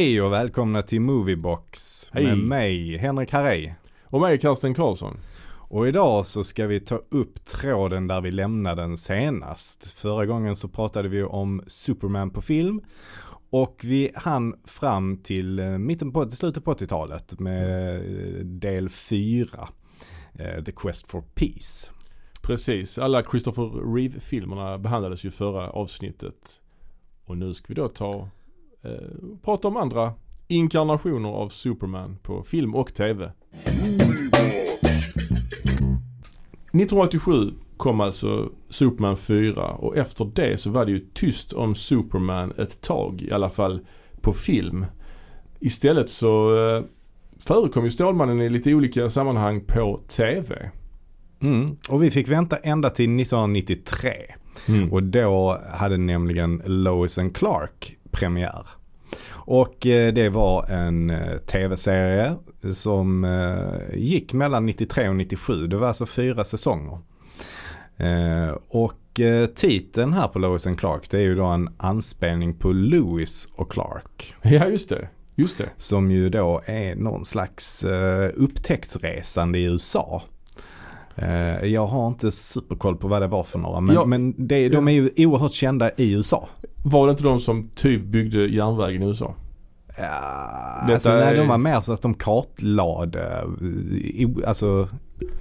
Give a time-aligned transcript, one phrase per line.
[0.00, 2.24] Hej och välkomna till Moviebox Hej.
[2.24, 3.74] med mig Henrik Harrej.
[4.04, 5.16] Och mig Karsten Karlsson.
[5.68, 9.84] Och idag så ska vi ta upp tråden där vi lämnade den senast.
[9.84, 12.80] Förra gången så pratade vi om Superman på film.
[13.50, 18.88] Och vi hann fram till eh, mitten på, till slutet på 80-talet med eh, del
[18.88, 19.68] 4.
[20.32, 21.90] eh, The Quest for Peace.
[22.42, 26.60] Precis, alla Christopher Reeve-filmerna behandlades ju förra avsnittet.
[27.24, 28.28] Och nu ska vi då ta,
[28.82, 28.90] eh,
[29.42, 30.12] prata om andra
[30.48, 33.32] inkarnationer av Superman på film och TV.
[36.72, 42.52] 1987 kom alltså Superman 4 och efter det så var det ju tyst om Superman
[42.58, 43.80] ett tag, i alla fall
[44.20, 44.86] på film.
[45.60, 46.82] Istället så eh,
[47.46, 50.70] förekom ju Stålmannen i lite olika sammanhang på TV.
[51.42, 51.66] Mm.
[51.88, 54.12] Och vi fick vänta ända till 1993.
[54.68, 54.92] Mm.
[54.92, 58.66] Och då hade nämligen Lois and Clark premiär.
[59.30, 62.36] Och eh, det var en eh, tv-serie
[62.72, 65.66] som eh, gick mellan 93 och 97.
[65.66, 66.98] Det var alltså fyra säsonger.
[68.68, 69.20] Och
[69.54, 73.72] titeln här på Lois and Clark det är ju då en anspelning på Lewis och
[73.72, 74.34] Clark.
[74.42, 75.08] Ja, just det.
[75.34, 75.70] Just det.
[75.76, 77.84] Som ju då är någon slags
[78.34, 80.22] upptäcktsresande i USA.
[81.16, 84.04] Eh, Jag har inte superkoll på vad det var för några men, Ja.
[84.04, 86.48] men det, de är ju oerhört kända i USA.
[86.84, 89.34] Var det inte de som typ byggde järnvägen i USA?
[89.98, 90.04] Ja,
[90.82, 93.44] Detta alltså nej, är- de var mer så att de kartlade
[94.18, 94.88] eh, alltså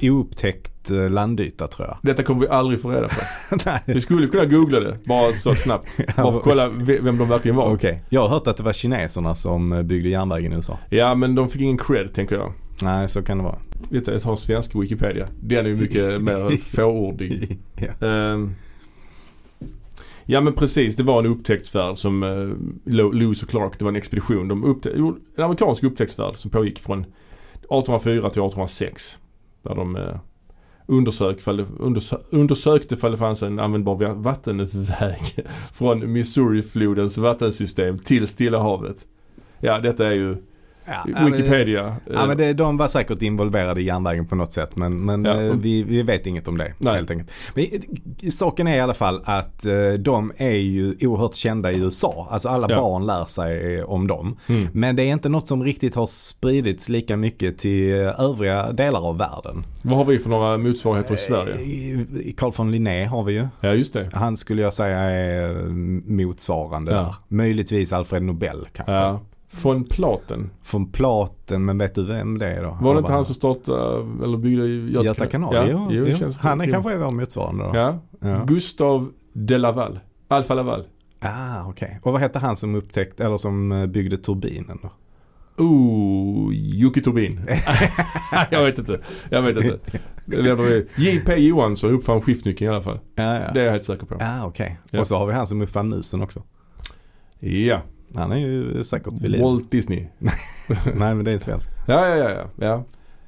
[0.02, 1.98] oupptäckt eh, landyta tror jag.
[2.02, 3.16] Detta kommer vi aldrig få reda på.
[3.66, 3.80] nej.
[3.86, 5.98] Vi skulle kunna googla det, bara så snabbt.
[6.16, 7.74] Bara för att kolla ve- vem de verkligen var.
[7.74, 10.78] Okej, jag har hört att det var kineserna som byggde järnvägen i USA.
[10.90, 12.54] Ja, men de fick ingen cred tänker jag.
[12.82, 13.58] Nej, så kan det vara.
[13.90, 15.28] Vet du, jag tar svensk Wikipedia.
[15.42, 17.58] Den är ju mycket mer fåordig.
[17.76, 18.08] ja.
[18.08, 18.54] Ehm,
[20.26, 22.54] ja men precis, det var en upptäcktsfärd som uh,
[23.14, 24.48] Lewis och Clark, det var en expedition.
[24.48, 29.18] De upptä- en amerikansk upptäcktsfärd som pågick från 1804 till 1806.
[29.64, 30.16] Där de uh,
[30.86, 35.20] undersök, fall undersö- undersökte fall det fanns en användbar va- vattenväg
[35.74, 39.06] från Missouriflodens vattensystem till Stilla havet.
[39.60, 40.36] Ja, detta är ju
[40.90, 41.96] Ja, men- Wikipedia.
[42.14, 45.42] Ja men det, de var säkert involverade i järnvägen på något sätt men, men Ja.
[45.42, 46.96] eh, vi, vi vet inget om det Nej.
[46.96, 47.30] helt enkelt.
[47.54, 47.66] Men
[48.24, 52.28] eh, saken är i alla fall att eh, de är ju oerhört kända i USA.
[52.30, 52.76] Alltså alla Ja.
[52.82, 54.38] barn lär sig eh, om dem.
[54.48, 54.68] Mm.
[54.74, 59.08] Men det är inte något som riktigt har spridits lika mycket till eh, övriga delar
[59.08, 59.66] av världen.
[59.84, 61.54] Vad har vi för några motsvarigheter i Sverige?
[61.56, 63.48] Eh, Carl von Linné har vi ju.
[63.62, 64.10] Ja just det.
[64.14, 65.64] Han skulle jag säga är eh,
[66.06, 66.98] motsvarande Ja.
[67.02, 67.16] där.
[67.28, 68.94] Möjligtvis Alfred Nobel kanske.
[68.94, 69.20] Ja.
[69.64, 70.50] Von Platen.
[70.64, 72.78] Från Platen, men vet du vem det är då?
[72.82, 75.56] Var det inte han som startade eller byggde Göta, Göta kanal?
[75.56, 76.32] Ja, jo, jo, jo.
[76.40, 76.74] Han är jo.
[76.74, 77.72] kanske vår motsvarande då.
[77.74, 78.00] Ja.
[78.20, 78.44] Ja.
[78.48, 80.00] Gustav de Laval.
[80.28, 80.84] Alfa Laval.
[81.20, 82.00] Ah, okej.
[82.04, 84.90] Och vad hette han som upptäckte, eller som eh, byggde turbinen då?
[85.64, 87.42] Oh, Jocke Turbin.
[88.50, 89.00] jag vet inte.
[89.30, 89.80] Jag vet inte.
[90.98, 91.36] J.P.
[91.36, 93.00] Johansson uppfann skiftnyckeln i alla fall.
[93.16, 93.52] Ja, ja.
[93.54, 94.16] Det är jag helt säker på.
[94.20, 94.80] Ah, okej.
[94.92, 95.00] Ja.
[95.00, 96.44] Och så har vi han som uppfann musen också.
[97.40, 97.82] Ja.
[98.16, 99.42] Han är ju säkert vid liv.
[99.42, 100.06] Walt Disney.
[100.96, 101.70] Nej, men det är en svensk.
[101.88, 102.30] Ja, ja, ja.
[102.30, 102.84] Ja, ja.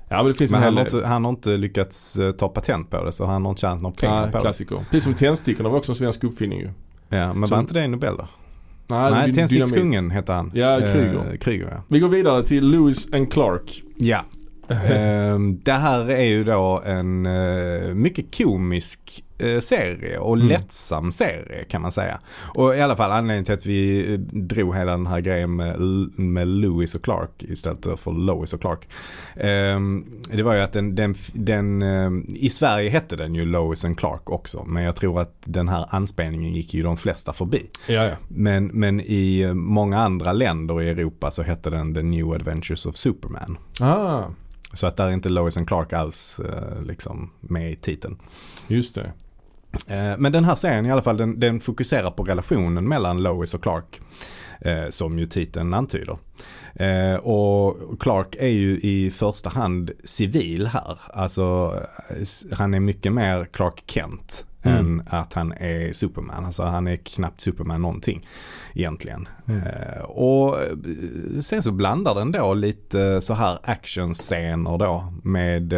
[0.09, 2.47] ja men det finns Men en han har, inte, han har inte lyckats eh, ta
[2.49, 4.41] patent på det, så han har inte tjänat några pengar Ja, på det.
[4.41, 4.77] klassiker.
[4.91, 6.69] Precis som tändstickorna var också en svensk uppfinning ju.
[7.09, 8.27] Ja, men Som- var inte det Nobel då?
[8.87, 10.51] Nej, Nej, Tändstickskungen hette han.
[10.53, 11.31] Ja, Kryger.
[11.31, 11.83] Eh, Kryger ja.
[11.87, 13.83] Vi går vidare till Lewis and Clark.
[13.97, 14.25] Ja.
[14.69, 19.30] Ehm, det här är ju då en eh, mycket komisk eh,
[19.61, 20.47] serie och Mm.
[20.47, 22.19] lättsam serie kan man säga.
[22.55, 25.79] Och i alla fall anledningen till att vi eh, drog hela den här grejen med,
[26.15, 28.87] med Lewis och Clark istället för Lois och Clark.
[29.35, 33.85] Ehm, det var ju att den, den, den eh, i Sverige hette den ju Lois
[33.85, 34.63] and Clark också.
[34.67, 37.69] Men jag tror att den här anspelningen gick ju de flesta förbi.
[38.27, 42.85] Men, men i eh, många andra länder i Europa så hette den The New Adventures
[42.85, 43.57] of Superman.
[43.79, 44.23] Ah,
[44.73, 48.17] Så att där är inte Lois and Clark alls eh, liksom med i titeln.
[48.67, 49.11] just det.
[49.87, 53.53] Eh, men den här serien i alla fall den, den fokuserar på relationen mellan Lois
[53.53, 54.01] och Clark.
[54.61, 56.17] Eh, som ju titeln antyder.
[56.75, 60.99] Eh, och Clark är ju i första hand civil här.
[61.13, 61.75] Alltså
[62.51, 64.45] han är mycket mer Clark Kent.
[64.63, 64.77] Mm.
[64.77, 66.45] Än att han är Superman.
[66.45, 68.27] Alltså han är knappt Superman någonting
[68.73, 69.27] egentligen.
[69.45, 69.61] Mm.
[69.61, 70.57] Eh, och
[71.41, 75.73] sen så blandar den då lite så här actionscener då med,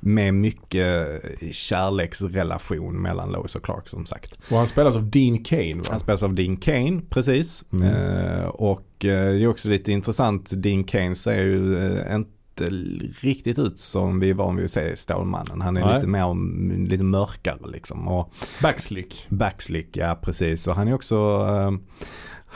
[0.00, 1.22] med mycket
[1.52, 4.38] kärleksrelation mellan Lois och Clark som sagt.
[4.50, 5.84] Och han spelas av Dean Kane va?
[5.90, 7.64] Han spelas av Dean Kane, precis.
[7.72, 7.94] Mm.
[7.94, 12.68] Eh, och eh, det är också lite intressant, Dean Kane ser ju eh, inte
[13.20, 15.60] riktigt ut som vi är van vid att se i Stålmannen.
[15.60, 15.94] Han är Nej.
[15.94, 18.08] lite mer, lite mörkare liksom.
[18.08, 19.26] Och Backslick.
[19.28, 20.66] backslick, ja precis.
[20.66, 21.16] Och han är också,
[21.50, 21.70] eh,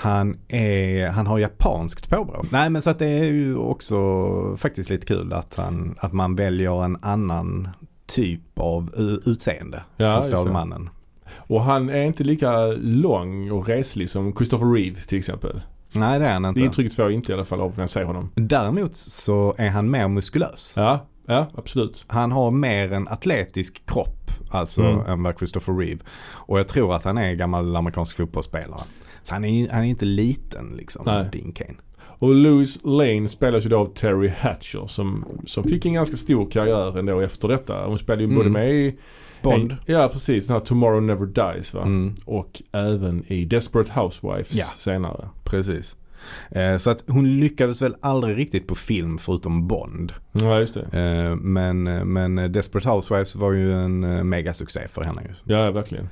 [0.02, 2.44] Han, är, han har japanskt påbrå.
[2.50, 3.96] Nej men så att det är ju också
[4.56, 7.68] faktiskt lite kul att, han, att man väljer en annan
[8.06, 8.90] typ av
[9.24, 10.36] utseende Ja, för det.
[10.38, 10.90] Stålmannen.
[11.34, 15.60] Och han är inte lika lång och reslig som Christopher Reeve till exempel.
[15.94, 16.60] Nej det är han Det inte.
[16.60, 18.30] intrycket får jag inte i alla fall av när jag ser honom.
[18.34, 20.72] Däremot så är han mer muskulös.
[20.76, 22.04] Ja, ja absolut.
[22.08, 25.06] Han har mer en atletisk kropp alltså Mm.
[25.06, 26.00] än vad Christopher Reeve.
[26.30, 28.80] Och jag tror att han är gammal amerikansk fotbollsspelare.
[29.22, 31.24] Så han är, han är inte liten liksom, Nej.
[31.32, 31.74] Dean Kane.
[31.98, 36.50] Och Louis Lane spelas ju då av Terry Hatcher som, som fick en ganska stor
[36.50, 37.86] karriär ändå efter detta.
[37.86, 38.52] Hon spelade ju både Mm.
[38.52, 38.98] med i
[39.42, 39.72] Bond.
[39.72, 41.82] En, ja precis, den här Tomorrow Never Dies va.
[41.82, 44.64] Mm, Och även i Desperate Housewives Ja.
[44.78, 45.28] senare.
[45.44, 45.96] precis.
[46.50, 50.12] Eh, så att hon lyckades väl aldrig riktigt på film förutom Bond.
[50.32, 50.98] Ja just det.
[51.00, 51.82] Eh, men,
[52.12, 55.54] men Desperate Housewives var ju en eh, megasuccé för henne ju.
[55.54, 56.08] Ja verkligen.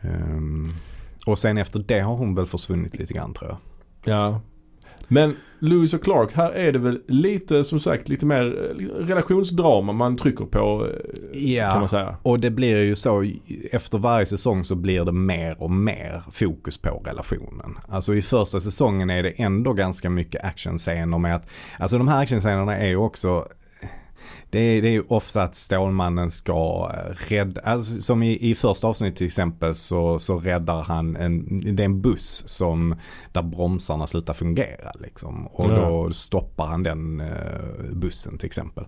[0.00, 0.72] Ehm,
[1.26, 3.58] och sen efter det har hon väl försvunnit lite grann tror jag.
[4.14, 4.40] Ja.
[5.08, 9.92] Men Lewis och Clark, här är det väl lite som sagt lite mer eh, relationsdrama
[9.92, 10.86] man trycker på
[11.34, 11.70] eh, Ja.
[11.70, 12.16] kan man säga.
[12.22, 13.24] Och det blir ju så,
[13.72, 17.78] efter varje säsong så blir det mer och mer fokus på relationen.
[17.88, 22.22] Alltså i första säsongen är det ändå ganska mycket actionscener med att, alltså de här
[22.22, 23.46] actionscenerna är ju också
[24.50, 28.54] det är, det är ju ofta att Stålmannen ska eh, rädda, alltså som i, i
[28.54, 32.94] första avsnittet till exempel så, så räddar han en, det är en buss som,
[33.32, 35.46] där bromsarna slutar fungera liksom.
[35.46, 35.74] Och Ja.
[35.74, 38.84] då stoppar han den eh, bussen till exempel.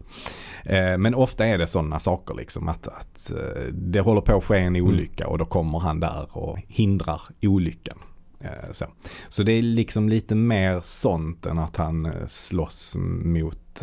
[0.64, 4.44] Eh, men ofta är det sådana saker liksom att, att eh, det håller på att
[4.44, 7.98] ske en olycka och då kommer han där och hindrar olyckan.
[8.40, 8.84] Eh, så.
[9.28, 13.82] så det är liksom lite mer sånt än att han slåss mot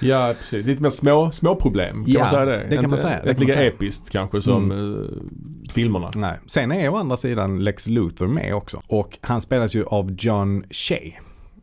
[0.00, 2.56] Ja precis, lite mer små, små problem kan Ja, man säga det?
[2.56, 6.10] det kan Inte, man säga, det Inte lika episkt kanske som eh, filmerna.
[6.16, 6.38] Nej.
[6.46, 8.82] Sen är å andra sidan Lex Luthor med också.
[8.86, 11.12] Och han spelas ju av John Shea.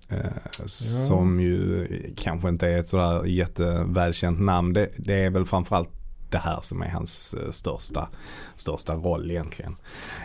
[0.10, 0.66] Eh,
[1.08, 1.88] Som ju
[2.18, 4.74] kanske inte är ett sådär jättevälkänt namn.
[4.74, 5.90] Det, det är väl framförallt
[6.30, 8.08] det här som är hans eh, största,
[8.56, 9.76] största roll egentligen.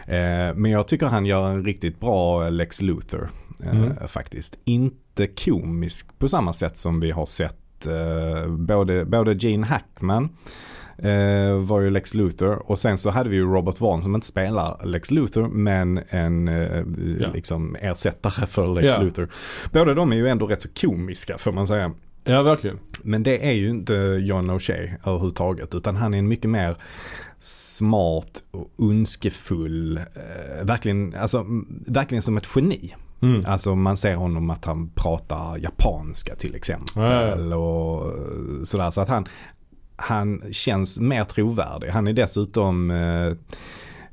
[0.07, 3.23] Eh, men jag tycker han gör en riktigt bra Lex Luthor.
[3.23, 3.93] Eh, Mm.
[4.09, 4.59] Faktiskt.
[4.65, 10.29] Inte komisk på samma sätt som vi har sett eh, både, både Gene Hackman
[10.99, 14.27] eh, var ju Lex Luthor och sen så hade vi ju Robert Vaughn som inte
[14.27, 16.85] spelar Lex Luthor men en eh,
[17.21, 17.29] Ja.
[17.35, 19.03] liksom ersättare för Lex Ja.
[19.03, 19.29] Luthor.
[19.73, 21.93] Båda de är ju ändå rätt så komiska får man säga.
[22.25, 22.79] Ja verkligen.
[23.03, 26.77] Men det är ju inte John O'Shea överhuvudtaget utan han är en mycket mer
[27.39, 31.47] smart och ondskefull, eh, verkligen, alltså,
[31.87, 32.95] verkligen som ett geni.
[33.23, 33.45] Mm.
[33.47, 37.03] Alltså man ser honom att han pratar japanska till exempel.
[37.51, 37.57] Ja.
[37.57, 38.13] Och
[38.69, 38.91] sådär.
[38.91, 39.29] Så att han,
[39.97, 41.89] han känns mer trovärdig.
[41.89, 43.33] Han är dessutom eh,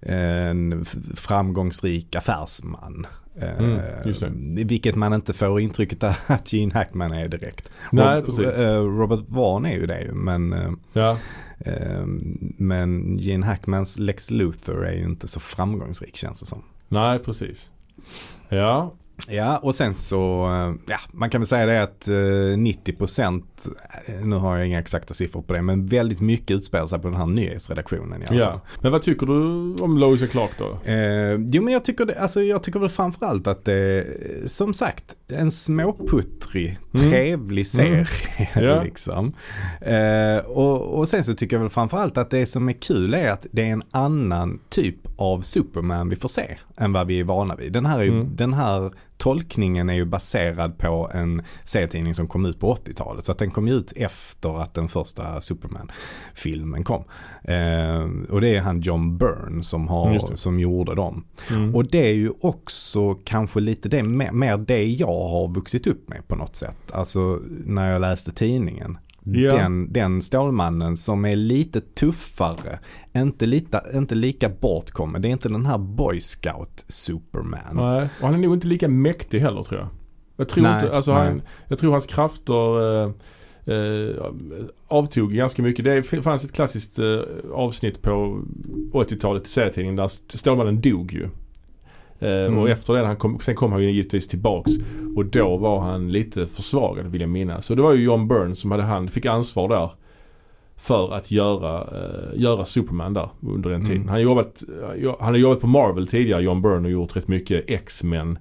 [0.02, 3.08] en framgångsrik affärsman.
[3.42, 3.80] Eh, Mm,
[4.56, 4.64] det.
[4.64, 7.70] Vilket man inte får intrycket att Gene Hackman är direkt.
[7.92, 11.18] Nej, Rob- eh, Robert Vaughn är ju det ju men, eh, Ja.
[11.60, 12.06] eh,
[12.58, 16.62] men Gene Hackmans Lex Luthor är ju inte så framgångsrik känns det som.
[16.88, 17.70] Nej precis.
[18.50, 18.92] Ja.
[19.30, 23.44] Ja och sen så, eh, ja man kan väl säga det att eh, 90%
[24.06, 27.08] eh, nu har jag inga exakta siffror på det men väldigt mycket utspelar sig på
[27.08, 28.62] den här nyhetsredaktionen ja.
[28.82, 29.34] Men vad tycker du
[29.84, 30.92] om Lois och Clark då?
[30.92, 34.06] Eh, jo men jag tycker, det, alltså, jag tycker väl framförallt att det
[34.46, 37.10] som sagt en småputtrig, Mm.
[37.10, 38.08] trevlig serie
[38.56, 38.84] Ja.
[38.84, 39.34] liksom.
[39.82, 43.30] Eh, och, och sen så tycker jag väl framförallt att det som är kul är
[43.32, 47.24] att det är en annan typ av Superman vi får se än vad vi är
[47.24, 47.74] vana vid.
[47.74, 48.36] Den här, Mm.
[48.36, 53.26] den här tolkningen är ju baserad på en serietidning som kom ut på 80-talet.
[53.26, 57.04] Så att den kom ut efter att den första Superman-filmen kom.
[57.44, 61.24] Eh, och det är han John Byrne som, har, som gjorde dem.
[61.50, 61.76] Mm.
[61.76, 66.28] Och det är ju också kanske lite det, mer det jag har vuxit upp med
[66.28, 66.92] på något sätt.
[66.92, 68.98] Alltså när jag läste tidningen.
[69.34, 69.56] Ja.
[69.56, 72.80] Den, den Stålmannen som är lite tuffare,
[73.16, 75.22] inte, lite, inte lika bortkommen.
[75.22, 77.60] Det är inte den här boy scout Superman.
[77.74, 79.90] Nej, och han är nog inte lika mäktig heller tror jag.
[80.38, 81.28] Jag tror, Nej, inte, alltså nej.
[81.28, 83.12] han, jag tror hans krafter eh,
[83.66, 84.16] eh,
[84.88, 85.86] avtog ganska mycket.
[85.86, 87.20] Det fanns ett klassiskt eh,
[87.54, 88.42] avsnitt på
[88.94, 90.08] 80-talet i serietidningen där
[90.38, 91.30] Stålmannen dog ju.
[92.20, 92.58] Eh, Mm.
[92.58, 94.72] Och efter det, han kom, sen kom han ju givetvis tillbaks.
[95.16, 97.70] Och då var han lite försvagad vill jag minnas.
[97.70, 99.90] Och det var ju John Byrne som hade han, fick ansvar där.
[100.80, 103.88] För att göra, eh, göra Superman där under den Mm.
[103.88, 104.02] tiden.
[104.04, 104.64] Han, har jobbat,
[105.20, 108.38] han har jobbat på Marvel tidigare, John Byrne, och gjort rätt mycket X-Men.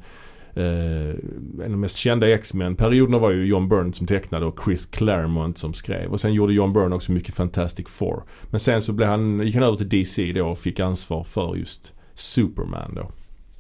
[0.55, 4.87] Eh, en av de mest kända X-Men-perioderna var ju John Byrne som tecknade och Chris
[4.87, 6.11] Claremont som skrev.
[6.13, 8.23] Och sen gjorde John Byrne också mycket Fantastic Four.
[8.51, 11.57] Men sen så blev han, gick han över till DC då och fick ansvar för
[11.57, 13.11] just Superman då.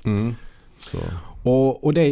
[0.06, 0.34] Mm.
[1.42, 2.06] Och, och det,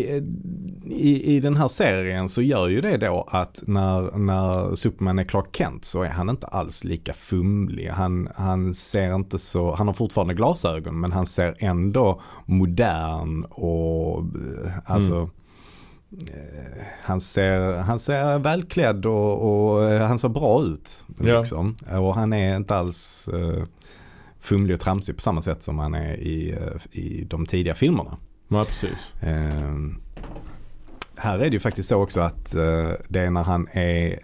[0.86, 5.24] i, i den här serien så gör ju det då att när, när Superman är
[5.24, 7.88] Clark Kent så är han inte alls lika fumlig.
[7.88, 14.18] Han, han ser inte så, han har fortfarande glasögon men han ser ändå modern och
[14.18, 15.30] eh, alltså
[16.12, 16.26] Mm.
[16.34, 21.04] eh, Han ser, han ser välklädd och, och eh, han ser bra ut.
[21.22, 21.38] Ja.
[21.38, 21.76] Liksom.
[22.02, 23.28] Och han är inte alls
[24.44, 28.16] fumlig och tramsig på samma sätt som han är i, eh, i de tidiga filmerna.
[28.48, 29.14] Ja, precis.
[29.22, 29.74] Eh,
[31.16, 34.20] här är det ju faktiskt så också att eh, det är när han är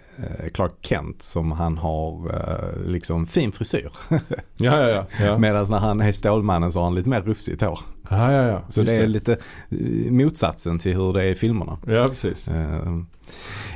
[0.55, 3.91] Clark Kent som han har eh, liksom fin frisyr.
[4.09, 4.19] Ja,
[4.57, 5.05] ja, ja.
[5.21, 5.39] ja.
[5.39, 7.79] Medan när han är Stålmannen så har han lite mer rufsigt hår.
[8.11, 8.63] ja, ja, ja.
[8.69, 9.33] Så Just det är lite
[9.71, 11.79] eh, motsatsen till hur det är i filmerna.
[11.87, 12.49] Ja, precis.
[12.49, 12.99] Eh,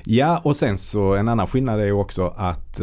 [0.05, 2.81] ja, och sen så en annan skillnad är ju också att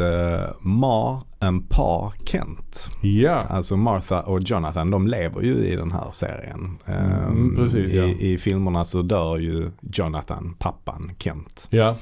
[0.60, 6.08] Ma and Pa Kent, Ja, alltså Martha och Jonathan, de lever ju i den här
[6.14, 6.78] serien.
[6.86, 8.04] Eh, Mm, precis, ja.
[8.04, 11.68] I, I filmerna så dör ju Jonathan, pappan Kent.
[11.70, 11.96] ja.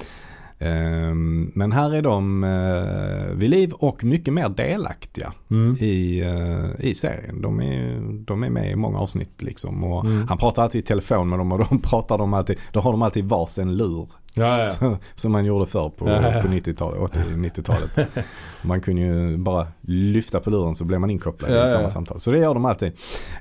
[0.62, 1.14] Eh,
[1.54, 5.78] men här är de uh, vid liv och mycket mer delaktiga Mm.
[5.80, 7.42] i, eh, i serien.
[7.42, 9.84] De är, de är med i många avsnitt liksom.
[9.84, 10.28] Och Mm.
[10.28, 13.02] Han pratar alltid i telefon med dem och de pratar de alltid, då har de
[13.02, 14.08] alltid varsin lur.
[14.34, 14.98] Ja, ja.
[15.16, 18.08] Som man gjorde förr på, Ja, på 90-talet, 80-90-talet.
[18.62, 22.20] man kunde ju bara lyfta på luren så blev man inkopplad i samma samtal.
[22.20, 22.92] Så det gör de alltid.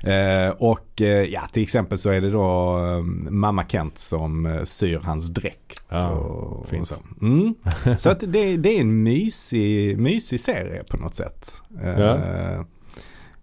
[0.03, 4.99] Eh, och eh, ja, till exempel så är det då eh, mamma Kent som syr
[5.03, 5.83] hans dräkt.
[5.89, 7.55] Och, och så mm.
[7.97, 11.61] så att det, det är en mysig, mysig serie på något sätt.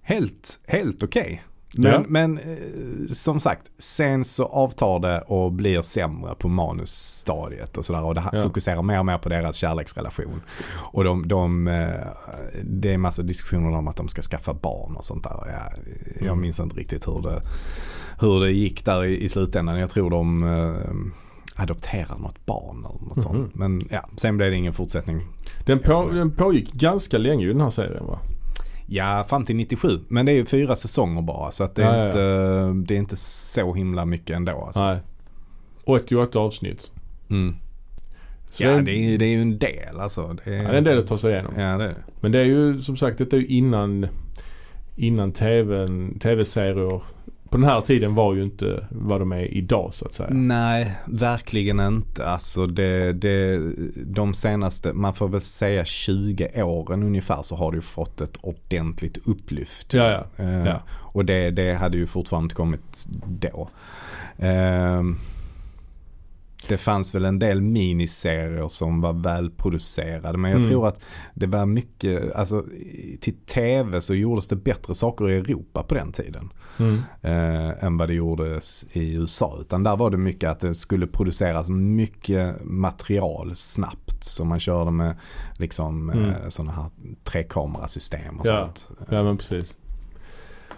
[0.02, 1.42] Helt, helt okej.
[1.74, 2.04] Men, Ja.
[2.08, 8.04] men eh, som sagt, sen så avtar det och blir sämre på manusstadiet och sådär.
[8.04, 8.42] Och det Ja.
[8.42, 10.40] fokuserar mer och mer på deras kärleksrelation.
[10.74, 12.06] Och de, de, eh,
[12.64, 15.36] det är massa diskussioner om att de ska skaffa barn och sånt där.
[15.46, 15.84] Jag,
[16.16, 16.40] jag Mm.
[16.40, 17.42] minns inte riktigt hur det,
[18.20, 19.78] hur det gick där i, i slutändan.
[19.78, 23.22] Jag tror de eh, adopterar något barn eller något Mhm.
[23.22, 23.54] sånt.
[23.54, 25.20] Men ja, sen blev det ingen fortsättning.
[25.66, 28.18] Den, på, den pågick ganska länge ju den här serien va?
[28.86, 29.88] Ja, fram till 97.
[30.08, 31.50] Men det är ju fyra säsonger bara.
[31.50, 32.70] Så att det, är Ja, ja, ja.
[32.70, 34.64] Inte, det är inte så himla mycket ändå.
[34.66, 34.84] Alltså.
[34.84, 35.00] Nej.
[35.84, 36.90] 88 avsnitt.
[37.30, 37.54] Mm.
[38.58, 40.36] Ja, det, det är, det är ju en del alltså.
[40.44, 41.52] Det är, ja, det är en del att ta sig igenom.
[41.56, 41.96] Ja, det är det.
[42.20, 44.06] Men det är ju som sagt, detta är ju innan,
[44.96, 47.02] innan TVn, tv-serier
[47.50, 50.30] på den här tiden var ju inte vad de är idag så att säga.
[50.32, 52.26] Nej, verkligen inte.
[52.26, 53.60] Alltså det, det,
[54.06, 58.36] de senaste, man får väl säga 20 åren ungefär så har det ju fått ett
[58.40, 59.92] ordentligt upplyft.
[59.92, 60.44] Ja, ja.
[60.44, 60.80] Eh, Ja.
[60.90, 63.06] Och det, det hade ju fortfarande inte kommit
[63.40, 63.68] då.
[64.38, 65.18] Ehm,
[66.68, 70.70] det fanns väl en del miniserier som var välproducerade men jag Mm.
[70.70, 71.00] tror att
[71.34, 72.64] det var mycket, alltså
[73.20, 76.52] till tv så gjordes det bättre saker i Europa på den tiden.
[76.78, 76.98] Mm.
[77.22, 79.58] Eh, än vad det gjordes i USA.
[79.60, 84.24] Utan där var det mycket att det skulle produceras mycket material snabbt.
[84.24, 85.16] Så man körde med
[85.58, 86.24] liksom Mm.
[86.30, 86.90] eh, sådana här
[87.24, 88.60] trekamerasystem och Ja.
[88.76, 88.88] sånt.
[89.10, 89.76] Ja men precis.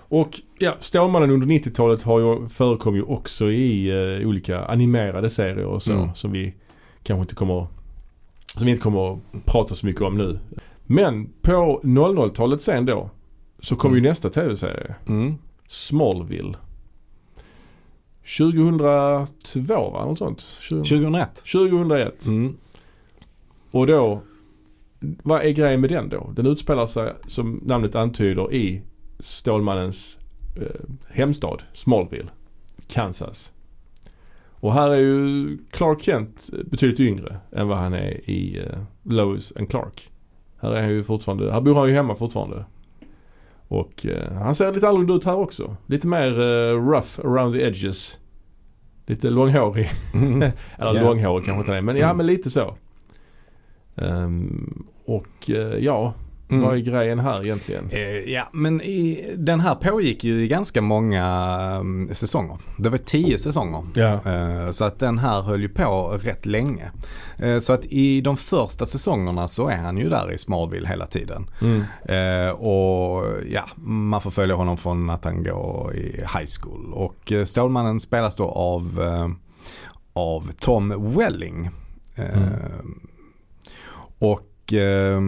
[0.08, 3.88] Och ja, Stålmannen under 90-talet har ju, förekom ju också i
[4.20, 5.92] eh, olika animerade serier och så.
[5.92, 6.14] Mm.
[6.14, 6.54] Som vi
[7.02, 7.66] kanske inte kommer
[8.56, 10.38] som vi inte kommer att prata så mycket om nu.
[10.86, 13.10] Men på 00-talet sen då
[13.58, 14.04] så kom Mm.
[14.04, 14.94] ju nästa tv-serie.
[15.08, 15.34] Mm.
[15.68, 16.54] Smallville.
[18.38, 20.04] 2002 va?
[20.04, 20.40] Något sånt?
[20.40, 21.42] 20, 2001.
[21.52, 22.26] 2001.
[22.26, 22.56] Mm.
[23.70, 24.20] Och då,
[25.00, 26.32] vad är grejen med den då?
[26.36, 28.82] Den utspelar sig som namnet antyder i
[29.18, 30.18] Stålmannens
[30.56, 30.66] eh,
[31.08, 32.28] hemstad Smallville,
[32.88, 33.52] Kansas.
[34.60, 39.52] Och här är ju Clark Kent betydligt yngre än vad han är i eh, Lois
[39.56, 40.10] and Clark.
[40.60, 42.64] Här är han ju fortfarande, här bor han ju hemma fortfarande.
[43.68, 45.76] Och eh, han ser lite annorlunda ut här också.
[45.87, 48.16] Lite mer eh, rough around the edges.
[49.06, 49.90] Lite långhårig.
[50.14, 50.42] Mm.
[50.78, 51.02] Eller Ja.
[51.02, 52.16] långhårig kanske inte är, men ja Mm.
[52.16, 52.76] men lite så.
[53.96, 56.14] Ehm, och eh, ja,
[56.50, 56.62] Mm.
[56.64, 57.90] vad är grejen här egentligen?
[57.90, 58.00] Eh,
[58.33, 61.25] ja, men i, den här pågick ju i ganska många
[61.81, 62.59] mm, säsonger.
[62.78, 63.83] Det var tio säsonger.
[63.95, 64.12] Ja.
[64.33, 66.90] Eh, Så att den här höll ju på rätt länge.
[67.38, 71.07] Eh, Så att i de första säsongerna så är han ju där i Smallville hela
[71.07, 71.50] tiden.
[71.61, 71.81] Mm.
[72.05, 76.93] Eh, och ja, man får följa honom från att han går i high school.
[76.93, 79.28] Och eh, Stålmannen spelas då av, eh,
[80.12, 81.71] av Tom Welling.
[82.14, 83.00] Mm.
[84.19, 85.21] Och, eh,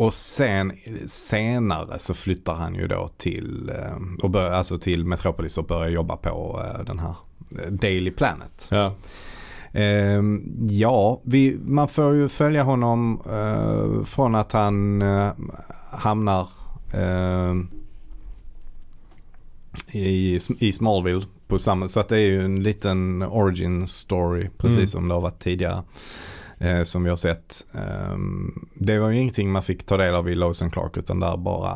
[0.00, 0.72] och sen
[1.06, 5.90] senare så flyttar han ju då till, eh, och bör, alltså till Metropolis och börjar
[5.90, 7.14] jobba på eh, den här
[7.62, 8.68] eh, Daily Planet.
[8.70, 8.94] Ja.
[9.72, 13.22] Ehm, ja, vi, man får ju följa honom
[14.04, 15.02] från att han
[15.90, 16.48] hamnar
[19.92, 24.78] i, i Smallville på samma, så att det är ju en liten origin story precis
[24.78, 24.86] Mm.
[24.88, 25.82] som det har varit tidigare.
[26.62, 27.66] Eh, som vi har sett.
[27.74, 31.20] Ehm, det var ju ingenting man fick ta del av i Lois and Clark utan
[31.20, 31.72] där bara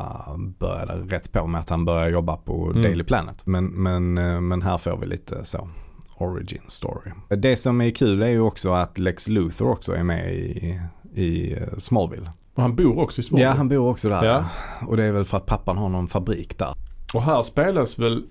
[0.59, 2.81] började rätt på med att han började jobba på Mm.
[2.83, 3.45] Daily Planet.
[3.45, 5.69] Men, men, eh, men här får vi lite så
[6.17, 7.11] origin story.
[7.29, 10.79] Det som är kul är ju också att Lex Luthor också är med i,
[11.13, 12.29] i eh, Smallville.
[12.55, 13.49] Och han bor också i Smallville.
[13.49, 14.25] Ja, han bor också där.
[14.25, 14.45] Ja.
[14.87, 16.73] Och det är väl för att pappan har någon fabrik där.
[17.13, 18.23] Och här spelas väl,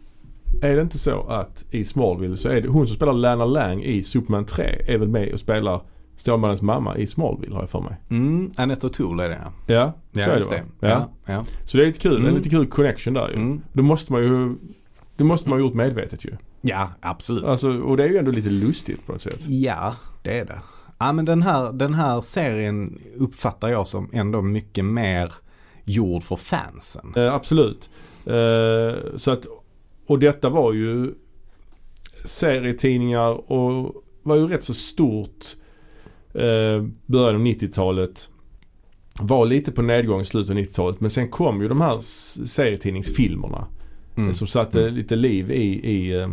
[0.63, 3.83] är det inte så att i Smallville så är det hon som spelar Lana Lang
[3.83, 5.83] i Superman 3 är väl med och spelar
[6.25, 7.97] Stålmannens mamma i Smallville har jag för mig.
[8.11, 9.53] Mm, Annette O'Toole är det ja.
[9.75, 10.51] Ja, så Ja, är det va?
[10.81, 10.89] det.
[10.89, 11.11] Ja.
[11.27, 11.45] Ja, ja.
[11.65, 12.27] Så det är lite kul, Mm.
[12.29, 13.35] en lite kul connection där ju.
[13.35, 13.61] Mm.
[13.73, 14.55] Då måste man ju,
[15.17, 16.31] det måste man ha gjort medvetet ju.
[16.61, 17.45] ja absolut.
[17.45, 19.45] Alltså, och det är ju ändå lite lustigt på något sätt.
[19.49, 20.59] Ja, det är det.
[20.99, 25.33] Ja, men den här, den här serien uppfattar jag som ändå mycket mer
[25.85, 27.13] gjord för fansen.
[27.17, 27.91] Eh, absolut.
[28.27, 29.47] Eh, så att,
[30.07, 31.15] och detta var ju
[32.25, 35.45] serietidningar och var ju rätt så stort
[36.35, 38.31] eh, början av 90-talet.
[39.21, 41.99] Var lite på nedgång i slutet av 90-talet men sen kom ju de här
[42.47, 43.67] serietidningsfilmerna.
[44.17, 44.35] Mm.
[44.35, 44.95] Som satte Mm.
[44.95, 46.31] lite liv i, i, eh,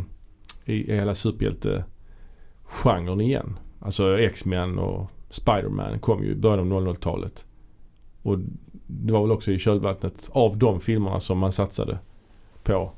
[0.65, 3.59] i hela superhjälte-genren igen.
[3.79, 7.45] Alltså X-Men och Spider-Man kom ju i början av 00-talet.
[8.21, 8.39] Och
[8.87, 11.99] det var väl också i kölvattnet av de filmerna som man satsade
[12.63, 12.91] på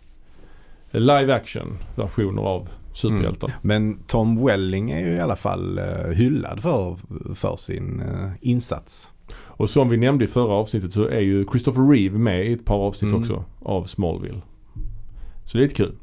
[0.91, 3.51] live action versioner av superhjältar.
[3.61, 6.97] Men Tom Welling är ju i alla fall eh, hyllad för,
[7.35, 9.13] för sin eh, insats.
[9.35, 12.65] Och som vi nämnde i förra avsnittet så är ju Christopher Reeve med i ett
[12.65, 13.21] par avsnitt Mm.
[13.21, 14.41] också av Smallville.
[15.45, 15.95] Så det är lite kul.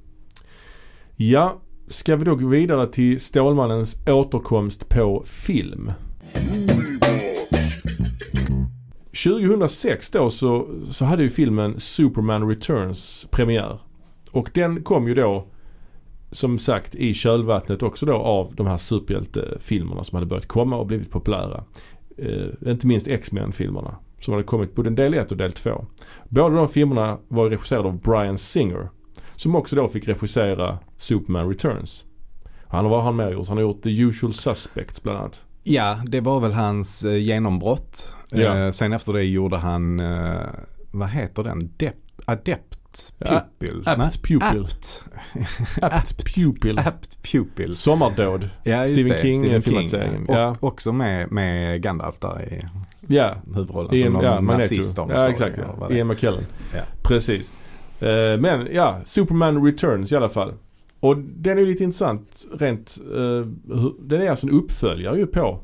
[1.16, 5.92] Ja, ska vi då gå vidare till Stålmannens återkomst på film.
[9.24, 13.78] 2006 då så, så hade ju filmen Superman Returns premiär.
[14.30, 15.46] Och den kom ju då
[16.30, 20.86] som sagt i kölvattnet också då av de här superhjältefilmerna som hade börjat komma och
[20.86, 21.64] blivit populära.
[22.18, 25.86] Eh, inte minst X-Men-filmerna som hade kommit både del 1 och del 2.
[26.28, 28.88] Båda de filmerna var regisserade av Brian Singer
[29.36, 32.04] som också då fick regissera Superman Returns.
[32.68, 33.48] Han vad har han mer gjort?
[33.48, 35.42] Han har gjort The Usual Suspects bland annat.
[35.62, 38.16] Ja, det var väl hans eh, genombrott.
[38.30, 38.56] Ja.
[38.56, 40.40] Eh, sen efter det gjorde han, eh,
[40.90, 41.72] vad heter den?
[41.76, 42.79] Dep Adept
[43.18, 43.82] Pupil?
[43.86, 44.64] Apt Nej, Pupil.
[44.64, 45.04] Apt.
[45.82, 46.78] Apt Pupil.
[46.78, 47.74] Apt Pupil.
[47.74, 48.48] Sommardåd.
[48.62, 49.22] Ja, Stephen det.
[49.22, 50.26] King, filmatiseringen.
[50.26, 50.56] Och Ja.
[50.60, 52.60] också med, med Gandalf där i
[53.14, 53.98] Ja, huvudrollen.
[53.98, 55.90] Som någon ja nazist Ja exakt ja.
[55.90, 56.44] Ian McKellen.
[56.74, 56.82] Ja.
[57.02, 57.52] Precis.
[58.00, 60.54] Eh, men ja, Superman Returns i alla fall.
[61.00, 63.46] Och den är ju lite intressant rent, uh,
[64.00, 65.60] den är alltså en uppföljare ju på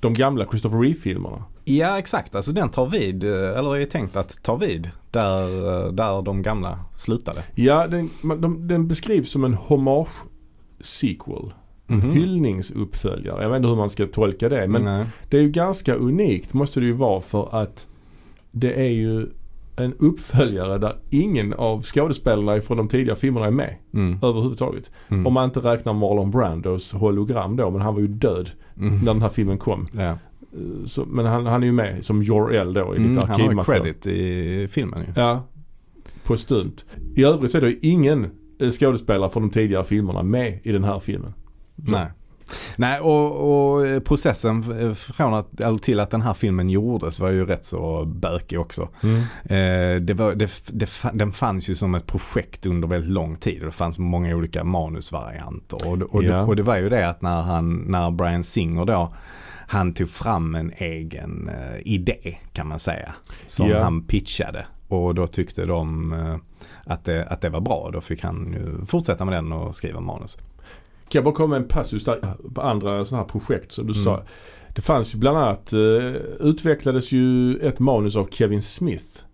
[0.00, 1.44] de gamla Christopher Reeve-filmerna.
[1.78, 5.44] Ja exakt, alltså den tar vid, eh, eller är tänkt att ta vid där,
[5.86, 7.42] eh, där de gamla slutade.
[7.54, 11.52] Ja, den, de, den beskrivs som en hommage-sequel.
[11.86, 12.10] Mhm.
[12.12, 13.42] Hyllningsuppföljare.
[13.42, 14.68] Jag vet inte hur man ska tolka det.
[14.68, 15.06] Men Nej.
[15.28, 17.86] det är ju ganska unikt måste det ju vara för att
[18.50, 19.26] det är ju
[19.76, 24.18] en uppföljare där ingen av skådespelarna från de tidiga filmerna är med Mm.
[24.22, 24.90] överhuvudtaget.
[25.08, 25.26] Mm.
[25.26, 28.98] Om man inte räknar Marlon Brandos hologram då, men han var ju död Mm.
[28.98, 29.86] när den här filmen kom.
[29.92, 30.18] Ja.
[30.52, 33.40] Eh, Så, men han, han är ju med som Jor-El då i Mm, lite han
[33.40, 33.82] har arkivmaterial.
[33.82, 35.12] credit i filmen ju.
[35.22, 35.44] Ja,
[36.24, 36.84] postumt.
[37.16, 40.84] I övrigt så är det ingen eh, skådespelare från de tidigare filmerna med i den
[40.84, 41.34] här filmen.
[41.76, 42.06] Nej.
[42.76, 43.32] Nej och,
[43.76, 47.64] och processen f- från att, eller till att den här filmen gjordes var ju rätt
[47.64, 48.88] så bökig också.
[49.02, 49.16] Mm.
[49.44, 53.60] Eh, det var, det, det, den fanns ju som ett projekt under väldigt lång tid
[53.60, 55.88] och det fanns många olika manusvarianter.
[55.88, 56.36] Och, det- och, Ja.
[56.36, 59.10] det, och det var ju det att när, han, när Brian Singer då
[59.70, 63.14] han tog fram en egen eh, idé kan man säga.
[63.46, 63.82] Som Ja.
[63.82, 64.66] han pitchade.
[64.88, 66.36] Och då tyckte de eh,
[66.84, 67.90] att, det, att det var bra.
[67.92, 70.36] Då fick han ju fortsätta med den och skriva manus.
[70.36, 73.92] Kan jag bara komma med en passus där på andra sådana här projekt som du
[73.92, 74.04] Mm.
[74.04, 74.22] sa.
[74.74, 75.78] Det fanns ju bland annat, eh,
[76.40, 79.24] utvecklades ju ett manus av Kevin Smith.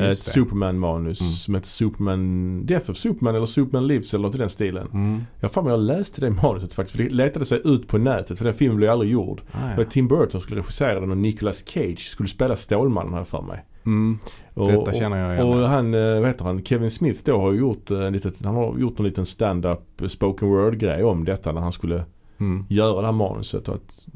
[0.00, 0.30] Ett Just det.
[0.32, 1.32] Superman-manus Mm.
[1.32, 4.88] som heter Superman, Death of Superman eller Superman Lives eller något i den stilen.
[4.92, 5.22] Mm.
[5.40, 6.96] Jag mig jag läste det manuset faktiskt.
[6.96, 9.40] För det letade sig ut på nätet för den filmen blev aldrig gjord.
[9.52, 9.84] Ah, ja.
[9.84, 13.64] Tim Burton skulle regissera den och Nicolas Cage skulle spela Stålmannen jag för mig.
[13.86, 14.18] Mm.
[14.54, 15.46] Och, Detta känner jag igen.
[15.46, 18.54] Och han, eh, vad heter han, Kevin Smith då har gjort eh, en litet, han
[18.54, 22.04] har gjort en liten stand-up eh, spoken word grej om detta när han skulle
[22.38, 22.64] Mm.
[22.68, 24.06] göra det här manuset och att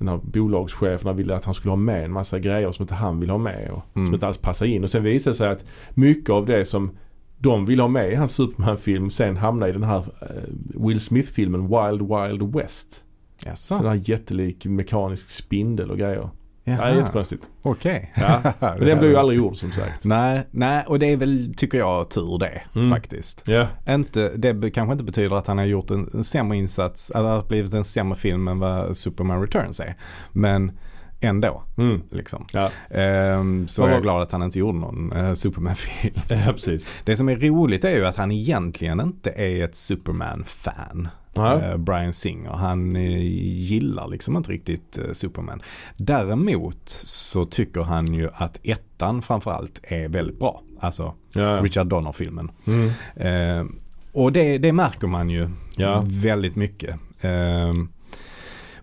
[0.00, 3.20] den här bolagscheferna ville att han skulle ha med en massa grejer som inte han
[3.20, 4.06] vill ha med och Mm.
[4.06, 4.84] som inte alls passar in.
[4.84, 6.90] Och sen visade det sig att mycket av det som
[7.38, 11.60] de ville ha med i hans Superman-film sen hamnade i den här eh, Will Smith-filmen
[11.68, 13.02] Wild Wild West.
[13.44, 13.74] Jaså?
[13.76, 16.28] Den här jättelik mekanisk spindel och grejer.
[16.64, 17.42] Det är jättekonstigt.
[17.62, 18.12] Okej.
[18.14, 18.40] Ja.
[18.60, 20.04] Men den blev ju aldrig gjord som sagt.
[20.04, 22.90] Nej, nej, och det är väl, tycker jag, tur det Mm.
[22.90, 23.42] faktiskt.
[23.46, 23.66] Ja.
[23.88, 27.34] Inte, det kanske inte betyder att han har gjort en, en sämre insats, eller att
[27.34, 29.94] det har blivit en sämre film än vad Superman Returns är.
[30.32, 30.72] Men
[31.20, 32.02] ändå, Mm.
[32.10, 32.46] liksom.
[32.52, 32.70] Ja.
[32.90, 36.14] Ehm, så Vad är var- jag glad att han inte gjorde någon uh, Superman-film.
[36.28, 36.88] ja, precis.
[37.04, 41.08] Det som är roligt är ju att han egentligen inte är ett Superman-fan.
[41.34, 41.70] Nej.
[41.70, 42.50] eh, Brian Singer.
[42.50, 43.22] Han eh,
[43.56, 45.62] gillar liksom inte riktigt eh, Superman.
[45.96, 50.62] Däremot så tycker han ju att ettan framförallt är väldigt bra.
[50.80, 51.60] Alltså Ja.
[51.62, 52.50] Richard Donner-filmen.
[52.66, 52.90] Mm.
[53.16, 53.66] Eh,
[54.12, 56.04] och det, det märker man ju Ja.
[56.06, 56.96] väldigt mycket.
[57.20, 57.72] Eh,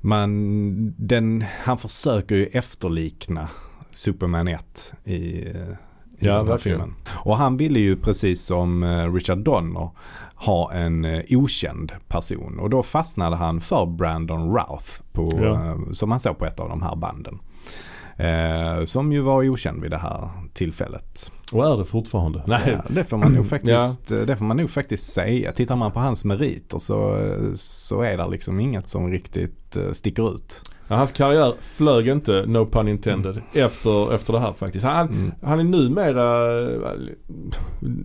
[0.02, 3.50] man, den, han försöker ju efterlikna
[3.92, 5.46] Superman 1 i,
[6.20, 6.94] i Ja, den här filmen.
[7.10, 9.90] Och han ville ju precis som eh, Richard Donner
[10.36, 12.60] ha en eh, okänd person.
[12.60, 15.66] Och då fastnade han för Brandon Routh på, Ja.
[15.66, 17.40] eh, som man såg på ett av de här banden.
[18.18, 21.32] Eh, som ju var okänd vid det här tillfället.
[21.52, 22.44] Och är det fortfarande?
[22.48, 22.62] Nej.
[22.74, 25.52] Ja, det, får man nog faktiskt, det får man nog faktiskt säga.
[25.52, 27.18] Tittar man på hans meriter så,
[27.56, 30.72] så är det liksom inget som riktigt sticker ut.
[30.90, 34.86] Ja, hans karriär flög inte, no pun intended, efter, efter det här faktiskt.
[34.86, 35.32] Han, Mm.
[35.42, 36.24] han är numera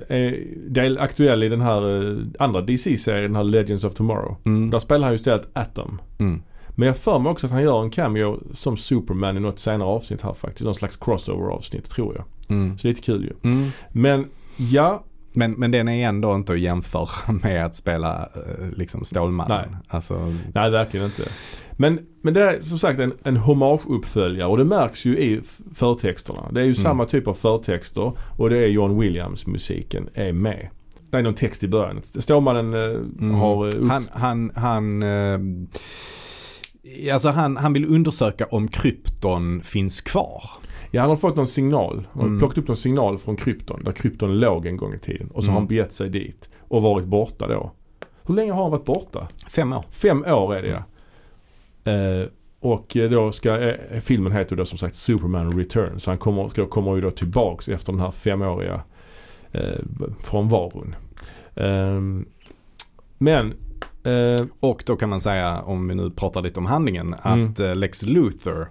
[0.09, 4.37] är del aktuell i den här eh, andra DC-serien, den här Legends of Tomorrow.
[4.45, 4.71] Mm.
[4.71, 6.01] Där spelar han ju istället Atom.
[6.19, 6.43] Mm.
[6.69, 9.89] Men jag för mig också att han gör en cameo som Superman i något senare
[9.89, 10.65] avsnitt här faktiskt.
[10.65, 12.25] Någon slags crossover avsnitt tror jag.
[12.57, 12.79] Mm.
[12.79, 13.51] Så det är lite kul ju.
[13.51, 13.69] Mm.
[13.93, 17.09] Men ja, Men, men den är ändå inte att jämföra
[17.43, 19.69] med att spela eh, liksom Stålmannen.
[19.71, 19.79] Nej.
[19.89, 21.23] Alltså, nej verkligen inte.
[21.77, 25.41] Men, men det är som sagt en, en hommageuppföljare och det märks ju i
[25.75, 26.51] förtexterna.
[26.53, 30.69] Det är ju samma typ av förtexter och det är John Williams musiken är med.
[31.11, 32.01] Det är någon text i början.
[32.03, 32.81] Stålmannen eh,
[33.21, 33.35] Mm.
[33.35, 33.91] har eh, upp...
[33.91, 35.39] han, han, han, eh,
[37.15, 40.43] alltså han, han vill undersöka om krypton finns kvar.
[40.95, 42.07] Ja, han har fått någon signal.
[42.13, 42.39] Han har Mm.
[42.39, 43.83] plockat upp någon signal från krypton.
[43.85, 45.29] Där krypton låg en gång i tiden.
[45.31, 45.63] Och så har Mm.
[45.63, 46.51] han begett sig dit.
[46.61, 47.71] Och varit borta då.
[48.23, 49.29] Hur länge har han varit borta?
[49.51, 49.85] Fem år.
[49.91, 50.83] Fem år är det ja.
[51.93, 52.27] Eh,
[52.61, 56.03] och eh, då ska, eh, filmen heter då som sagt Superman Returns.
[56.03, 58.81] Så han kommer, ska, kommer ju då tillbaks efter den här femåriga
[59.53, 59.79] eh,
[60.21, 60.95] frånvaron.
[61.57, 62.25] Ehm,
[63.19, 63.55] men
[64.05, 67.51] eh, Och då kan man säga, om vi nu pratar lite om handlingen, Mm.
[67.51, 68.69] att eh, Lex Luthor,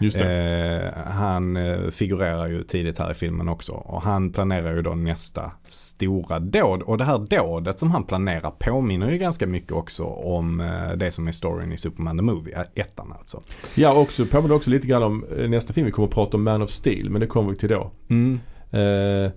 [0.00, 3.72] eh, han eh, figurerar ju tidigt här i filmen också.
[3.72, 6.82] Och han planerar ju då nästa stora dåd.
[6.82, 10.62] Och det här dådet som han planerar påminner ju ganska mycket också om
[10.96, 13.40] det som är storyn i Superman the Movie, ettan alltså.
[13.74, 16.62] Ja, också påminner också lite grann om nästa film vi kommer att prata om Man
[16.62, 17.10] of Steel.
[17.10, 17.90] Men det kommer vi till då.
[18.08, 18.40] Mm.
[18.70, 19.30] Eh,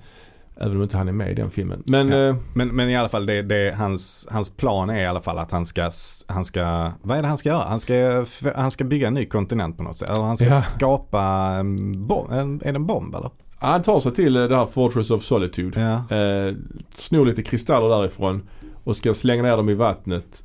[0.62, 1.84] även om inte han är med i den filmen.
[1.86, 2.18] Men Ja.
[2.30, 5.38] eh, Men, men i alla fall, det, det, hans, hans plan är i alla fall
[5.40, 5.92] att han ska,
[6.28, 7.64] han ska, vad är det han ska göra?
[7.64, 10.10] Han ska, han ska bygga en ny kontinent på något sätt.
[10.10, 10.64] Eller han ska Ja.
[10.78, 11.22] skapa
[11.60, 13.30] en bomb, en, är det en bomb eller?
[13.60, 15.82] han tar sig till eh, det här Fortress of Solitude.
[16.10, 16.16] Ja.
[16.18, 16.56] Eh,
[16.94, 18.42] snor lite kristaller därifrån
[18.84, 20.44] och ska slänga ner dem i vattnet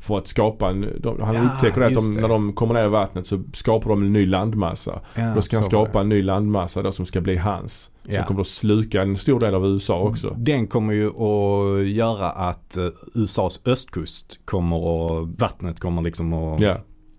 [0.00, 2.20] för att skapa en, de, han Ja, upptäcker att de, det.
[2.20, 5.00] när de kommer ner i vattnet så skapar de en ny landmassa.
[5.14, 7.90] Ja, Då ska han skapa en ny landmassa då som ska bli hans.
[8.06, 8.24] Som Ja.
[8.24, 10.34] kommer att sluka en stor del av USA också.
[10.38, 16.60] Den kommer ju att göra att eh, USAs östkust kommer och vattnet kommer liksom att
[16.60, 16.76] Ja.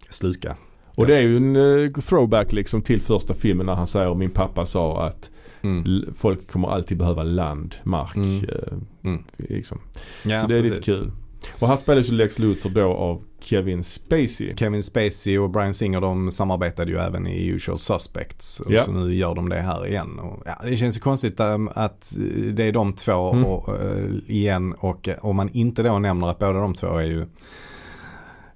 [0.10, 0.56] sluka.
[0.86, 4.30] Och det är ju en eh, throwback liksom till första filmen när han säger min
[4.32, 5.30] pappa sa att
[5.62, 6.14] Mm.
[6.16, 8.16] folk kommer alltid behöva land, mark.
[8.16, 8.38] Mm.
[8.44, 9.24] Eh, Mm.
[9.38, 9.80] liksom.
[10.26, 10.86] Ja, så det är lite precis.
[10.96, 11.12] kul.
[11.60, 14.56] Och här spelas ju Lex Luthor då av Kevin Spacey.
[14.56, 18.60] Kevin Spacey och Brian Singer de samarbetade ju även i Usual Suspects.
[18.60, 18.84] Och Ja.
[18.84, 20.20] Så nu gör de det här igen.
[20.20, 23.46] Och, ja, det känns ju konstigt äm, att eh, det är de två Mm.
[23.46, 24.74] och, eh, igen.
[24.74, 27.26] Och eh, om man inte då nämner att båda de två är ju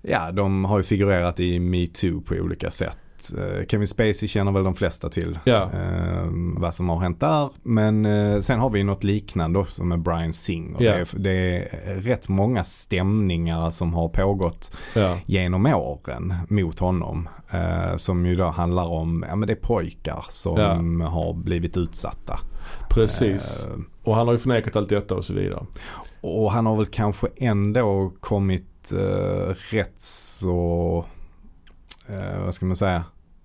[0.01, 2.97] Ja, de har ju figurerat i MeToo på olika sätt.
[3.37, 5.63] Eh, Kevin Spacey känner väl de flesta till Ja.
[5.73, 6.25] eh,
[6.57, 7.49] vad som har hänt där.
[7.63, 10.81] Men eh, sen har vi något liknande också med Brian Singer.
[10.83, 10.91] Ja.
[10.93, 15.17] Det, är, det är rätt många stämningar som har pågått Ja.
[15.25, 17.29] genom åren mot honom.
[17.51, 22.39] Eh, som ju då handlar om, ja men det är pojkar som har blivit utsatta.
[22.89, 23.65] Precis.
[23.65, 23.71] Eh,
[24.03, 25.65] Och han har ju förnekat allt detta och så vidare.
[26.21, 31.05] och han har väl kanske ändå kommit eh, rätt så,
[32.11, 33.03] eh, vad ska man säga,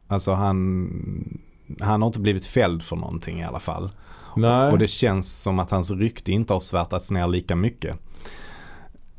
[0.09, 1.38] alltså han,
[1.81, 3.90] han har inte blivit fälld för någonting i alla fall.
[4.37, 4.72] Nej.
[4.72, 7.96] Och det känns som att hans rykte inte har svärtats ner lika mycket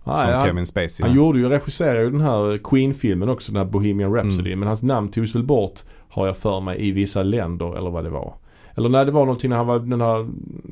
[0.04, 1.08] Nej, som han, Kevin Spacey.
[1.08, 4.50] han gjorde ju, regisserade ju den här Queen-filmen också, den här Bohemian Rhapsody.
[4.50, 4.60] Mm.
[4.60, 5.80] Men hans namn togs väl bort,
[6.10, 8.34] har jag för mig, i vissa länder eller vad det var.
[8.76, 10.28] Eller när det var någonting när han var, den här,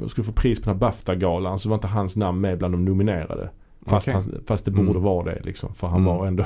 [0.07, 2.85] skulle få pris på den här Bafta-galan så var inte hans namn med bland de
[2.85, 3.49] nominerade.
[3.85, 4.21] Fast, Okej.
[4.21, 4.85] han, fast det Mm.
[4.85, 5.73] borde vara det liksom.
[5.73, 6.15] För han Mm.
[6.17, 6.45] var ändå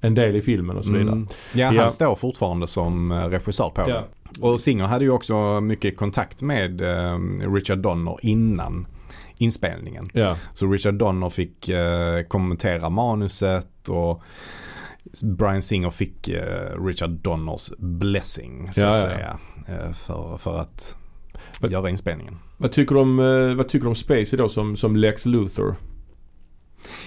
[0.00, 1.12] en del i filmen och så vidare.
[1.12, 1.26] Mm.
[1.54, 1.88] Ja, han Ja.
[1.88, 3.86] står fortfarande som eh, regissör på Ja.
[3.86, 4.04] det.
[4.40, 7.18] Och Singer hade ju också mycket kontakt med eh,
[7.52, 8.86] Richard Donner innan
[9.38, 10.08] inspelningen.
[10.12, 10.36] Ja.
[10.54, 14.22] Så Richard Donner fick eh, kommentera manuset och
[15.22, 19.38] Brian Singer fick eh, Richard Donners blessing så Ja, att säga.
[19.68, 20.96] Eh, för, för att
[21.70, 22.38] göra inspelningen.
[22.56, 25.74] Vad tycker du om, eh, vad tycker du om Spacey då som, som Lex Luthor?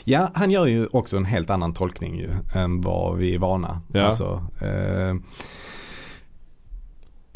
[0.04, 3.82] Ja, han gör ju också en helt annan tolkning ju än vad vi är vana.
[3.94, 4.02] Ja.
[4.02, 5.16] Alltså, eh,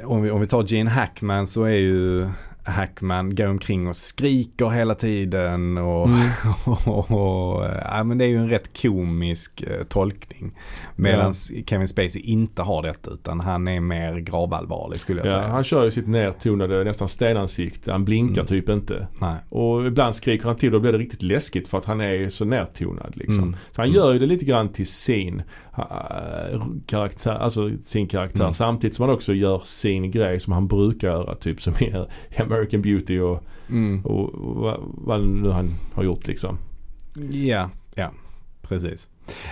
[0.06, 2.30] om, vi, om vi tar Gene Hackman så är ju
[2.68, 6.30] Hackman går omkring och skriker hela tiden och, Mm.
[6.66, 10.52] och, och ja, men det är ju en rätt komisk eh, tolkning.
[10.96, 11.34] Medan
[11.66, 15.48] Kevin Spacey inte har detta utan han är mer gravallvarlig skulle jag Ja, säga.
[15.48, 17.92] han kör ju sitt nertonade, nästan stenansikte.
[17.92, 18.46] Han blinkar Mm.
[18.48, 19.08] typ inte.
[19.22, 19.36] Nej.
[19.50, 22.30] Och ibland skriker han till och då blir det riktigt läskigt för att han är
[22.30, 23.44] så nertonad liksom.
[23.44, 23.56] Mm.
[23.72, 23.96] Så han Mm.
[23.98, 25.42] gör ju det lite grann till sin
[26.86, 28.42] karaktär, alltså sin karaktär.
[28.42, 28.54] Mm.
[28.54, 31.36] Samtidigt som han också gör sin grej som han brukar göra.
[31.36, 31.94] Typ som i
[32.58, 34.06] American Beauty och, Mm.
[34.06, 36.58] och, och vad, vad nu han har gjort liksom.
[37.32, 38.12] Ja, ja,
[38.62, 39.10] precis.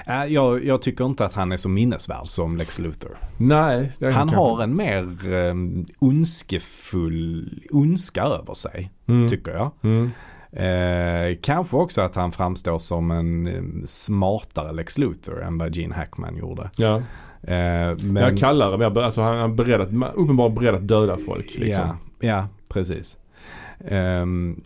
[0.07, 3.17] Äh, jag, jag tycker inte att han är så minnesvärd som Lex Luthor.
[3.37, 9.29] Nej, det Han har en mer um, ondskefull ondska över sig, mm.
[9.29, 9.71] tycker jag.
[9.81, 10.11] Mm.
[10.51, 15.95] Eh, kanske också att han framstår som en um, smartare Lex Luthor än vad Gene
[15.95, 16.69] Hackman gjorde.
[16.77, 17.01] Ja,
[17.47, 21.55] Eh, men, jag kallare mer, alltså han är beredd att, uppenbart beredd att döda folk
[21.55, 21.83] liksom.
[22.19, 23.17] ja, ja, precis.
[23.87, 24.61] Ehm,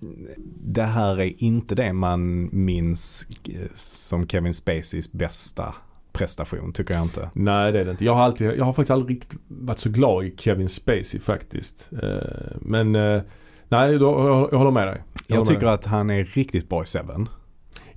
[0.63, 5.75] det här är inte det man minns eh, som Kevin Spaceys bästa
[6.11, 7.29] prestation, tycker jag inte.
[7.33, 8.05] Nej det är det inte.
[8.05, 11.89] Jag har, alltid, jag har faktiskt aldrig riktigt varit så glad i Kevin Spacey faktiskt.
[12.03, 13.21] Eh, Men eh,
[13.69, 15.03] nej, då, jag, jag håller med dig.
[15.27, 15.73] Jag håller tycker med.
[15.73, 17.29] att han är riktigt bra i Seven.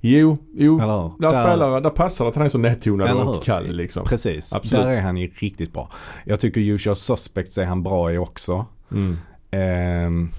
[0.05, 0.81] Jo, jo.
[0.81, 1.11] Eller hur?
[1.19, 3.29] Där, spelar, där passar det att han är så hur?
[3.29, 4.05] och kall liksom.
[4.05, 4.85] Precis, Absolut.
[4.85, 5.91] där är han ju riktigt bra.
[6.25, 8.65] Jag tycker Usual Suspects är han bra i också.
[8.91, 9.17] Mm.
[9.53, 10.29] Ehm,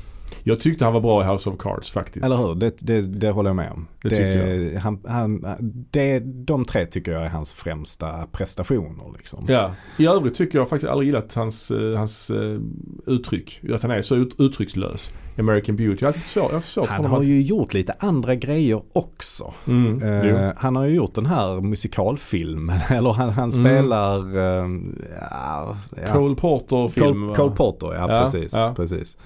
[0.42, 2.26] Jag tyckte han var bra i House of Cards faktiskt.
[2.26, 2.54] eller hur?
[2.54, 3.86] Det, det, det håller jag med om.
[4.02, 5.44] Det tycker Han, han,
[5.90, 9.12] det, de tre tycker jag är hans främsta prestationer.
[9.16, 9.44] Liksom.
[9.48, 12.58] Ja, i övrigt tycker jag faktiskt aldrig gillat hans, eh, hans eh,
[13.06, 13.60] uttryck.
[13.74, 15.12] Att han är så ut, uttryckslös.
[15.38, 15.96] American Beauty.
[16.00, 19.52] Jag har alltid svårt, jag har svårt Han har ju gjort lite andra grejer också.
[19.66, 20.52] Mm, jo.
[20.56, 22.80] han har ju gjort den här musikalfilmen.
[22.88, 23.64] Eller han, han Mm.
[23.64, 24.38] spelar...
[24.38, 26.12] ehm, ja, ja.
[26.12, 27.34] Cole Porter-film Cole?
[27.36, 28.56] Cole Porter, ja, Ja, precis.
[28.56, 28.74] ja.
[28.76, 29.18] precis.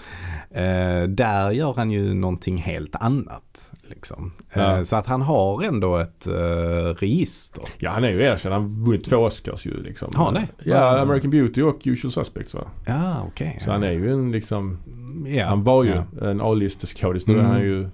[0.50, 3.72] Eh, där gör han ju någonting helt annat.
[3.88, 4.32] Liksom.
[4.52, 4.84] Ja.
[4.84, 6.26] Så att han har ändå ett
[7.00, 7.62] register.
[7.78, 8.52] Ja han är ju erkänd.
[8.54, 10.12] Han har vunnit två Oscars ju liksom.
[10.14, 10.46] Har han det?
[10.64, 10.98] Ja.
[10.98, 12.60] American Beauty och Usual Suspects va.
[12.86, 13.58] Ja, okej.
[13.60, 14.78] Så han är ju en liksom,
[15.36, 15.46] ja.
[15.46, 16.28] han var ju ja.
[16.28, 17.26] en A-listeskådis.
[17.26, 17.50] Nu är Mm.
[17.50, 17.88] han ju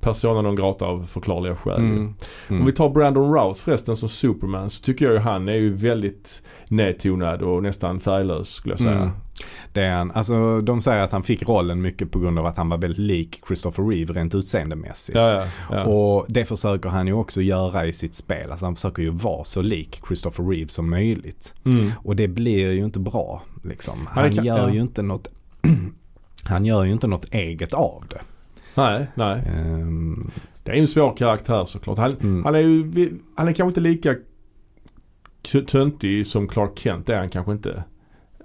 [0.00, 1.78] persona non grata av förklarliga skäl.
[1.78, 2.14] Mm.
[2.48, 2.60] Mm.
[2.60, 5.72] Om vi tar Brandon Routh förresten som Superman så tycker jag ju han är ju
[5.72, 8.96] väldigt nedtonad och nästan färglös skulle jag säga.
[8.96, 9.10] Mm.
[9.72, 10.10] Det är han.
[10.10, 12.98] Alltså de säger att han fick rollen mycket på grund av att han var väldigt
[12.98, 15.18] lik Christopher Reeve rent utseendemässigt.
[15.18, 15.84] Ja, ja, ja.
[15.84, 18.50] Och det försöker han ju också göra i sitt spel.
[18.50, 21.54] Alltså han försöker ju vara så lik Christopher Reeve som möjligt.
[21.66, 21.92] Mm.
[22.04, 24.08] Och det blir ju inte bra liksom.
[24.10, 25.28] Han gör ju inte något
[26.46, 28.20] Han gör ju inte något eget av det.
[28.74, 29.42] Nej, nej.
[29.46, 30.30] Ehm,
[30.64, 31.98] Det är ju en svår karaktär såklart.
[31.98, 32.44] Han, Mm.
[32.44, 34.14] han är ju, han är kanske inte lika
[35.68, 37.84] töntig som Clark Kent, det är han kanske inte.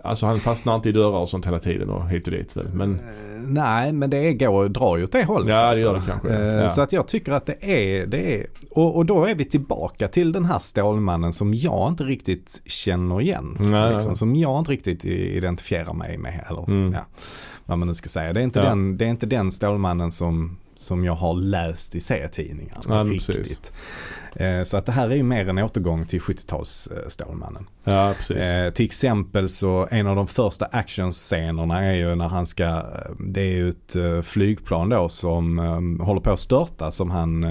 [0.03, 2.67] Alltså han fastnar inte i dörrar och sånt hela tiden och hit och dit väl.
[2.73, 5.49] Men eh, nej, men det går, drar ju åt det hållet.
[5.49, 5.85] Ja, det alltså.
[5.85, 6.69] gör det kanske, Eh, ja.
[6.69, 10.07] Så att jag tycker att det är, det är och, och då är vi tillbaka
[10.07, 13.57] till den här Stålmannen som jag inte riktigt känner igen.
[13.59, 14.17] Nej, liksom, nej.
[14.17, 16.45] som jag inte riktigt identifierar mig med.
[16.49, 16.93] Eller, Mm.
[16.93, 17.05] ja,
[17.71, 18.33] vad man nu ska säga.
[18.33, 18.65] Det är inte, Ja.
[18.65, 22.81] den, det är inte den Stålmannen som, som jag har läst i serietidningarna.
[22.89, 23.35] Ja, riktigt.
[23.37, 23.71] precis.
[24.35, 27.67] Eh, Så att det här är ju mer en återgång till 70-tals eh, Stålmannen.
[27.83, 28.37] ja, precis.
[28.37, 32.83] Eh, till exempel så en av de första actionscenerna är ju när han ska,
[33.19, 35.57] det är ju ett flygplan då som
[36.03, 37.43] håller på att störta som han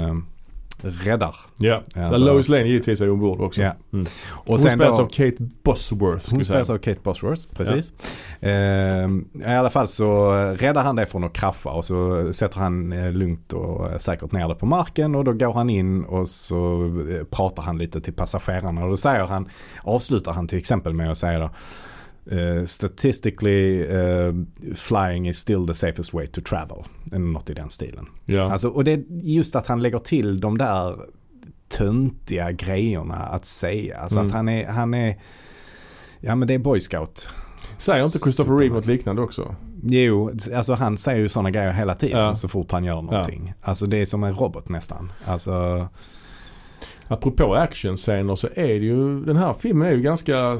[0.82, 1.34] räddar.
[1.58, 3.62] ja, alltså- Lois Lane givetvis är ombord också.
[3.62, 3.74] Ja.
[3.92, 4.06] Mm.
[4.30, 6.30] Och Hon sen spelas då- av Kate Bosworth.
[6.34, 7.92] Hon spelas av Kate Bosworth, precis.
[8.40, 12.92] Eh, I alla fall så räddar han det från att krascha och så sätter han
[12.92, 16.28] eh, lugnt och eh, säkert ner det på marken och då går han in och
[16.28, 19.48] så eh, pratar han lite till passagerarna och då säger han,
[19.82, 21.50] avslutar han till exempel med att säga då
[22.30, 24.34] eh, statistically eh,
[24.74, 26.84] flying is still the safest way to travel.
[27.12, 28.06] Något i den stilen.
[28.24, 28.52] Ja.
[28.52, 30.96] Alltså, och det är just att han lägger till de där
[31.68, 33.98] töntiga grejerna att säga.
[33.98, 34.26] Alltså Mm.
[34.28, 35.18] att han är, han är,
[36.20, 37.28] ja men det är boy scout.
[37.76, 38.56] Säger inte Christopher.
[38.58, 39.54] Reeve något liknande också?
[39.82, 42.34] Jo, alltså han säger ju sådana grejer hela tiden Ja.
[42.34, 43.54] så fort han gör någonting.
[43.60, 45.12] Alltså det är som en robot nästan.
[45.24, 45.88] Alltså,
[47.08, 50.58] apropå actionscener så är det ju, den här filmen är ju ganska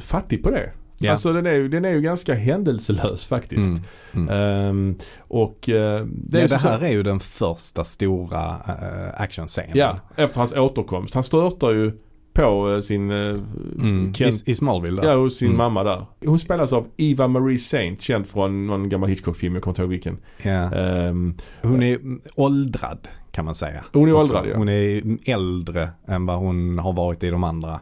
[0.00, 0.70] fattig på det.
[1.00, 1.10] Ja.
[1.10, 3.68] Alltså den är, ju, den är ju ganska händelselös faktiskt.
[4.14, 4.28] Mm.
[4.28, 4.28] Mm.
[4.28, 9.70] Ehm, och eh, det ja, det här är ju den första stora uh, actionscenen.
[9.74, 11.14] Ja, efter hans återkomst.
[11.14, 11.92] Han störtar ju
[12.32, 13.42] på eh, sin uh,
[13.78, 14.12] Mm.
[14.18, 15.08] I, I Smallville där.
[15.10, 15.58] Ja, hos sin Mm.
[15.58, 16.06] mamma där.
[16.24, 19.90] Hon spelas av Eva Marie Saint, känd från någon gammal Hitchcock-film, jag kommer inte ihåg
[19.90, 20.18] vilken.
[20.42, 20.74] Ja.
[20.74, 21.98] Ehm, Hon är
[22.34, 23.84] åldrad kan man säga.
[23.92, 24.56] Hon är åldrad, ja.
[24.56, 27.80] Hon är äldre än vad hon har varit i de andra.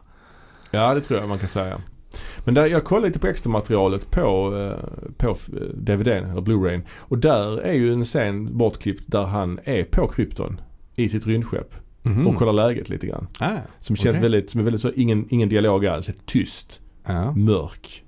[0.71, 1.77] Ja, det tror jag man kan säga.
[2.45, 4.21] Men där, jag kollade lite på extra materialet på,
[4.57, 5.35] eh, på eh,
[5.73, 6.81] DVDn, eller Blu-rayn.
[6.97, 10.61] Och där är ju en scen bortklippt där han är på Krypton
[10.95, 12.27] i sitt rymdskepp Mhm.
[12.27, 13.27] och kollar läget lite grann.
[13.39, 14.21] Ah, Som känns Okej.
[14.21, 17.31] väldigt, som är väldigt så, ingen, ingen dialog alls, tyst, ja.
[17.31, 18.03] mörk.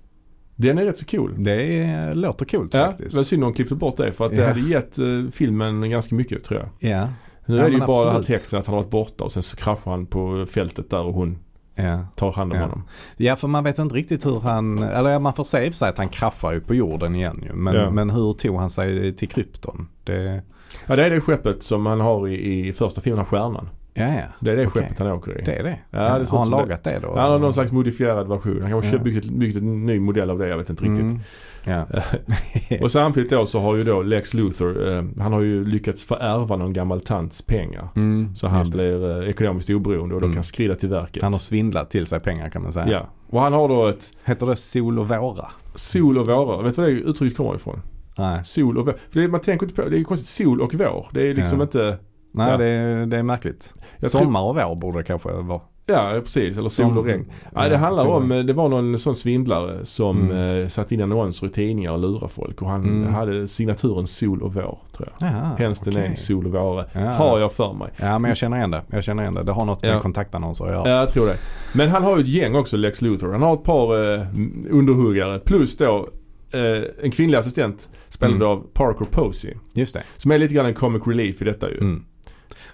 [0.56, 1.36] Den är rätt så cool.
[1.38, 3.12] Det är, låter coolt Ja, faktiskt.
[3.12, 4.48] det var synd om de klippte bort det för att det Ja.
[4.48, 6.92] hade gett eh, filmen ganska mycket tror jag.
[6.92, 7.08] Ja.
[7.46, 9.32] Nu Ja, är det ju bara den här texten att han har varit borta och
[9.32, 11.38] sen så kraschar han på fältet där och hon
[11.84, 12.00] Ja.
[12.16, 12.64] tar hand om Ja.
[12.64, 12.84] honom.
[13.18, 15.98] ja, för man vet inte riktigt hur han, eller man får se i sig att
[15.98, 17.54] han kraschar ju på jorden igen ju.
[17.54, 17.90] Men, Ja.
[17.90, 19.88] men hur tog han sig till krypton?
[20.04, 20.42] Det,
[20.88, 23.70] Ja det är det skeppet som han har i, i första filmen, Stjärnan.
[23.94, 24.22] ja, ja.
[24.40, 24.82] Det är det Okej.
[24.84, 25.44] skeppet han åker i.
[25.46, 25.80] Det är det.
[25.92, 26.58] Ja, det har han som det.
[26.58, 27.16] lagat det, då?
[27.18, 28.62] Han har någon slags modifierad version.
[28.62, 29.02] Han kanske Ja.
[29.04, 31.00] byggt, byggt en ny modell av det, jag vet inte riktigt.
[31.00, 31.20] Mm.
[31.64, 31.86] Ja.
[32.82, 36.56] Och samtidigt då så har ju då Lex Luthor, eh, han har ju lyckats förärva
[36.56, 37.88] någon gammal tants pengar.
[37.96, 40.36] Mm, Så han blir eh, ekonomiskt oberoende och då Mm.
[40.36, 41.24] kan skrida till verket.
[41.24, 42.88] Han har svindlat till sig pengar kan man säga.
[42.90, 43.08] Ja.
[43.30, 45.46] Och han har då ett Heter det sol och våra?
[45.76, 46.62] sol och våra.
[46.62, 47.82] Vet du var det uttrycket kommer ifrån?
[48.20, 48.96] Nej, Sol och vår.
[49.10, 50.30] För det, man tänker inte på, det är ju konstigt.
[50.30, 51.08] Sol och vår.
[51.14, 51.64] Det är liksom Ja.
[51.64, 51.98] inte,
[52.32, 52.58] Nej Ja.
[52.58, 53.74] det, är, det är märkligt.
[54.00, 55.62] jag Sommar och vår borde det kanske vara.
[55.86, 57.26] Ja precis, eller sol och regn.
[57.52, 60.62] Nej, det handlar om, eh, det var någon sån svindlare som Mm.
[60.62, 62.62] eh, satte in annonser i tidningar och lurade folk.
[62.62, 63.14] Och han Mm.
[63.14, 65.30] hade signaturen sol och vår tror jag.
[65.32, 66.86] Jaha, Hence name sol och våre.
[66.94, 67.00] Ja.
[67.00, 67.88] Har jag för mig.
[67.98, 68.82] Ja men jag känner igen det.
[68.92, 69.44] Jag känner igen det.
[69.44, 70.00] Det har något med Ja.
[70.00, 70.90] kontaktannonser att göra.
[70.90, 71.38] Ja, jag tror det.
[71.74, 73.32] Men han har ju ett gäng också, Lex Luthor.
[73.32, 74.26] Han har ett par eh,
[74.72, 76.08] underhuggare plus då
[76.52, 78.48] eh, en kvinnlig assistent spelad Mm.
[78.48, 79.54] av Parker Posey.
[79.74, 80.04] Just det.
[80.18, 81.78] Som är lite grann en comic relief i detta ju.
[81.78, 82.06] Mm.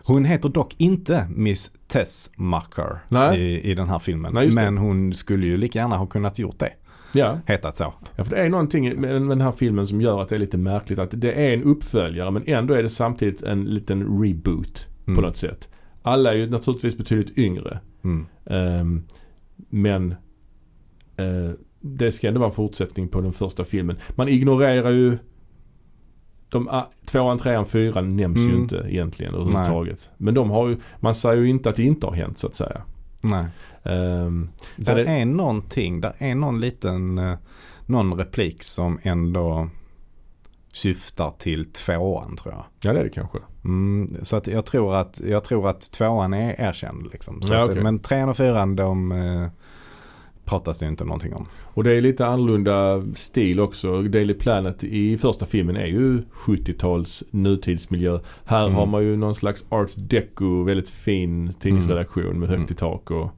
[0.03, 2.31] Hon heter dock inte Miss Tess
[3.09, 3.39] Nej.
[3.41, 4.31] i, i den här filmen.
[4.33, 6.73] Nej, men hon skulle ju lika gärna ha kunnat gjort det.
[7.13, 7.39] Ja.
[7.45, 7.93] Hetat så.
[8.15, 10.57] ja, för det är någonting med den här filmen som gör att det är lite
[10.57, 10.99] märkligt.
[10.99, 15.15] Att det är en uppföljare men ändå är det samtidigt en liten reboot Mm.
[15.15, 15.69] på något sätt.
[16.01, 17.79] Alla är ju naturligtvis betydligt yngre.
[18.03, 18.25] Mm.
[18.45, 19.03] Ehm,
[19.69, 20.11] men
[21.17, 21.51] eh,
[21.87, 23.97] det ska ändå vara en fortsättning på den första filmen.
[24.15, 25.17] Man ignorerar ju
[26.49, 28.61] de, tvåan, trean, fyran nämns ju Mm.
[28.61, 30.09] inte egentligen överhuvudtaget.
[30.17, 32.55] Men de har ju, man säger ju inte att det inte har hänt så att
[32.55, 32.81] säga.
[33.21, 33.45] Nej.
[33.83, 33.89] Så
[34.75, 37.37] Där det, är någonting, där är någon liten, eh,
[37.85, 39.69] någon replik som ändå
[40.73, 42.63] syftar till tvåan tror jag.
[42.83, 43.37] ja det är det kanske.
[43.65, 47.39] Mm, så att jag tror att, jag tror att tvåan är erkänd liksom.
[47.43, 47.77] Ja, att.
[47.83, 49.47] Men trean och fyran de eh,
[50.45, 51.47] pratas det inte någonting om.
[51.61, 54.01] Och det är lite annorlunda stil också.
[54.01, 58.19] Daily Planet i första filmen är ju 70-tals nutidsmiljö.
[58.45, 58.75] Här Mm.
[58.75, 62.71] har man ju någon slags art deco, väldigt fin tidningsredaktion med högt Mm.
[62.71, 63.11] i tak.
[63.11, 63.29] Och,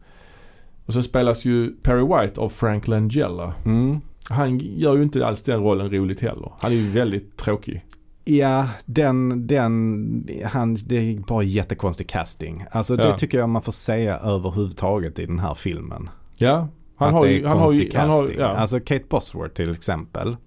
[0.86, 3.54] och så spelas ju Perry White av Frank Langella.
[3.66, 4.00] Mm.
[4.30, 6.52] Han gör ju inte alls den rollen roligt heller.
[6.60, 7.84] Han är ju väldigt tråkig.
[8.26, 12.66] Ja, den, den, han, det är bara jättekonstig casting.
[12.72, 13.04] Alltså Ja.
[13.12, 16.10] det tycker jag man får säga överhuvudtaget i den här filmen.
[16.38, 16.68] Ja,
[16.98, 17.44] han att har det ju...
[17.44, 18.40] är Han har konstig ju han har, casting.
[18.40, 20.38] ja, Alltså Kate Bosworth till exempel.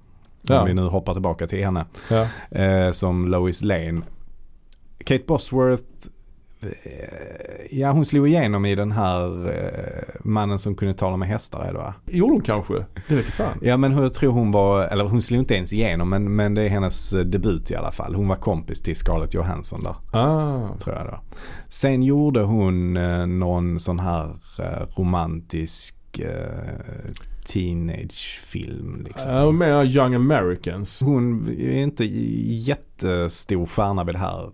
[0.42, 0.60] Ja.
[0.60, 1.84] Om vi nu hoppar tillbaka till henne.
[2.10, 2.26] ja.
[2.60, 4.02] Eh, som Lois Lane.
[5.04, 5.82] Kate Bosworth,
[6.60, 6.68] eh,
[7.78, 11.72] ja hon slog igenom i den här eh, mannen som kunde tala med hästar är
[11.72, 11.94] det va?
[12.06, 12.74] Gjorde hon kanske?
[13.08, 13.58] Det vet jag fan.
[13.62, 16.62] Ja men jag tror hon var, eller hon slog inte ens igenom men, men det
[16.62, 18.14] är hennes eh, debut i alla fall.
[18.14, 20.18] Hon var kompis till Scarlett Johansson där.
[20.20, 20.76] Ah.
[20.78, 21.20] Tror jag då.
[21.68, 24.24] Sen gjorde hon eh, någon sån här
[24.58, 25.96] eh, romantisk
[27.44, 29.30] teenagefilm liksom.
[29.34, 31.02] Och med Young Americans.
[31.02, 34.50] Hon är inte jättestor stjärna vid det här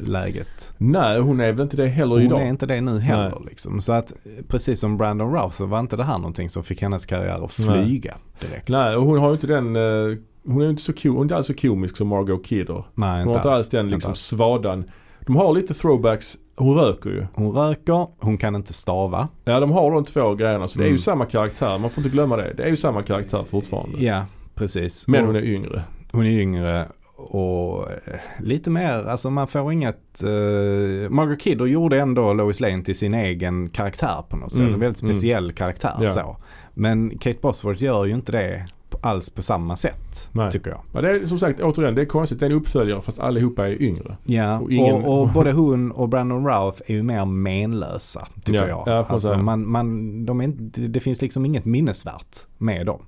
[0.00, 0.74] läget.
[0.78, 2.42] Nej, hon är väl inte det heller Hon idag.
[2.42, 3.80] är inte det nu heller liksom.
[3.80, 4.12] Så att
[4.48, 7.58] precis som Brandon Rouse så var inte det här någonting som fick hennes karriär att
[7.58, 7.84] Nej.
[7.84, 8.68] flyga direkt.
[8.68, 9.76] Nej, och hon har ju inte den...
[9.76, 12.84] eh, hon är inte så hon är inte alls så komisk som Margot Kidder.
[12.94, 14.20] Nej, Hon har inte alls den Inte liksom alls.
[14.20, 14.84] svadan.
[15.26, 16.36] De har lite throwbacks.
[16.56, 17.26] Hon röker ju.
[17.34, 19.28] Hon röker, hon kan inte stava.
[19.44, 20.68] Ja, de har de två grejerna.
[20.68, 20.98] Så det är ju Mm.
[20.98, 21.78] samma karaktär.
[21.78, 22.54] Man får inte glömma det.
[22.56, 23.98] Det är ju samma karaktär fortfarande.
[24.04, 24.24] Ja,
[24.54, 25.08] precis.
[25.08, 25.82] Men Och- hon är yngre.
[26.12, 27.96] Hon är yngre och eh,
[28.40, 33.14] lite mer, alltså man får inget, uh, Margaret Kidder gjorde ändå Lois Lane till sin
[33.14, 34.60] egen karaktär på något sätt.
[34.60, 35.14] Mm, En väldigt mm.
[35.14, 36.08] speciell karaktär Ja.
[36.08, 36.36] så.
[36.74, 38.66] Men Kate Bosworth gör ju inte det
[39.06, 40.28] alls på samma sätt.
[40.32, 40.50] Nej.
[40.50, 40.80] Tycker jag.
[40.92, 42.40] Ja, det är som sagt återigen, det är konstigt.
[42.40, 44.16] Det är en uppföljare fast allihopa är yngre.
[44.24, 48.60] Ja, Och och, ingen- och, både hon och Brandon Routh är ju mer menlösa tycker
[48.60, 48.82] Ja, jag.
[48.86, 53.00] ja, alltså, man, man, de är inte, det finns liksom inget minnesvärt med dem.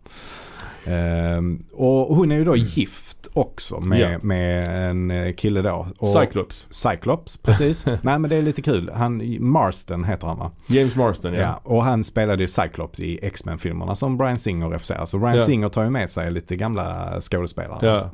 [0.88, 4.18] Ehm, och hon är ju då gift också med, Ja.
[4.22, 5.86] med en eh, kille då.
[5.98, 6.66] Och Cyclops.
[6.70, 7.86] Cyclops, precis.
[8.02, 8.90] Nej men det är lite kul.
[8.94, 10.50] Han, Marston heter han va?
[10.66, 11.40] James Marston ja.
[11.40, 11.60] Ja.
[11.64, 15.06] och han spelade ju Cyclops i X-Men-filmerna som Brian Singer refuserar.
[15.06, 15.44] Så Brian Ja.
[15.44, 17.86] Singer tar ju med sig lite gamla skådespelare.
[17.86, 18.10] Ja.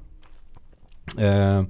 [1.25, 1.64] Eh,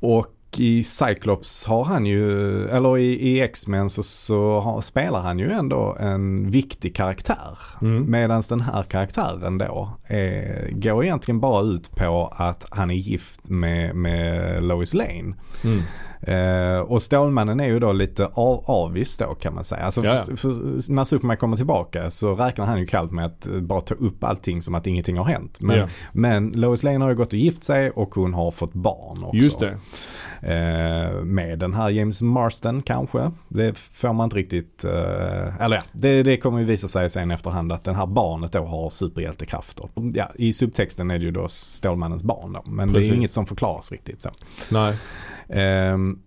[0.00, 0.26] och
[0.58, 5.50] i Cyclops har han ju, eller i, i X-Men så, så har, spelar han ju
[5.50, 7.58] ändå en viktig karaktär.
[7.82, 8.10] Mm.
[8.10, 13.48] Medan den här karaktären då är, går egentligen bara ut på att han är gift
[13.48, 15.34] med, med Lois Lane.
[15.64, 15.82] Mm.
[16.22, 19.82] Eh, och Stålmannen är ju då lite av, avis då kan man säga.
[19.82, 23.80] Alltså för, för, när Superman kommer tillbaka så räknar han ju kallt med att bara
[23.80, 25.58] ta upp allting som att ingenting har hänt.
[25.60, 25.88] Men, Ja.
[26.12, 29.36] men Lois Lane har ju gått och gift sig och hon har fått barn också.
[29.36, 29.78] Just det.
[30.42, 33.30] Eh, med den här James Marston kanske.
[33.48, 37.30] Det får man inte riktigt, eh, eller ja, det, det kommer ju visa sig sen
[37.30, 39.88] efterhand att den här barnet då har superhjältekrafter.
[40.14, 42.62] Ja, I subtexten är det ju då Stålmannens barn då.
[42.70, 43.14] Men det är Precis.
[43.14, 44.30] inget som förklaras riktigt så.
[44.72, 44.96] Nej.
[45.48, 46.18] Ehm,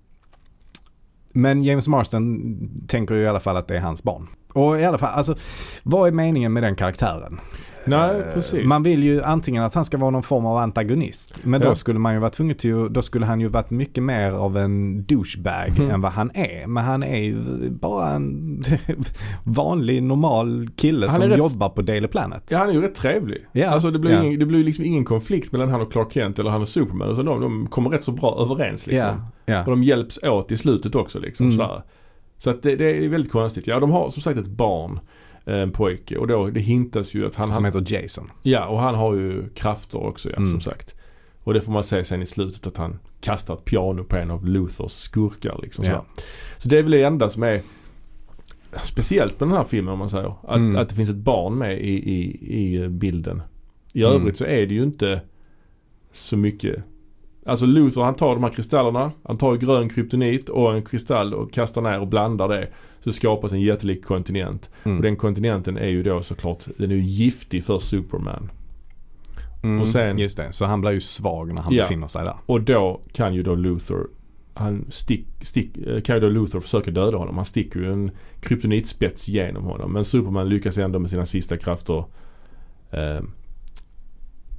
[1.33, 2.55] men James Marston
[2.87, 4.27] tänker ju i alla fall att det är hans barn.
[4.53, 5.35] Och i alla fall, alltså
[5.83, 7.39] vad är meningen med den karaktären?
[7.85, 8.65] Nej, precis.
[8.65, 11.39] Man vill ju antingen att han ska vara någon form av antagonist.
[11.43, 11.75] Men då Ja.
[11.75, 15.03] skulle man ju vara tvungen till, då skulle han ju varit mycket mer av en
[15.05, 15.89] douchebag Mhm.
[15.91, 16.67] än vad han är.
[16.67, 17.35] Men han är ju
[17.69, 18.63] bara en
[19.43, 22.43] vanlig normal kille som rätt- jobbar på Daily Planet.
[22.51, 23.45] Ja han är ju rätt trevlig.
[23.51, 24.23] Ja, Alltså det blir, ja.
[24.23, 27.09] ingen, det blir liksom ingen konflikt mellan han och Clark Kent eller han och Superman.
[27.11, 29.09] Utan de, de kommer rätt så bra överens liksom.
[29.45, 29.59] Ja.
[29.63, 31.49] Och de hjälps åt i slutet också liksom.
[31.49, 31.67] Mm.
[32.37, 33.67] Så att det, det är väldigt konstigt.
[33.67, 34.99] Ja de har som sagt ett barn.
[35.45, 38.31] Eh, En pojke och då det hintas ju att han, Som heter Jason.
[38.41, 40.49] Ja och han har ju krafter också ja, Mm.
[40.49, 40.95] som sagt.
[41.43, 44.31] Och det får man se sen i slutet att han kastar ett piano på en
[44.31, 45.85] av Luthers skurkar liksom.
[45.85, 45.91] Ja.
[45.91, 46.03] sådär.
[46.57, 47.61] Så det är väl det enda som är
[48.83, 50.33] speciellt med den här filmen om man säger.
[50.43, 50.75] Att, Mm.
[50.75, 53.41] att det finns ett barn med i, i, i bilden.
[53.93, 54.15] I Mm.
[54.15, 55.21] övrigt så är det ju inte
[56.11, 56.83] så mycket.
[57.45, 59.11] Alltså Luther han tar de här kristallerna.
[59.23, 62.67] Han tar grön kryptonit och en kristall och kastar ner och blandar det.
[63.03, 64.69] Så skapas en jättelik kontinent.
[64.83, 64.97] Mm.
[64.97, 68.51] Och den kontinenten är ju då såklart, den är ju giftig för Superman.
[69.63, 71.83] Mm, och sen- Just det, så han blir ju svag när han Ja.
[71.83, 72.35] befinner sig där.
[72.45, 73.97] Och då kan ju då Luther,
[74.53, 77.35] han stick, stick, eh, kan ju då Luther försöka döda honom.
[77.35, 79.93] Han sticker ju en kryptonitspets genom honom.
[79.93, 82.03] Men Superman lyckas ändå med sina sista krafter
[82.91, 83.21] eh,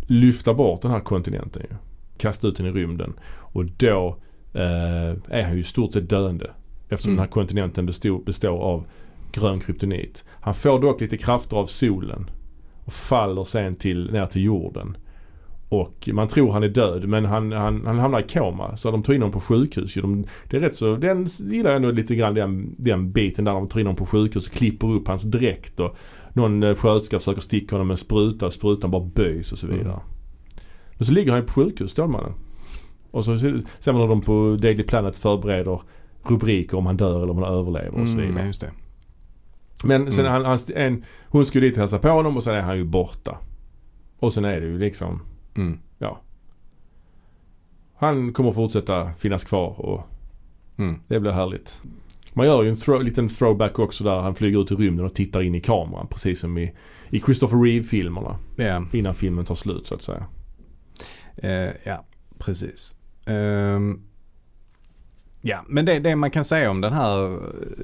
[0.06, 1.76] lyfta bort den här kontinenten ju.
[2.18, 3.12] Kasta ut den i rymden.
[3.26, 4.16] Och då
[4.52, 6.50] eh, är han ju i stort sett döende.
[6.94, 7.16] Eftersom Mm.
[7.16, 8.84] den här kontinenten består, består av
[9.32, 10.24] grön kryptonit.
[10.40, 12.30] Han får dock lite krafter av solen.
[12.84, 14.96] Och faller sen till, ner till jorden.
[15.68, 18.76] Och man tror han är död men han, han, han hamnar i koma.
[18.76, 19.96] Så de tar in honom på sjukhus.
[19.96, 20.00] ju.
[20.02, 23.52] De, det är rätt så, den gillar jag ändå lite grann den, den biten där
[23.52, 25.80] de tar in honom på sjukhus och klipper upp hans dräkt.
[25.80, 25.96] Och
[26.32, 29.66] någon eh, sköterska försöker sticka honom med en spruta och sprutan bara böjs och så
[29.66, 29.84] vidare.
[29.84, 30.00] Mm.
[30.94, 32.32] Men så ligger han ju på sjukhus, Stålmannen.
[33.10, 35.80] Och så ser man hur de på Daily Planet förbereder
[36.30, 38.40] rubriker om han dör eller om han överlever och så Mm, vidare.
[38.40, 38.70] ja, just det.
[39.84, 40.32] Men sen Mm.
[40.32, 43.38] han, han, en, hon ju dit hälsa på honom och sen är han ju borta.
[44.18, 45.20] Och sen är det ju liksom,
[45.56, 45.78] Mm.
[47.96, 50.02] han kommer fortsätta finnas kvar och
[50.78, 51.00] Mm.
[51.08, 51.80] det blir härligt.
[52.32, 55.14] Man gör ju en throw, liten throwback också där han flyger ut i rymden och
[55.14, 56.06] tittar in i kameran.
[56.06, 56.72] Precis som i,
[57.10, 58.36] i Christopher Reeve-filmerna.
[58.56, 60.26] Ja, Innan filmen tar slut så att säga.
[61.36, 62.04] eh, ja,
[62.38, 62.96] precis.
[63.26, 64.00] Ehm,
[65.46, 67.38] ja, men det, det man kan säga om den här,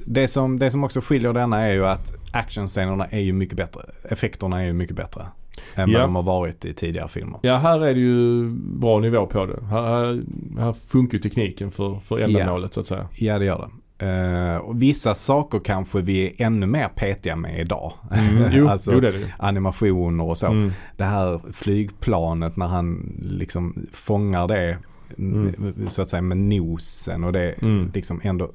[0.05, 3.81] det som, det som också skiljer denna är ju att actionscenerna är ju mycket bättre.
[4.09, 5.25] Effekterna är ju mycket bättre.
[5.75, 5.99] Än Ja.
[5.99, 7.39] vad de har varit i tidigare filmer.
[7.41, 9.65] Ja, här är det ju bra nivå på det.
[9.65, 10.21] Här, här,
[10.59, 13.07] här funkar tekniken för, för ändamålet så att säga.
[13.15, 13.71] Ja, det gör det.
[14.05, 17.93] Eh, och vissa saker kanske vi är ännu mer petiga med idag.
[18.11, 20.47] Mm, jo, alltså jo, det det animationer och så.
[20.47, 20.71] Mm.
[20.97, 24.77] Det här flygplanet när han liksom fångar det
[25.17, 25.89] Mm.
[25.89, 27.91] så att säga med nosen och det Mm.
[27.93, 28.51] liksom ändå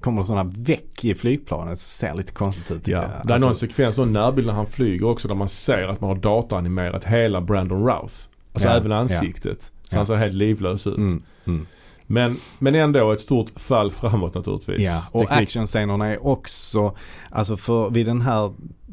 [0.00, 1.78] kommer sådana väck i flygplanet.
[1.78, 2.88] ser lite konstigt ut.
[2.88, 5.88] Ja, det är någon Alltså, sekvens, någon närbild när han flyger också där man ser
[5.88, 8.14] att man har dataanimerat hela Brandon Routh.
[8.52, 8.96] Alltså Ja, även ja.
[8.96, 9.62] ansiktet.
[9.62, 9.96] Så Ja.
[9.98, 10.96] han ser helt livlös ut.
[10.98, 11.66] mm, mm.
[12.06, 14.80] Men, men ändå ett stort fall framåt naturligtvis.
[14.86, 16.96] Ja, och actionscenerna är också,
[17.30, 18.52] alltså för vid den här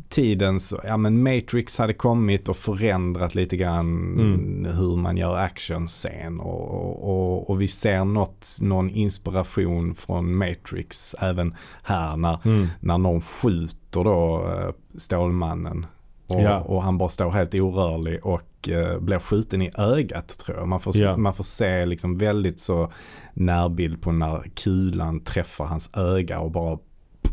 [0.10, 3.88] tiden så, ja men Matrix hade kommit och förändrat lite grann
[4.20, 4.66] Mm.
[4.78, 11.56] hur man gör actionscen och, och, och vi ser något, någon inspiration från Matrix även
[11.84, 12.68] här när, Mm.
[12.80, 15.86] när någon skjuter då eh, Stålmannen
[16.30, 16.60] Och, Ja.
[16.60, 20.68] och han bara står helt orörlig och eh, blir skjuten i ögat tror jag.
[20.68, 21.18] Man får, Ja.
[21.18, 22.92] man får se liksom väldigt så
[23.34, 26.78] närbild på när kulan träffar hans öga och bara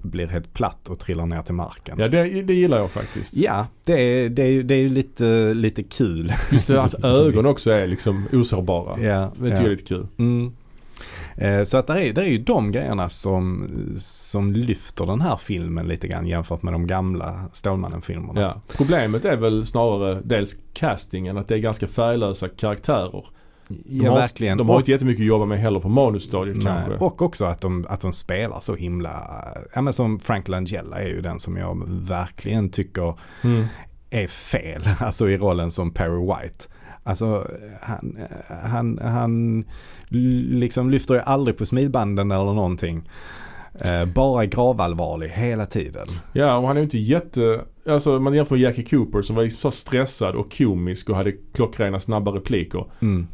[0.05, 1.97] blir helt platt och trillar ner till marken.
[1.99, 3.37] Ja det, det gillar jag faktiskt.
[3.37, 6.33] Ja, det är, det är, det är lite, lite kul.
[6.53, 9.01] Just det, hans ögon också är liksom osårbara.
[9.01, 10.07] Ja, Det tycker jag är lite kul.
[10.19, 10.53] Mm.
[11.37, 15.37] Eh, Så att det är, det är ju de grejerna som, som lyfter den här
[15.37, 18.41] filmen lite grann jämfört med de gamla Stålmannen-filmerna.
[18.41, 18.61] Ja.
[18.77, 23.25] Problemet är väl snarare dels castingen, att det är ganska färglösa karaktärer.
[23.69, 24.59] De har, verkligen.
[24.59, 27.05] De har och, inte jättemycket att jobba med heller på manusstadiet nej, kanske.
[27.05, 29.29] och också att de, att de spelar så himla,
[29.75, 33.65] ja men som Frank Langella är ju den som jag verkligen tycker Mm.
[34.11, 36.65] är fel, alltså i rollen som Perry White.
[37.03, 37.47] Alltså
[37.81, 38.19] han,
[38.63, 39.65] han, han
[40.51, 43.09] liksom lyfter ju aldrig på smilbanden eller någonting.
[43.81, 46.07] Eh, bara gravallvarlig hela tiden.
[46.33, 49.43] Ja och han är ju inte jätte, alltså man jämför med Jackie Cooper som var
[49.43, 52.85] liksom så stressad och komisk och hade klockrena snabba repliker.
[53.01, 53.27] Mm.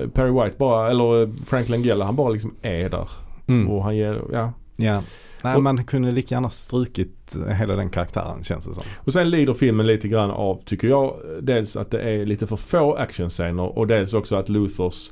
[0.00, 3.08] Eh, Perry White bara, eller eh, Frank Langella, han bara liksom är där.
[3.46, 3.70] Mm.
[3.70, 4.52] Och han ger, ja.
[4.76, 5.02] Ja.
[5.44, 8.84] Nej, Och- man kunde lika gärna strukit hela den karaktären känns det som.
[8.96, 12.56] Och sen lider filmen lite grann av, tycker jag, dels att det är lite för
[12.56, 15.10] få actionscener och dels också att Luthers,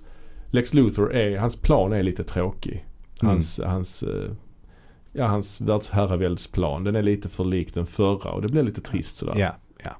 [0.50, 2.84] Lex Luthor är, hans plan är lite tråkig.
[3.20, 4.30] Hans, hans, eh,
[5.12, 9.16] ja hans världsherraväldsplan, den är lite för lik den förra och det blir lite trist
[9.18, 9.34] sådär.
[9.36, 9.54] Ja,
[9.84, 9.90] ja.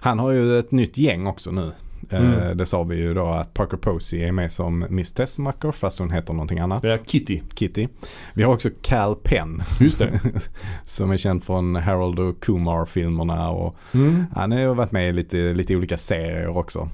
[0.00, 1.72] Han har ju ett nytt gäng också nu.
[2.10, 2.56] Eh, Mm.
[2.56, 6.10] Det sa vi ju då att Parker Posey är med som Miss Tessmacher fast hon
[6.10, 6.84] heter någonting annat.
[6.84, 7.40] Ja, Kitty.
[7.54, 7.88] Kitty.
[8.34, 9.62] Vi har också Cal Penn.
[9.80, 10.20] Just det.
[10.84, 14.24] som är känd från Harold och Kumar-filmerna och Mm.
[14.34, 16.88] han har ju varit med i lite, lite olika serier också.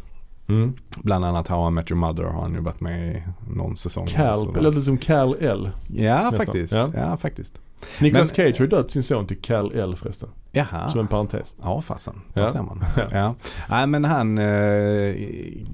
[0.48, 0.72] Mm.
[0.96, 3.22] Bland annat How I Met Your Mother har han ju varit med i
[3.54, 4.06] någon säsong.
[4.06, 5.70] Cal, låter som Cal L.
[5.94, 6.32] Ja, nästan.
[6.46, 6.72] faktiskt.
[6.72, 6.86] Ja.
[6.94, 7.16] Ja.
[7.16, 7.60] faktiskt.
[8.00, 10.28] Nicolas Cage har ju döpt sin son till Cal L förresten.
[10.52, 10.88] Jaha.
[10.90, 11.54] Som en parentes.
[11.62, 12.20] Ja, fasen.
[12.34, 12.48] Där Ja.
[12.50, 12.84] ser man.
[12.96, 13.06] Ja.
[13.12, 13.34] Ja.
[13.68, 15.14] Nej, men han, eh,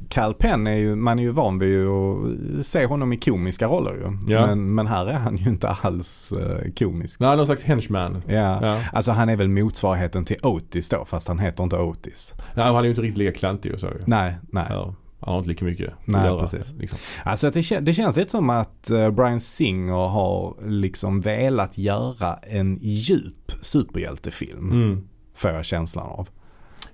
[0.08, 3.92] Cal Penn är ju, man är ju van vid att se honom i komiska roller
[3.92, 4.34] ju.
[4.34, 4.46] Ja.
[4.46, 7.20] Men, men här är han ju inte alls eh, komisk.
[7.20, 8.22] Nej, har sagt henchman.
[8.26, 8.66] Ja.
[8.66, 8.80] Ja.
[8.92, 12.34] Alltså han är väl motsvarigheten till Otis då, fast han heter inte Otis.
[12.54, 14.02] Nej, han är ju inte riktigt lika klantig och så ju.
[14.04, 14.66] Nej, nej.
[14.70, 14.94] Ja,
[15.26, 16.40] han har inte lika mycket Nej, att göra.
[16.40, 16.72] precis.
[16.78, 16.98] Liksom.
[17.24, 22.36] Alltså det, kän- det känns lite som att eh, Brian Singer har liksom velat göra
[22.36, 24.70] en djup superhjältefilm.
[24.72, 25.08] Mm.
[25.34, 26.28] Får jag känslan av.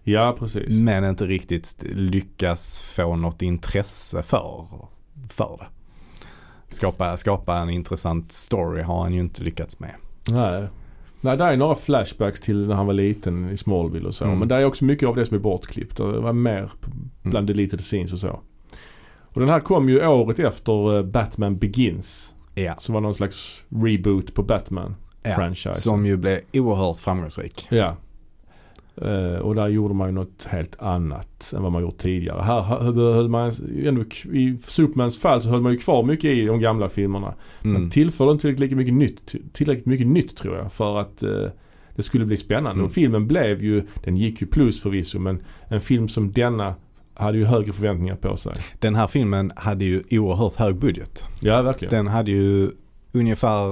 [0.02, 0.80] Ja, precis.
[0.80, 4.66] Men inte riktigt lyckas få något intresse för,
[5.28, 5.66] för det.
[6.74, 9.94] Skapa, skapa en intressant story har han ju inte lyckats med.
[10.28, 10.68] Nej.
[11.24, 14.24] Nej, där är några flashbacks till när han var liten i Smallville och så.
[14.24, 14.38] Mm.
[14.38, 15.96] Men det är också mycket av det som är bortklippt.
[15.96, 16.90] Det var mer p-
[17.22, 18.40] bland deleted scenes och så.
[19.34, 22.34] Och den här kom ju året efter eh, Batman Begins.
[22.54, 25.68] Ja, Som var någon slags reboot på Batman-franchise.
[25.68, 25.74] ja.
[25.74, 27.66] som ju blev oerhört framgångsrik.
[27.70, 27.96] Ja.
[28.96, 32.42] Eh, och där gjorde man ju något helt annat än vad man gjort tidigare.
[32.42, 33.52] Här höll, man
[33.84, 37.34] ändå, i Supermans fall så höll man ju kvar mycket i de gamla filmerna.
[37.64, 37.80] Mm.
[37.80, 41.46] Men tillförde inte tillräckligt mycket nytt, tillräckligt mycket nytt tror jag för att eh,
[41.96, 42.70] det skulle bli spännande.
[42.70, 42.84] Mm.
[42.84, 46.74] Och filmen blev ju, den gick ju plus förvisso men en film som denna
[47.14, 48.52] hade ju högre förväntningar på sig.
[48.78, 51.24] Den här filmen hade ju oerhört hög budget.
[51.40, 51.94] Ja verkligen.
[51.94, 52.70] Den hade ju
[53.12, 53.66] ungefär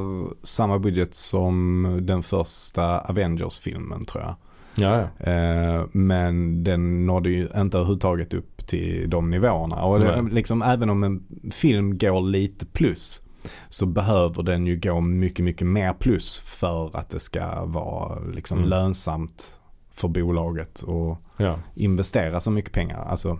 [0.46, 4.34] samma budget som den första Avengers-filmen tror jag.
[4.74, 5.32] Ja, ja.
[5.32, 9.82] Eh, men den nådde ju inte överhuvudtaget upp till de nivåerna.
[9.82, 13.22] Och det, liksom, även om en film går lite plus
[13.68, 18.58] så behöver den ju gå mycket, mycket mer plus för att det ska vara liksom
[18.58, 18.70] Mm.
[18.70, 19.58] lönsamt
[19.94, 21.58] för bolaget och ja.
[21.74, 23.04] investera så mycket pengar.
[23.06, 23.38] Alltså,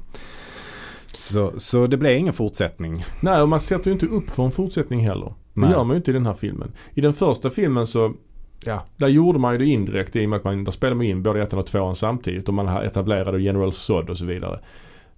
[1.13, 3.05] så, så det blev ingen fortsättning.
[3.21, 5.35] Nej och man sätter ju inte upp för en fortsättning heller.
[5.55, 5.71] Det Nej.
[5.71, 6.73] gör man ju inte i den här filmen.
[6.95, 8.15] I den första filmen så,
[8.67, 11.07] ja, där gjorde man ju det indirekt i och med att man, där spelade man
[11.07, 14.61] in både ettan och tvåan samtidigt och man har etablerade General Zod och så vidare.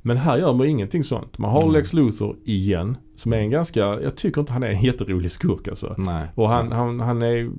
[0.04, 1.38] Men här gör man ingenting sånt.
[1.38, 1.72] Man har Mm.
[1.72, 5.68] Lex Luthor igen, som är en ganska, jag tycker inte han är en jätterolig skurk
[5.68, 5.94] alltså.
[5.98, 6.26] Nej.
[6.34, 7.50] Och han, han, han är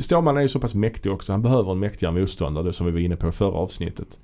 [0.00, 1.32] Stålmannen är ju så pass mäktig också.
[1.32, 4.18] Han behöver en mäktigare motståndare, det som vi var inne på i förra avsnittet.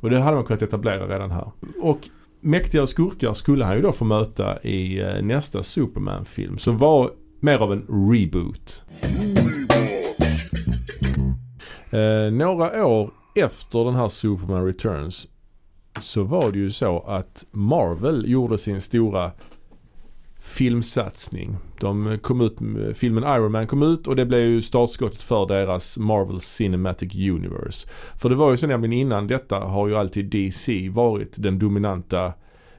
[0.00, 1.50] Och det hade man kunnat etablera redan här.
[1.82, 1.98] Och
[2.40, 6.56] mäktigare skurkar skulle han ju då få möta i eh, nästa Superman-film.
[6.56, 7.10] Som var
[7.40, 8.84] mer av en reboot.
[11.90, 15.28] Eh, några år efter den här Superman Returns
[16.00, 19.32] så var det ju så att Marvel gjorde sin stora
[20.40, 21.56] filmsatsning.
[21.80, 22.58] De kom ut,
[22.96, 27.88] filmen Iron Man kom ut och det blev ju startskottet för deras Marvel Cinematic Universe.
[28.20, 32.32] För det var ju så nämligen innan detta har ju alltid DC varit den dominanta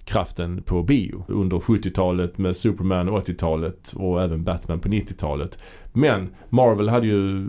[0.05, 5.57] kraften på bio under 70-talet med Superman 80-talet och även Batman på 90-talet.
[5.93, 7.47] Men Marvel hade ju,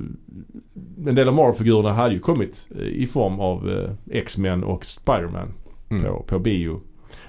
[1.07, 5.49] en del av Marvel-figurerna hade ju kommit eh, i form av eh, X-Men och Spiderman
[5.91, 6.05] Mm.
[6.05, 6.81] på, på bio.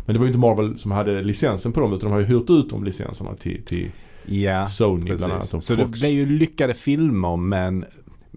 [0.06, 2.26] Men det var ju inte Marvel som hade licensen på dem utan de har ju
[2.26, 3.92] hyrt ut de licenserna till, till
[4.26, 5.54] Ja, Sony bland annat precis.
[5.54, 5.90] och Så Fox.
[5.92, 7.86] det blev ju lyckade filmer men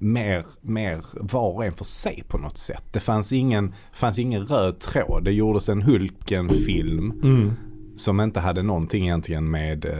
[0.00, 2.84] mer, mer var och en för sig på något sätt.
[2.92, 5.24] Det fanns ingen, fanns ingen röd tråd.
[5.24, 7.52] Det gjordes en Hulken-film Mm.
[7.96, 9.92] som inte hade någonting egentligen med uh,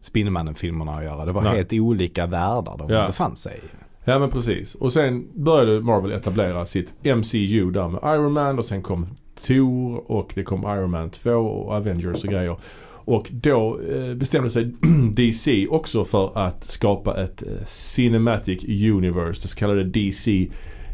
[0.00, 1.24] Spindelmannen-filmerna att göra.
[1.24, 1.56] Det var Nej.
[1.56, 3.06] helt olika världar de Ja.
[3.06, 3.66] befann sig i.
[4.04, 4.74] Ja men precis.
[4.74, 9.06] Och sen började Marvel etablera sitt MCU där med Iron Man och sen kom
[9.46, 12.56] Thor och det kom Iron Man 2 och Avengers och grejer.
[13.04, 14.64] Och då eh, bestämde sig
[15.14, 20.48] DC också för att skapa ett eh, Cinematic Universe, det så kallade DC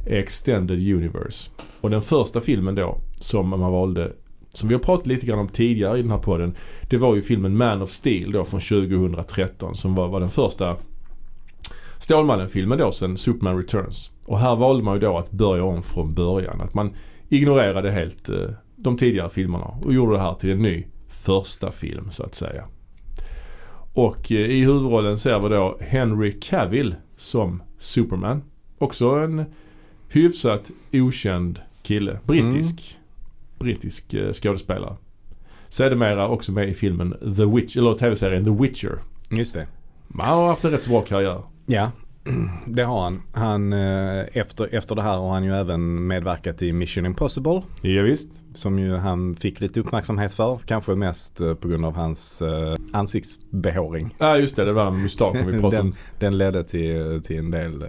[0.07, 1.51] Extended Universe.
[1.81, 4.13] Och den första filmen då som man valde,
[4.49, 6.55] som vi har pratat lite grann om tidigare i den här podden,
[6.91, 10.77] det var ju filmen Man of Steel då från 2013 som var, var den första
[11.99, 14.11] Stålmannen-filmen då sen Superman Returns.
[14.25, 16.61] Och här valde man ju då att börja om från början.
[16.61, 16.95] Att man
[17.29, 20.85] ignorerade helt eh, de tidigare filmerna och gjorde det här till en ny
[21.21, 22.65] första film så att säga.
[23.93, 28.43] Och eh, i huvudrollen ser vi då Henry Cavill som Superman.
[28.79, 29.45] Också en
[30.09, 32.19] hyfsat okänd kille.
[32.25, 32.99] Brittisk.
[33.59, 34.97] Brittisk eh, skådespelare.
[35.69, 38.99] Sedermera också med i filmen The Witch, eller tv-serien The Witcher.
[39.31, 39.67] Just det.
[40.19, 41.43] Han har haft en rätt så bra karriär.
[41.67, 41.91] Ja,
[42.67, 43.23] det har han.
[43.33, 47.63] han eh, efter, efter det här har han ju även medverkat i Mission Impossible.
[47.83, 48.31] Ja, visst.
[48.55, 50.59] Som ju han fick lite uppmärksamhet för.
[50.67, 54.15] Kanske mest eh, på grund av hans eh, ansiktsbehåring.
[54.19, 55.95] Ja just det, det var mustaschen vi pratade den, om.
[56.19, 57.83] den ledde till, till en del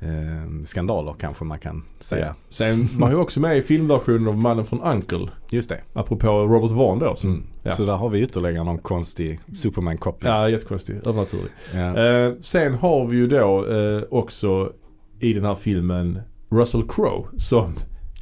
[0.00, 2.26] eh, skandaler kanske man kan säga.
[2.26, 2.34] Ja.
[2.50, 5.28] Sen var jag också med i filmversionen av Mannen från Uncle.
[5.50, 5.80] Just det.
[5.92, 7.16] Apropå Robert Vaughn då.
[7.16, 7.42] Som, Mm.
[7.68, 7.74] Ja.
[7.76, 10.30] Så där har vi ytterligare någon konstig Superman-koppling.
[10.32, 10.96] ja, jättekonstig.
[11.06, 11.50] Övernaturlig.
[11.74, 11.96] Ja.
[11.98, 14.72] Eh, sen har vi ju då eh, också
[15.20, 17.74] i den här filmen Russell Crowe som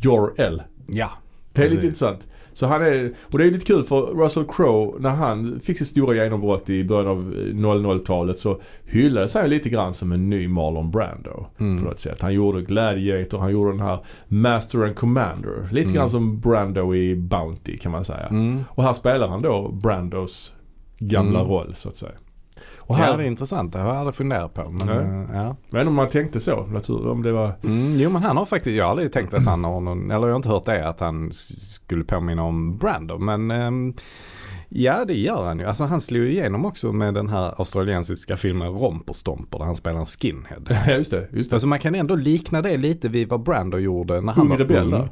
[0.03, 0.62] Jor-El.
[0.86, 1.11] ja.
[1.53, 2.28] Det är lite intressant.
[2.57, 5.87] Så han är, och det är lite kul för Russell Crowe när han fick sitt
[5.89, 10.49] stora genombrott i början av eh, 00-talet så hyllades han lite grann som en ny
[10.49, 11.47] Marlon Brando.
[11.59, 11.79] Mm.
[11.79, 12.23] På något sätt.
[12.23, 13.99] Han gjorde Gladiator, han gjorde den här
[14.29, 15.69] Master and Commander.
[15.73, 15.95] Lite Mm.
[15.95, 18.27] grann som Brando i Bounty kan man säga.
[18.27, 18.65] Mm.
[18.71, 20.55] Och här spelar han då Brandos
[20.99, 21.53] gamla Mm.
[21.53, 22.13] roll så att säga.
[22.87, 24.70] Och här här, är intressant, det har jag aldrig funderat på.
[24.70, 25.37] Men, Nej.
[25.37, 25.78] eh, ja.
[25.78, 28.76] inte om man tänkte så natur, om det var Mm, jo men han har faktiskt,
[28.76, 31.01] jag har aldrig tänkt att han har någon, eller jag har inte hört det att
[31.01, 33.18] han skulle påminna om Brando.
[33.18, 33.95] Men ehm,
[34.68, 35.64] ja det gör han ju.
[35.64, 40.01] Alltså han slog ju igenom också med den här australiensiska filmen Romperstomper där han spelar
[40.01, 40.62] en skinhead.
[40.87, 41.57] Ja just det, just det.
[41.57, 44.76] Alltså man kan ändå likna det lite vid vad Brando gjorde när han Ung var
[44.76, 45.09] ung.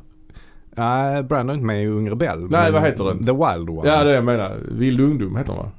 [0.76, 2.40] Nej, Brando är inte med i Ung Rebell.
[2.40, 3.18] Nej, men vad heter den?
[3.18, 3.88] The Wild One.
[3.88, 4.58] Ja det är det jag menar.
[4.70, 5.70] Vild ungdom heter den va?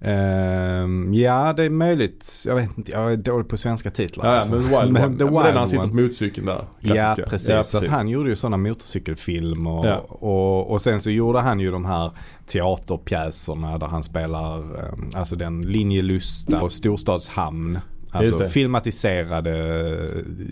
[0.00, 2.44] Ehm, ja, det är möjligt.
[2.46, 4.26] Jag vet inte, jag är dålig på svenska titlar.
[4.26, 4.54] Ja, ja alltså.
[4.54, 4.90] men Wild One.
[4.92, 5.88] Men Ja, The men det är när han Wild sitter One.
[5.92, 6.64] på motorcykeln där.
[6.80, 7.30] Ja Klassiska.
[7.30, 7.68] precis.
[7.80, 9.86] Så han gjorde ju sådana motorcykelfilmer.
[9.86, 9.96] Ja.
[10.08, 12.10] Och, och sen så gjorde han ju de här
[12.46, 17.78] teaterpjäserna där han spelar eh, alltså den Linjelusta och Storstadshamn.
[18.10, 20.08] Alltså filmatiserade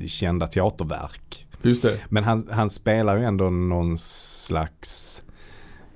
[0.06, 1.46] kända teaterverk.
[1.62, 1.98] Just det.
[2.08, 5.22] Men han, han spelar ju ändå någon slags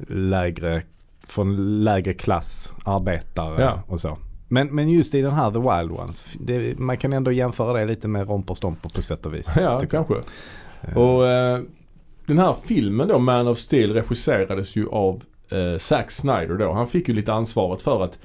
[0.09, 0.83] lägre,
[1.29, 3.83] från lägre klass arbetare Ja.
[3.87, 4.19] och så.
[4.49, 7.85] Men, men just i den här The Wild Ones, det, man kan ändå jämföra det
[7.87, 9.53] lite med Romper Stomper på sätt och vis.
[9.57, 9.91] Ja, jag.
[9.91, 10.15] kanske.
[10.83, 11.61] Eh, Och eh,
[12.27, 16.73] den här filmen då, Man of Steel, regisserades ju av eh, Zack Snyder då.
[16.73, 18.19] Han fick ju lite ansvaret för att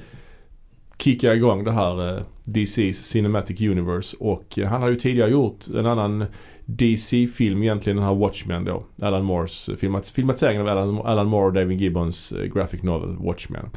[0.97, 5.67] kicka igång det här eh, DC's Cinematic Universe och eh, han hade ju tidigare gjort
[5.75, 6.25] en annan
[6.65, 8.83] DC-film egentligen, den här Watchmen då.
[9.01, 13.15] Alan Moores eh, filmat, filmatiseringen av Alan, Alan Moore och David Gibbons eh, graphic novel
[13.19, 13.69] Watchmen.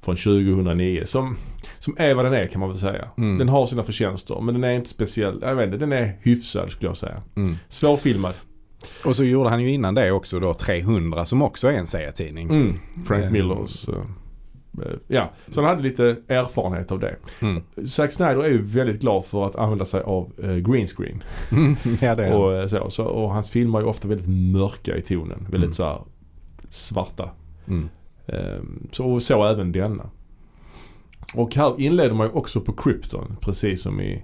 [0.00, 1.36] Från 2009 som,
[1.78, 3.08] som är vad den är kan man väl säga.
[3.18, 3.38] Mm.
[3.38, 6.70] Den har sina förtjänster men den är inte speciell, jag vet inte, den är hyfsad
[6.70, 7.22] skulle jag säga.
[7.36, 7.56] Mm.
[7.68, 8.34] Svårfilmad.
[9.04, 12.50] Och så gjorde han ju innan det också då 300 som också är en serietidning.
[12.50, 12.78] Mm.
[13.06, 13.88] Frank Eh, Millers.
[14.78, 17.16] Eh, ja, så han hade lite erfarenhet av det.
[17.40, 17.62] Mm.
[17.86, 21.22] Zack Snyder är ju väldigt glad för att använda sig av eh, green screen.
[22.00, 22.34] ja det.
[22.34, 25.38] Och, eh, så, så, och hans filmer är ju ofta väldigt mörka i tonen.
[25.50, 25.72] Väldigt Mm.
[25.72, 25.98] så här
[26.68, 27.30] svarta.
[27.68, 27.88] Mm.
[28.26, 30.10] Ehm, så, och så även denna.
[31.34, 33.36] Och här inleder man ju också på Krypton.
[33.40, 34.22] Precis som i,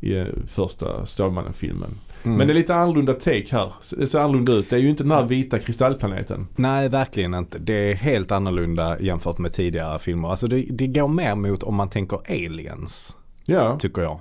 [0.00, 1.90] i eh, första Stålmannen-filmen.
[2.26, 2.38] Mm.
[2.38, 3.72] Men det är lite annorlunda take här.
[3.96, 4.70] Det ser annorlunda ut.
[4.70, 6.46] Det är ju inte den här vita kristallplaneten.
[6.56, 7.58] Nej, verkligen inte.
[7.58, 10.28] Det är helt annorlunda jämfört med tidigare filmer.
[10.28, 14.20] Alltså det, det går mer mot om man tänker aliens, Ja, tycker jag.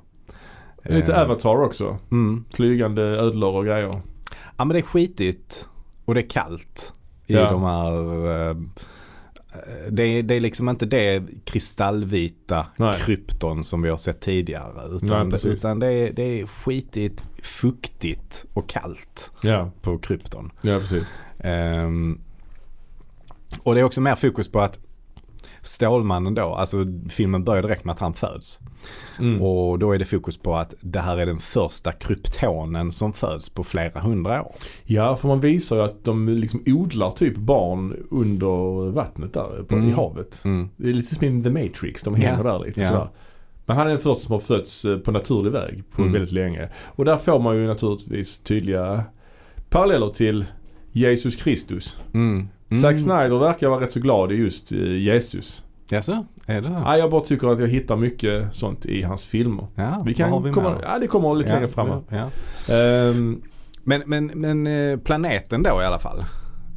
[0.84, 1.98] lite Eh, Avatar också.
[2.12, 2.46] Mm.
[2.54, 4.02] Flygande ödlor och grejer.
[4.58, 5.70] Ja men det är skitigt
[6.06, 6.94] och det är kallt.
[7.28, 7.52] i Ja.
[7.52, 8.56] de här eh,
[9.90, 13.00] det är, det är liksom inte det kristallvita Nej.
[13.00, 14.74] krypton som vi har sett tidigare.
[14.76, 15.58] Nej, Utan, precis.
[15.58, 20.52] utan det, är, det är skitigt, fuktigt och kallt Ja, på krypton.
[20.62, 21.04] ja precis.
[21.40, 22.22] Ehm,
[23.64, 24.80] och det är också mer fokus på att
[25.62, 26.78] Stålmannen då, alltså
[27.10, 28.60] filmen börjar direkt med att han föds.
[29.20, 29.42] Mm.
[29.42, 33.50] Och då är det fokus på att det här är den första kryptonen som föds
[33.50, 34.56] på flera hundra år.
[34.84, 39.76] Ja, för man visar ju att de liksom odlar typ barn under vattnet där på,
[39.76, 39.90] Mm.
[39.90, 40.42] i havet.
[40.46, 40.70] Mm.
[40.78, 42.88] Det är lite som i The Matrix, de hänger där lite Ja.
[42.88, 43.08] sådär.
[43.66, 46.14] Men han är den första som har fötts eh, på naturlig väg på Mm.
[46.14, 46.70] väldigt länge.
[46.86, 49.04] Och där får man ju naturligtvis tydliga
[49.70, 50.46] paralleller till
[50.92, 51.98] Jesus Kristus.
[52.14, 52.48] Mm.
[52.70, 52.82] Mm.
[52.82, 55.64] Zack Snyder verkar vara rätt så glad i just eh, Jesus.
[55.90, 56.74] Jaså, är det så?
[56.86, 59.68] Ja, jag bara tycker att jag hittar mycket sånt i hans filmer.
[59.76, 61.90] Ja, Vi kan har vi komma, med ja det kommer lite Ja, längre fram.
[62.10, 62.30] Ja.
[62.76, 63.42] Ehm,
[63.84, 66.24] Men, men, men eh, planeten då i alla fall.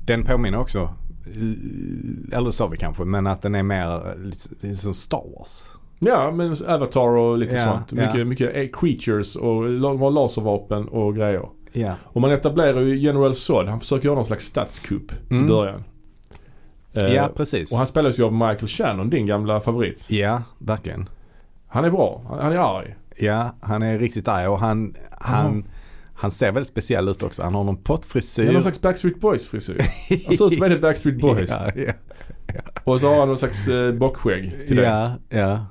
[0.06, 0.78] Den påminner också,
[1.26, 5.64] eh, eller sa vi kanske, men att den är mer eh, lite, som Star Wars.
[5.98, 7.92] ja, men Avatar och lite Ja, sånt.
[7.92, 9.68] Mycket, mycket creatures och
[10.12, 11.48] laservapen och grejer.
[11.72, 11.94] Ja.
[12.04, 13.66] Och man etablerar ju General Zod.
[13.68, 15.44] Han försöker göra någon slags statskupp Mm.
[15.44, 15.84] i början.
[16.94, 17.72] Eh, Ja, precis.
[17.72, 20.04] och han spelas ju av Michael Shannon, din gamla favorit.
[20.08, 21.08] Ja, verkligen.
[21.66, 22.22] Han är bra.
[22.40, 22.94] Han, är arg.
[23.16, 25.64] Ja, han är riktigt arg och han, han,
[26.14, 27.42] han ser väldigt speciell ut också.
[27.42, 28.52] Han har någon pottfrisyr.
[28.52, 29.78] någon slags Backstreet Boys frisyr.
[30.26, 31.50] Han ser ut som en Backstreet Boys.
[31.50, 31.92] Ja, ja.
[32.84, 34.82] Och så har han någon slags eh, bockskägg till det.
[34.82, 35.66] ja, ja.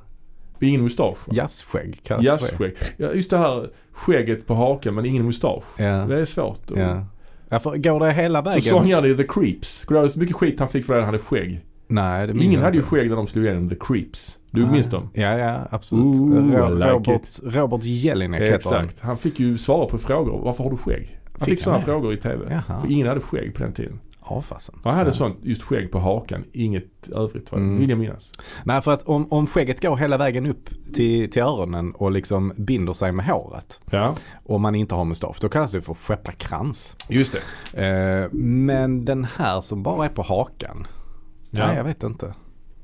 [0.59, 1.27] Ingen mustasch.
[1.27, 1.33] va?
[1.35, 2.25] Jazzskägg kallas.
[2.25, 2.75] Jazzskägg.
[2.97, 5.63] Ja, just det här skägget på hakan men ingen mustasch.
[5.77, 6.71] Ja, Det är svårt.
[6.71, 7.05] Och- ja.
[7.49, 8.61] Ja för går det hela Så vägen?
[8.61, 9.85] sångaren i The Creeps.
[9.85, 11.59] Går det så mycket skit han fick för att han hade skägg.
[11.87, 14.39] Nej, det Ingen hade ju skägg när de slog igenom The Creeps.
[14.51, 14.71] Du Nej.
[14.71, 15.09] minns dem?
[15.13, 16.05] Ja, ja, absolut.
[16.05, 18.85] Ooh, like Robert, Robert Jelinek heter han.
[18.85, 18.99] Exakt.
[18.99, 20.41] Han fick ju svara på frågor.
[20.43, 21.19] Varför har du skägg?
[21.31, 22.45] Han fick, Fick han sådana frågor i TV.
[22.67, 22.81] Jaha.
[22.81, 23.99] För ingen hade skägg på den tiden.
[24.29, 24.75] Ja, fasen.
[24.83, 25.13] Han hade ja.
[25.13, 26.43] sånt just skägg på hakan.
[26.53, 27.51] Inget övrigt?
[27.51, 27.79] Mm.
[27.79, 28.31] vill jag minnas.
[28.63, 32.53] Nej, för att om, om skägget går hela vägen upp till, till öronen och liksom
[32.57, 34.15] binder sig med håret Ja,
[34.45, 36.95] och man inte har mustasch, då kallas det för skepparkrans.
[37.09, 37.35] just
[37.73, 37.85] det.
[37.87, 40.87] Eh, men den här som bara är på hakan,
[41.51, 41.67] Ja.
[41.67, 42.33] nej jag vet inte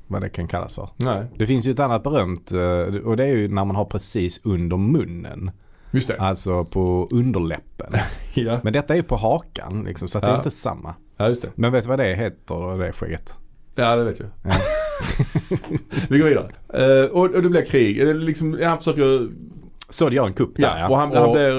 [0.06, 0.88] vad det kan kallas för.
[0.96, 3.84] Nej, Det finns ju ett annat berömt eh, och det är ju när man har
[3.84, 5.50] precis under munnen.
[5.90, 6.16] just det.
[6.20, 7.92] Alltså på underläppen.
[8.34, 10.36] Ja, Men detta är ju på hakan liksom, så att det är Ja.
[10.38, 10.94] inte samma.
[11.16, 11.48] Ja just det.
[11.54, 13.34] Men vet du vad det heter det skägget?
[13.74, 14.28] Ja, det vet jag.
[14.44, 14.50] Ja.
[16.08, 16.50] Vi går vidare.
[16.74, 18.00] Eh, och, och det blir krig.
[18.08, 19.28] Eh, Liksom, han försöker...
[20.10, 21.52] Det gör en kupp där Ja, och han, han, blir,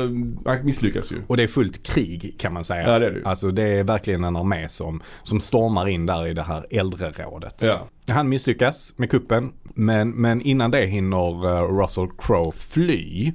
[0.49, 1.16] han misslyckas ju.
[1.28, 2.82] och det är fullt krig kan man säga.
[2.93, 3.26] Ja, det är det ju.
[3.26, 7.62] Alltså det är verkligen en armé som, som stormar in där i det här äldrerådet.
[7.62, 7.88] Ja.
[8.08, 13.32] Han misslyckas med kuppen men, men innan det hinner eh, Russell Crowe fly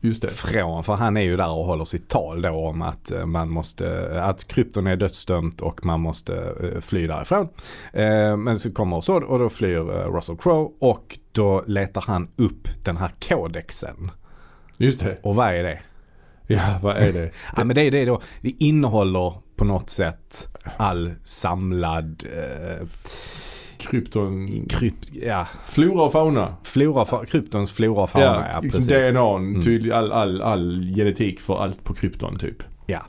[0.00, 0.30] Just det.
[0.30, 3.50] från, för han är ju där och håller sitt tal då om att eh, man
[3.50, 7.48] måste, att krypton är dödsdömt och man måste eh, fly därifrån.
[7.92, 9.78] Eh, Men så kommer så och då flyr
[10.14, 14.10] Russell Crowe och då letar han upp den här kodexen.
[14.76, 15.18] Just det.
[15.22, 15.78] Och vad är det?
[16.46, 17.30] Ja, vad är det?
[17.56, 22.86] Ja men det är det då, det innehåller på något sätt all samlad eh,
[23.80, 24.66] Krypton...
[24.68, 26.54] krypt, ja, Flora och fauna.
[26.62, 28.26] flora, fa- kryptons flora och fauna.
[28.26, 29.10] Ja, Ja, liksom precis.
[29.10, 29.62] DNA, Mm.
[29.62, 32.62] tydlig, all, all, all genetik för allt på krypton typ.
[32.86, 33.00] Ja.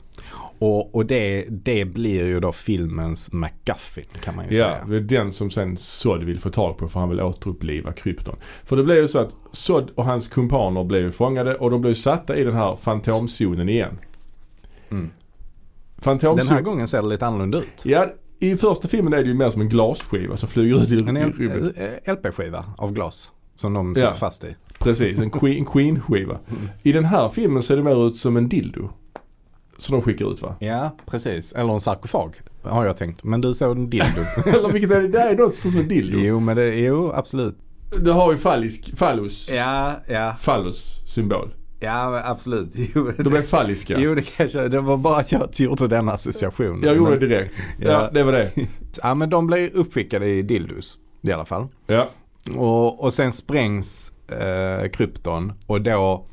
[0.58, 4.84] Och, och det, det blir ju då filmens MacGuffin kan man ju Ja, säga.
[4.88, 8.36] det är den som sen Sod vill få tag på för han vill återuppliva krypton.
[8.64, 11.80] För det blev ju så att Sod och hans kumpaner blev ju fångade och de
[11.80, 13.98] blev satta i den här fantomzonen igen.
[14.90, 15.10] Mm.
[15.94, 16.46] Den Fantomzonen...
[16.56, 17.82] här gången ser det lite annorlunda ut.
[17.84, 18.06] Ja,
[18.42, 21.32] i första filmen är det ju mer som en glasskiva som flyger ut i, En
[21.32, 21.72] rymden.
[21.76, 23.30] L- LP-skiva av glas.
[23.54, 24.14] Som de sitter Ja.
[24.14, 24.56] fast i.
[24.78, 26.38] Precis, en Queen- en Queen-skiva.
[26.50, 26.68] Mm.
[26.82, 28.90] I den här filmen ser det mer ut som en dildo.
[29.78, 30.54] Som de skickar ut va?
[30.60, 31.52] Ja, precis.
[31.52, 33.24] Eller en sarkofag har jag tänkt.
[33.24, 34.20] Men du såg en dildo.
[34.46, 35.08] Eller vilket är det?
[35.08, 36.18] Det är något som en dildo.
[36.18, 37.56] jo, men det, jo absolut.
[38.04, 41.54] Det har ju fallisk, fallus, Ja, ja, fallus-symbol.
[41.82, 42.70] Ja absolut.
[42.94, 43.98] Jo, De är falliska.
[43.98, 46.82] Jo det kanske, det var bara att jag gjorde den associationen.
[46.82, 47.54] Jag gjorde det direkt.
[47.80, 48.10] Ja, Ja.
[48.12, 48.52] det var det.
[49.02, 51.66] Ja men de blev uppskickade i dildos i alla fall.
[51.86, 52.08] Ja.
[52.56, 56.24] Och, och sen sprängs eh, krypton och då,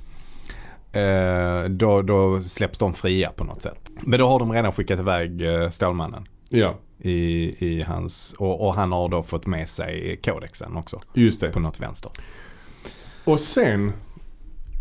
[0.91, 3.89] eh, då, då släpps de fria på något sätt.
[4.01, 6.27] Men då har de redan skickat iväg eh, Stålmannen.
[6.49, 7.11] Ja, I,
[7.67, 11.49] i hans, och, och han har då fått med sig kodexen också just det.
[11.51, 12.11] på något vänster.
[13.23, 13.93] Och sen,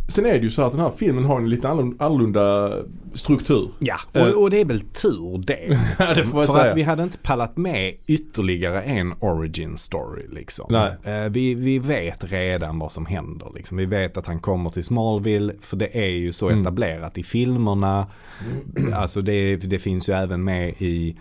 [0.08, 2.82] sen är det ju så att den här filmen har en lite annorlunda-
[3.14, 3.68] struktur.
[3.78, 4.22] Ja, Eh.
[4.22, 5.68] och, och det är väl tur det.
[5.68, 5.86] Liksom.
[5.98, 6.70] Ja, det jag För säga.
[6.70, 10.66] att vi hade inte pallat med ytterligare en origin story liksom.
[10.70, 10.92] Nej.
[11.14, 13.76] Eh, vi, vi vet redan vad som händer liksom.
[13.76, 16.60] Vi vet att han kommer till Smallville för det är ju så Mm.
[16.62, 18.06] etablerat i filmerna.
[18.94, 21.16] Alltså det, det finns ju även med i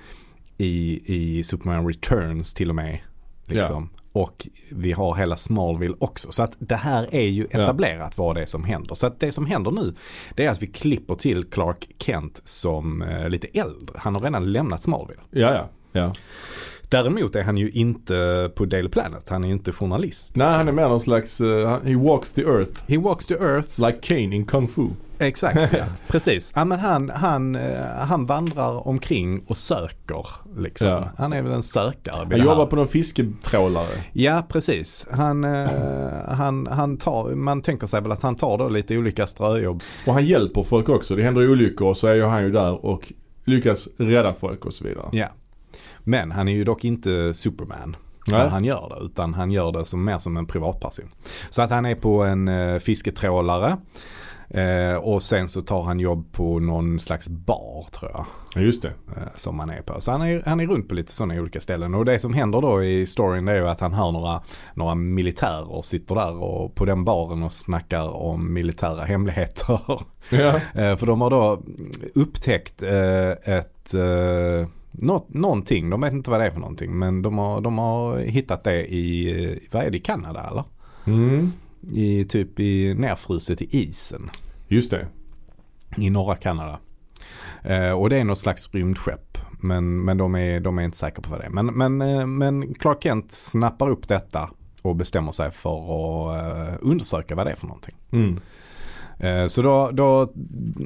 [0.58, 3.00] i, i Superman Returns till och med.
[3.46, 3.90] Liksom.
[4.12, 6.32] Och vi har hela Smallville också.
[6.32, 7.60] Så att det här är ju Ja.
[7.64, 8.96] etablerat vad det är som händer.
[8.96, 9.94] Så att det som händer nu
[10.36, 13.96] det är att vi klipper till Clark Kent som eh, lite äldre.
[14.00, 15.22] Han har redan lämnat Smallville.
[15.32, 15.70] Ja, ja.
[15.92, 16.14] ja.
[16.90, 19.30] Däremot är han ju inte på Daily Planet.
[19.30, 20.36] Han är ju inte journalist.
[20.36, 23.80] Nej, han är mer någon slags, uh, he walks the earth He walks the earth.
[23.82, 24.88] like Kane in Kung Fu.
[25.20, 25.86] Exakt, ja.
[26.08, 26.54] precis.
[26.56, 30.28] Ja, men han, han, eh, han vandrar omkring och söker.
[30.58, 30.88] Liksom.
[30.88, 31.10] Ja.
[31.18, 32.28] Han är väl en sökare.
[32.32, 34.04] Han jobbar på någon fisketrålare.
[34.14, 35.08] Ja, precis.
[35.12, 35.70] Han, eh,
[36.28, 39.84] han, han tar, man tänker sig väl att han tar då lite olika ströjobb.
[40.08, 41.16] Och han hjälper folk också.
[41.16, 43.14] Det händer olyckor och så är ju han ju där och
[43.46, 45.10] lyckas rädda folk och så vidare.
[45.12, 45.28] Ja.
[46.00, 47.96] Men han är ju dock inte Superman.
[48.28, 48.48] Nej.
[48.48, 49.06] Han gör det.
[49.06, 51.06] Utan han gör det som, mer som en privatperson.
[51.50, 53.78] Så att han är på en eh, fisketrålare.
[54.50, 58.26] Eh, och sen så tar han jobb på någon slags bar tror jag.
[58.56, 58.88] Ja, just det.
[58.88, 60.02] eh, som han är på.
[60.02, 61.94] Så han är, han är runt på lite sådana olika ställen.
[61.96, 64.42] Och det som händer då i storyn det är ju att han hör några,
[64.74, 69.80] några militärer sitter där och på den baren och snackar om militära hemligheter.
[70.30, 70.60] Ja.
[70.74, 71.62] Eh, För de har då
[72.16, 77.22] upptäckt eh, ett eh, Något, någonting, de vet inte vad det är för någonting men
[77.22, 80.64] de har, de har hittat det i, eh, vad är det, i Kanada eller?
[81.06, 81.52] Mm.
[81.92, 84.30] I typ i nerfruset i isen
[84.68, 85.08] Just det.
[85.98, 86.80] i norra Kanada.
[87.64, 89.38] Eh, och det är något slags rymdskepp.
[89.60, 91.50] Men, men de, är, de är inte säkra på vad det är.
[91.50, 94.50] Men, men, eh, men Clark Kent snappar upp detta
[94.82, 97.96] och bestämmer sig för att eh, undersöka vad det är för någonting.
[98.12, 98.40] Mm.
[99.20, 100.34] Eh, så då, då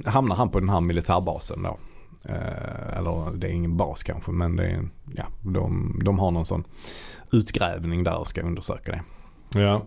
[0.05, 1.77] hamnar han på den här militärbasen då.
[2.25, 6.45] Eh, eller det är ingen bas kanske men det är, ja, de, de har någon
[6.45, 6.63] sån
[7.31, 9.01] utgrävning där och ska undersöka det.
[9.59, 9.81] Ja.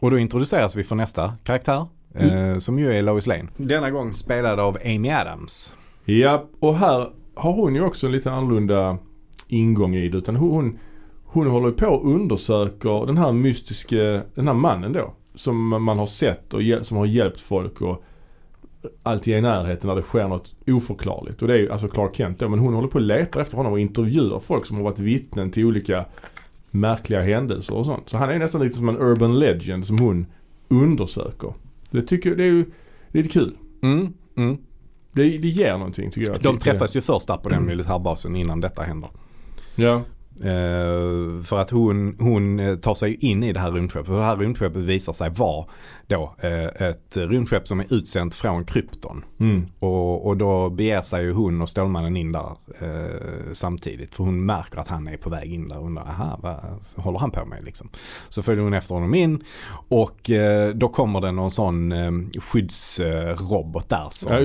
[0.00, 1.86] Och då introduceras vi för nästa karaktär.
[2.14, 3.48] Eh, som ju är Lois Lane.
[3.56, 5.76] Denna gång spelad av Amy Adams.
[6.04, 8.98] Ja, och här har hon ju också en lite annorlunda
[9.48, 10.18] ingång i det.
[10.18, 10.78] Utan hon,
[11.24, 15.14] hon håller ju på och undersöker den här mystiska, den här mannen då.
[15.34, 18.04] Som man har sett och som har hjälpt folk och
[19.02, 21.42] alltid är i närheten när det sker något oförklarligt.
[21.42, 22.48] Och det är ju alltså Clark Kent då.
[22.48, 25.50] Men hon håller på och letar efter honom och intervjuar folk som har varit vittnen
[25.50, 26.04] till olika
[26.80, 28.08] märkliga händelser och sånt.
[28.08, 30.26] Så han är nästan lite som en urban legend som hon
[30.68, 31.54] undersöker.
[31.90, 32.64] Det tycker jag, det är ju
[33.08, 33.56] lite kul.
[33.82, 34.58] Mm, mm.
[35.12, 36.42] Det, det ger någonting tycker jag.
[36.42, 39.10] De träffas ju först där på den militärbasen innan detta händer.
[39.74, 40.02] Ja.
[40.40, 44.08] Eh, för att hon, hon eh, tar sig in i det här rymdskeppet.
[44.08, 45.66] Och det här rymdskeppet visar sig vara
[46.06, 49.24] då eh, ett rymdskepp som är utsänt från krypton.
[49.40, 49.66] Mm.
[49.78, 54.14] Och, och då beger sig ju hon och Stålmannen in där eh, samtidigt.
[54.14, 56.56] För hon märker att han är på väg in där och undrar, aha, vad
[57.04, 57.88] håller han på med liksom?
[58.28, 59.44] Så följer hon efter honom in
[59.88, 60.30] och
[60.74, 61.92] då kommer det någon sån
[62.40, 64.40] skyddsrobot där som Ja,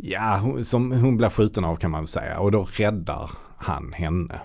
[0.00, 2.38] Ja, som hon blir skjuten av kan man väl säga.
[2.38, 4.40] Och då räddar han henne.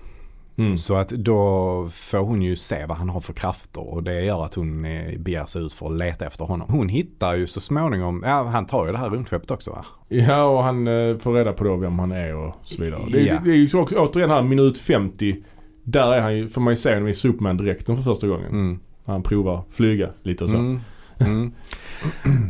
[0.55, 0.77] Mm.
[0.77, 4.45] Så att då får hon ju se vad han har för krafter och det gör
[4.45, 6.67] att hon eh, beger sig ut för att leta efter honom.
[6.69, 9.85] Hon hittar ju så småningom, ja han tar ju det här rymdskeppet också va?
[10.07, 13.01] Ja och han eh, får reda på då vem han är och så vidare.
[13.11, 13.33] Det, Ja.
[13.33, 15.43] det, det är ju så också, återigen här minut 50.
[15.83, 18.49] Där är han ju, får man ju se honom i Superman-dräkten för första gången.
[18.51, 18.79] Mm.
[19.05, 20.57] Han provar flyga lite och så.
[20.57, 20.79] Mm.
[21.19, 21.53] Mm.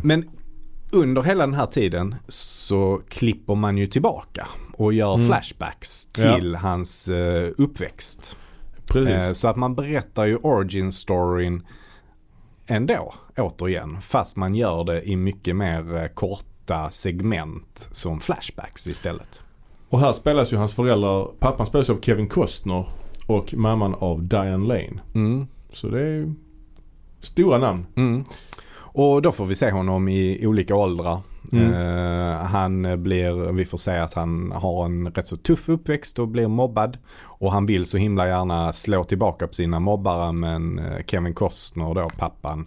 [0.03, 0.29] Men
[0.91, 5.27] under hela den här tiden så klipper man ju tillbaka och gör Mm.
[5.27, 8.35] flashbacks till hans eh, uppväxt.
[8.87, 9.13] Precis.
[9.25, 11.63] Eh, Så att man berättar ju origin storyn
[12.67, 14.01] ändå, återigen.
[14.01, 19.39] Fast man gör det i mycket mer eh, korta segment som flashbacks istället.
[19.89, 22.85] Och här spelas ju hans föräldrar, pappan spelas av Kevin Costner
[23.27, 25.01] och mamman av Diane Lane.
[25.15, 25.47] Mm.
[25.71, 26.33] Så det är
[27.21, 27.85] stora namn.
[27.95, 28.23] Mm.
[28.93, 31.21] Och då får vi se honom i olika åldrar.
[31.51, 31.73] Mm.
[31.73, 36.27] Eh, han blir, vi får se att han har en rätt så tuff uppväxt och
[36.27, 36.97] blir mobbad.
[37.21, 41.93] Och han vill så himla gärna slå tillbaka på sina mobbare men eh, Kevin Costner
[41.93, 42.65] då, pappan.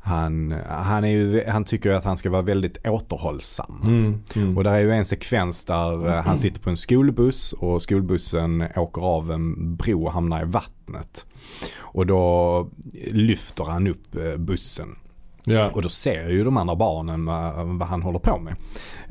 [0.00, 3.80] Han, han, är ju, han tycker att han ska vara väldigt återhållsam.
[3.84, 4.22] Mm.
[4.36, 4.56] Mm.
[4.56, 8.64] Och där är ju en sekvens där eh, han sitter på en skolbuss och skolbussen
[8.76, 11.26] åker av en bro och hamnar i vattnet.
[11.78, 12.68] Och då
[13.10, 14.96] lyfter han upp bussen.
[15.46, 15.70] Ja.
[15.70, 17.24] Och då ser ju de andra barnen
[17.78, 18.54] vad, han håller på med.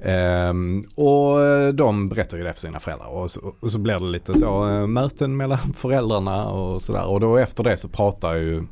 [0.03, 1.37] Ehm, och
[1.73, 3.07] de berättar ju det för sina föräldrar.
[3.07, 7.07] Och så, och så blir det lite så eh, möten mellan föräldrarna och sådär.
[7.07, 8.63] Och då efter det så pratar ju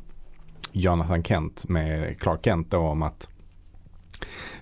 [0.72, 3.28] Jonathan Kent med Clark Kent då om att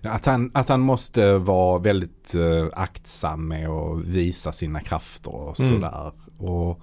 [0.03, 5.61] att han, att han måste vara väldigt eh, aktsam med att visa sina krafter och
[5.61, 5.73] Mm.
[5.73, 6.13] sådär.
[6.39, 6.81] Och,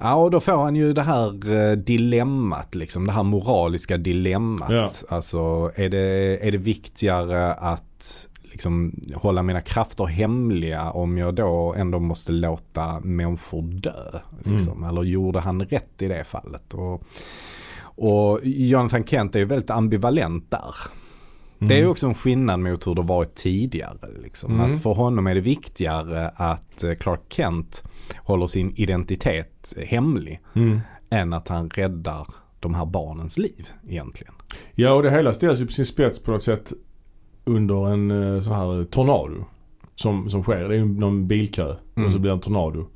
[0.00, 4.70] ja, och då får han ju det här eh, dilemmat, liksom, det här moraliska dilemmat.
[4.70, 4.90] Ja.
[5.08, 11.74] Alltså är det, är det viktigare att liksom hålla mina krafter hemliga om jag då
[11.78, 14.20] ändå måste låta människor dö?
[14.44, 14.84] Liksom?
[14.84, 16.74] Eller gjorde han rätt i det fallet?
[16.74, 17.02] Och,
[17.84, 20.74] och Jonathan Kent är ju väldigt ambivalent där.
[21.58, 24.08] Det är ju också en skillnad mot hur det varit tidigare.
[24.22, 24.54] Liksom.
[24.54, 24.72] Mm.
[24.72, 27.84] Att för honom är det viktigare att eh, Clark Kent
[28.16, 30.80] håller sin identitet hemlig Mm.
[31.10, 32.26] än att han räddar
[32.60, 34.34] de här barnens liv egentligen.
[34.74, 36.72] Ja och det hela ställs ju på sin spets på något sätt
[37.44, 39.44] under en eh, sån här tornado.
[39.94, 40.68] Som, som sker.
[40.68, 42.06] Det är ju någon bilkö Mm.
[42.06, 42.86] och så blir det en tornado.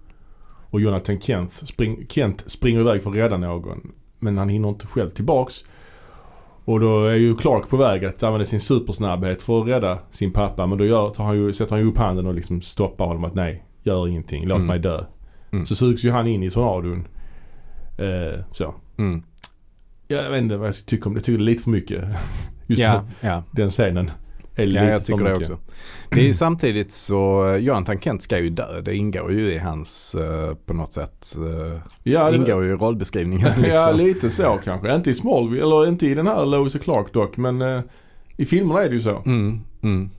[0.71, 3.93] Och Jonathan Kent, spring, Kent springer iväg för att rädda någon.
[4.19, 5.65] Men han hinner inte själv tillbaks.
[6.65, 10.33] Och då är ju Clark på väg att använda sin supersnabbhet för att rädda sin
[10.33, 10.67] pappa.
[10.67, 13.25] Men då gör, tar han ju, sätter han ju upp handen och liksom stoppar honom
[13.25, 14.67] att nej, gör ingenting, låt Mm.
[14.67, 15.05] mig dö.
[15.53, 15.67] Mm.
[15.67, 17.09] Så sugs ju han in i tornadon.
[17.99, 18.75] Eh, så.
[18.99, 19.23] Mm.
[20.09, 21.19] Jag vet inte vad jag tycker om det.
[21.19, 22.05] Jag tycker det är lite för mycket.
[22.67, 23.43] Just Ja, ja.
[23.51, 24.11] den scenen.
[24.57, 25.59] Är lite ja, jag tycker det också.
[26.11, 28.81] Det är samtidigt så, eh, Jonathan Kent ska ju dö.
[28.81, 32.75] Det ingår ju i hans, eh, på något sätt, eh, Ja, det, ingår ju i
[32.75, 33.47] rollbeskrivningen.
[33.57, 33.65] Liksom.
[33.71, 34.95] ja, lite så kanske.
[34.95, 37.37] Inte i Smallville, eller inte i den här Lois och Clark dock.
[37.37, 37.81] Men eh,
[38.37, 39.23] i filmerna är det ju så.
[39.27, 40.11] Mm, mm.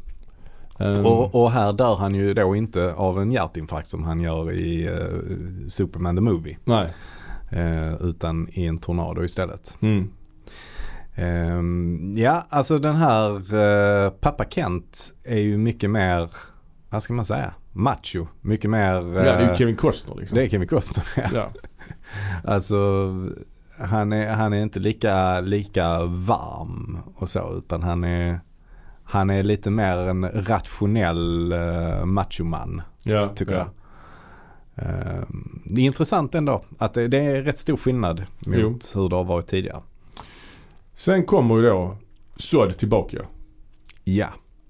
[0.81, 4.51] Ehm, Och, och här dör han ju då inte av en hjärtinfarkt som han gör
[4.51, 6.57] i eh, Superman the Movie.
[6.63, 6.93] Nej.
[7.49, 9.77] eh, utan i en tornado istället.
[9.81, 10.09] Mm.
[11.15, 16.29] Ehm, ja, alltså den här eh, pappa Kent är ju mycket mer,
[16.89, 18.27] vad ska man säga, macho.
[18.41, 18.93] Mycket mer...
[18.93, 20.35] Ja, det är ju Kevin Costner liksom.
[20.35, 21.05] det är Kevin Costner.
[21.15, 21.23] ja.
[21.33, 21.51] Ja.
[22.43, 22.75] Alltså
[23.77, 28.39] han är, han är inte lika, lika varm och så utan han är,
[29.11, 33.57] han är lite mer en rationell uh, machoman Ja, tycker ja.
[33.57, 33.69] jag.
[34.75, 39.15] Ehm, det är intressant ändå att det, det är rätt stor skillnad mot hur det
[39.15, 39.81] har varit tidigare.
[40.95, 41.97] Sen kommer ju då
[42.35, 43.17] Sod tillbaka.
[44.03, 44.27] Ja,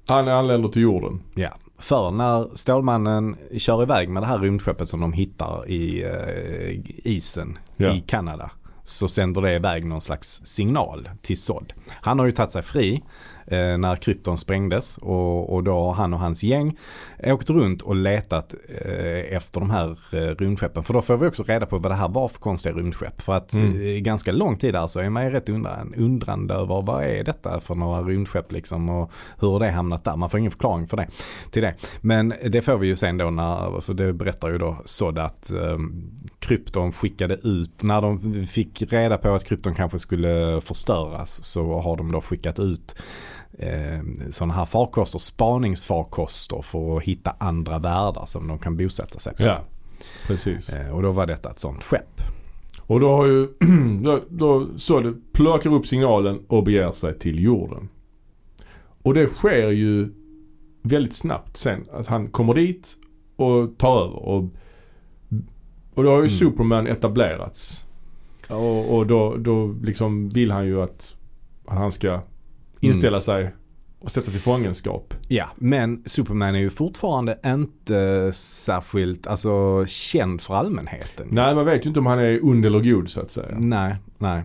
[0.07, 1.21] Han anländer till jorden.
[1.35, 1.49] ja.
[1.77, 6.79] För när Stålmannen kör iväg med det här rymdskeppet som de hittar i eh,
[7.11, 7.93] isen Ja.
[7.93, 8.51] i Kanada
[8.83, 11.73] så sänder det iväg någon slags signal till Sod.
[11.89, 13.03] Han har ju tagit sig fri
[13.51, 16.77] eh, när krypton sprängdes och, och då har han och hans gäng
[17.23, 18.53] åkt runt och letat
[18.85, 20.83] eh, efter de här eh, rymdskeppen.
[20.83, 23.21] För då får vi också reda på vad det här var för konstiga rymdskepp.
[23.21, 23.75] För att Mm.
[23.75, 27.03] eh, i ganska lång tid där så är man ju rätt undran, undrande över vad
[27.03, 30.15] är detta för några rymdskepp liksom och hur det hamnat där.
[30.17, 31.07] Man får ingen förklaring för det,
[31.51, 31.75] till det.
[32.01, 35.51] Men det får vi ju sen då när, för det berättar ju då Sod att
[35.51, 35.77] eh,
[36.39, 41.97] krypton skickade ut, när de fick reda på att krypton kanske skulle förstöras så har
[41.97, 42.95] de då skickat ut
[43.57, 43.99] eh,
[44.31, 49.43] sådana här farkoster, spaningsfarkoster för att hitta andra världar som de kan bosätta sig på.
[49.43, 49.61] Ja,
[50.27, 50.69] precis.
[50.69, 52.21] Eh, och då var detta ett sånt skepp.
[52.81, 53.47] Och då har ju
[54.03, 57.89] då, då Sod plockar upp signalen och beger sig till jorden.
[59.03, 60.13] Och det sker ju
[60.81, 61.85] väldigt snabbt sen.
[61.93, 62.97] Att han kommer dit
[63.35, 64.15] och tar över.
[64.15, 64.43] Och,
[65.93, 66.29] och då har ju Mm.
[66.29, 67.85] Superman etablerats.
[68.49, 71.15] Och, och då, då liksom vill han ju att
[71.65, 72.19] han ska
[72.81, 73.51] inställa sig
[73.99, 75.13] och sätta sig i fångenskap.
[75.27, 81.27] Ja, men Superman är ju fortfarande inte särskilt alltså, känd för allmänheten.
[81.31, 83.55] Nej, man vet ju inte om han är ond eller god så att säga.
[83.59, 84.43] Nej, nej.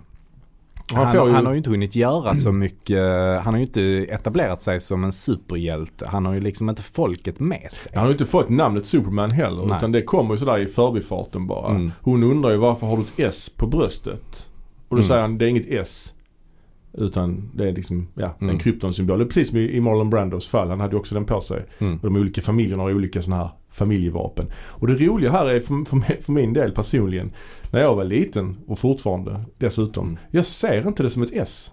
[0.92, 2.98] Han Han, ju- han har ju inte hunnit göra så mycket.
[3.42, 6.06] Han har ju inte etablerat sig som en superhjälte.
[6.08, 7.92] Han har ju liksom inte folket med sig.
[7.94, 9.64] Han har ju inte fått namnet Superman heller.
[9.66, 9.76] Nej.
[9.76, 11.70] Utan det kommer ju sådär i förbifarten bara.
[11.70, 11.92] Mm.
[12.00, 14.46] Hon undrar ju varför har du ett S på bröstet?
[14.88, 15.08] Och då Mm.
[15.08, 16.12] säger han det är inget S.
[16.96, 18.54] Utan det är liksom, ja, Mm.
[18.54, 19.26] en kryptonsymbol.
[19.26, 20.68] Precis som i Marlon Brandos fall.
[20.68, 21.64] Han hade ju också den på sig.
[21.78, 21.94] Mm.
[21.96, 24.46] Och de olika familjerna har olika sådana här familjevapen.
[24.66, 27.32] Och det roliga här är för, för, mig- för min del personligen.
[27.70, 30.04] När jag var liten och fortfarande dessutom.
[30.06, 30.18] Mm.
[30.30, 31.72] Jag ser inte det som ett S.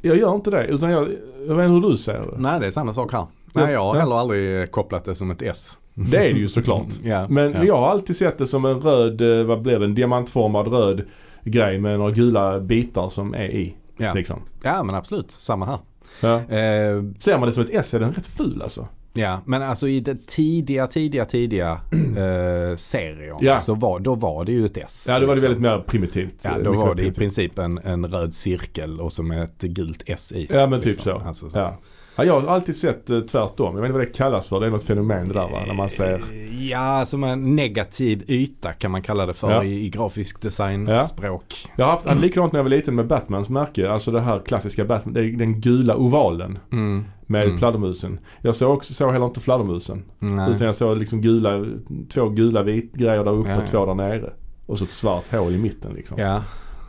[0.00, 0.66] Jag gör inte det.
[0.66, 1.08] Utan jag,
[1.46, 2.34] jag vet inte hur du ser det.
[2.38, 3.26] Nej, det är samma sak här.
[3.54, 5.78] Nej, jag har heller aldrig kopplat det som ett S.
[5.94, 6.86] Det är det ju såklart.
[7.02, 7.64] Ja, Men ja.
[7.64, 11.02] jag har alltid sett det som en röd, eh, vad blir det, en diamantformad röd
[11.44, 13.76] grej med några gula bitar som är i.
[14.02, 14.14] Ja.
[14.14, 14.42] Liksom.
[14.62, 15.30] ja, men absolut.
[15.30, 15.78] Samma här.
[16.20, 16.34] Ja.
[16.56, 18.88] Eh, Ser man det som ett S är den rätt ful alltså.
[19.14, 23.58] Ja, men alltså i det tidiga, tidiga, tidiga eh, serier Ja.
[23.58, 25.04] så var, då var det ju ett S.
[25.08, 25.48] Ja, då var det liksom.
[25.62, 26.34] väldigt mer primitivt.
[26.42, 30.02] Ja, Eh, då var det i princip en, en röd cirkel och som ett gult
[30.06, 30.46] S i.
[30.50, 31.20] Ja, men typ liksom.
[31.20, 31.26] så.
[31.26, 31.58] Alltså, så.
[31.58, 31.76] Ja.
[32.16, 33.74] Ja, jag har alltid sett eh, tvärtom.
[33.74, 34.60] Jag vet inte vad det kallas för.
[34.60, 35.62] Det är något fenomen det där va?
[35.66, 36.14] När man ser...
[36.14, 39.64] Eh, Ja, som en negativ yta kan man kalla det för Ja.
[39.64, 41.54] i, i grafisk designspråk.
[41.76, 43.90] Jag har haft hade likadant när jag var liten med Batmans märke.
[43.90, 45.14] Alltså det här klassiska Batman.
[45.14, 47.04] Det är den gula ovalen Mm.
[47.26, 47.58] med Mm.
[47.58, 48.18] fladdermusen.
[48.42, 50.04] Jag såg också, såg heller inte fladdermusen.
[50.18, 50.50] Nej.
[50.54, 51.64] Utan jag såg liksom gula,
[52.12, 53.66] två gula vit grejer där uppe Ja, och ja.
[53.66, 54.32] två där nere.
[54.66, 56.18] Och så ett svart hål i mitten liksom.
[56.18, 56.42] Ja.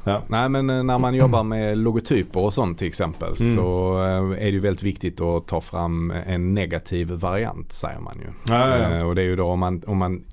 [0.04, 0.22] Ja.
[0.28, 3.56] Nej men eh, när man jobbar med logotyper och sånt till exempel Mm.
[3.56, 8.18] så eh, är det ju väldigt viktigt att ta fram en negativ variant säger man
[8.20, 8.54] ju.
[8.54, 8.98] Ja, ja.
[8.98, 10.24] Eh, Och det är ju då om man, om man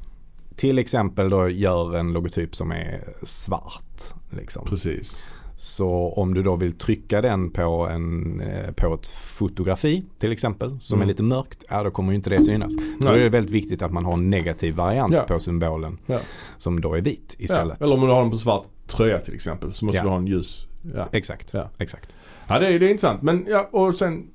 [0.57, 4.03] till exempel då gör en logotyp som är svart.
[4.31, 4.65] Liksom.
[4.67, 5.27] Precis.
[5.63, 10.81] Så om du då vill trycka den på, en, eh, på ett fotografi till exempel
[10.81, 11.05] som Mm.
[11.05, 12.75] är lite mörkt, ja då kommer ju inte det synas.
[12.75, 12.97] Så Nej.
[13.01, 15.23] då är det väldigt viktigt att man har en negativ variant Ja.
[15.23, 16.19] på symbolen Ja.
[16.59, 17.77] som då är vit istället.
[17.81, 17.87] Ja.
[17.87, 20.27] Eller om du har den på svart tröja till exempel så måste du ha en
[20.27, 20.67] ljus.
[21.13, 21.69] Exakt, Ja.
[21.79, 22.15] exakt.
[22.49, 23.23] ja det, är, det är intressant.
[23.23, 24.27] Men ja, och sen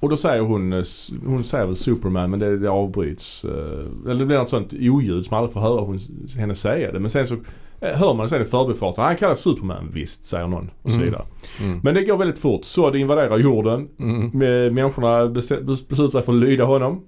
[0.00, 0.84] och då säger hon, eh,
[1.26, 3.44] hon säger väl Superman men det, det avbryts.
[3.44, 5.98] eh, Eller det blir något sånt oljud som man aldrig får höra hon,
[6.36, 7.00] henne säga det.
[7.00, 7.36] Men sen så
[7.82, 9.04] hör man det sen i förbifarten.
[9.04, 10.70] Han kallas Superman visst, säger någon.
[10.82, 11.04] Och så Mm.
[11.04, 11.24] vidare.
[11.60, 11.80] Mm.
[11.82, 12.64] Men det går väldigt fort.
[12.64, 13.88] Sod invaderar jorden.
[13.98, 14.30] Mm.
[14.34, 17.00] Med människorna beslutar sig för att lyda honom.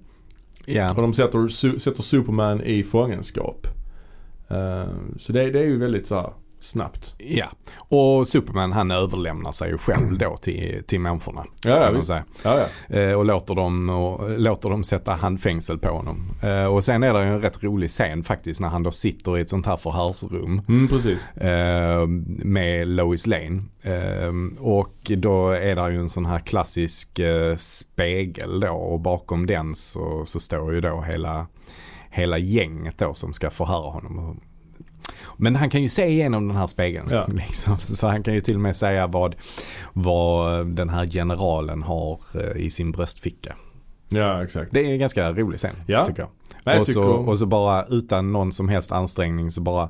[0.65, 0.89] Ja.
[0.95, 1.47] Och de sätter,
[1.79, 3.67] sätter Superman i fångenskap.
[4.49, 4.83] Eh,
[5.17, 6.29] så det, det är ju väldigt så här
[6.65, 7.15] snabbt.
[7.17, 7.45] ja,
[7.77, 11.45] och Superman han överlämnar sig ju själv då till, till människorna.
[11.63, 12.07] Ja, ja kan visst.
[12.07, 12.23] säga.
[12.43, 12.95] Ja, ja.
[12.95, 16.29] Eh, och, låter dem, och låter dem sätta handfängsel på honom.
[16.43, 19.41] Eh, och sen är det en rätt rolig scen faktiskt när han då sitter i
[19.41, 20.61] ett sånt här förhörsrum.
[20.67, 21.27] Mm, precis.
[21.27, 23.61] eh, med Lois Lane.
[24.59, 27.19] Och då är det ju en sån här klassisk
[27.57, 31.47] spegel då och bakom den så, så står ju då hela,
[32.09, 34.39] hela gänget då som ska förhöra honom.
[35.37, 37.07] Men han kan ju se igenom den här spegeln.
[37.11, 37.25] Ja.
[37.33, 37.77] Liksom.
[37.77, 39.35] Så han kan ju till och med säga vad,
[39.93, 43.55] vad den här generalen har eh, i sin bröstficka.
[44.09, 44.71] Ja, exakt.
[44.71, 46.05] Det är en ganska rolig scen Ja.
[46.05, 46.29] tycker jag.
[46.73, 49.89] Jag och, så, tycker- och så bara utan någon som helst ansträngning så bara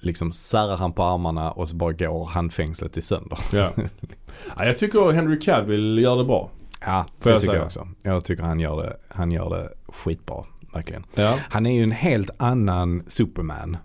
[0.00, 3.38] liksom särrar han på armarna och så bara går handfängslet i sönder.
[3.52, 3.70] Ja.
[4.56, 6.50] ja, jag tycker Henry Cavill gör det bra.
[6.80, 7.60] Ja, Får det jag tycker säga?
[7.60, 7.88] jag också.
[8.02, 10.44] Jag tycker han gör det, han gör det skitbra.
[10.72, 11.04] Verkligen.
[11.14, 11.34] Ja.
[11.50, 13.76] Han är ju en helt annan Superman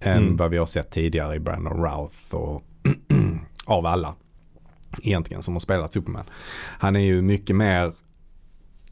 [0.00, 0.36] än Mm.
[0.36, 2.62] vad vi har sett tidigare i Brandon Routh och
[3.66, 4.14] av alla
[5.02, 6.24] egentligen som har spelat Superman.
[6.78, 7.92] Han är ju mycket mer,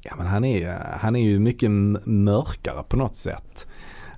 [0.03, 1.71] ja men han är, han är ju mycket
[2.05, 3.67] mörkare på något sätt.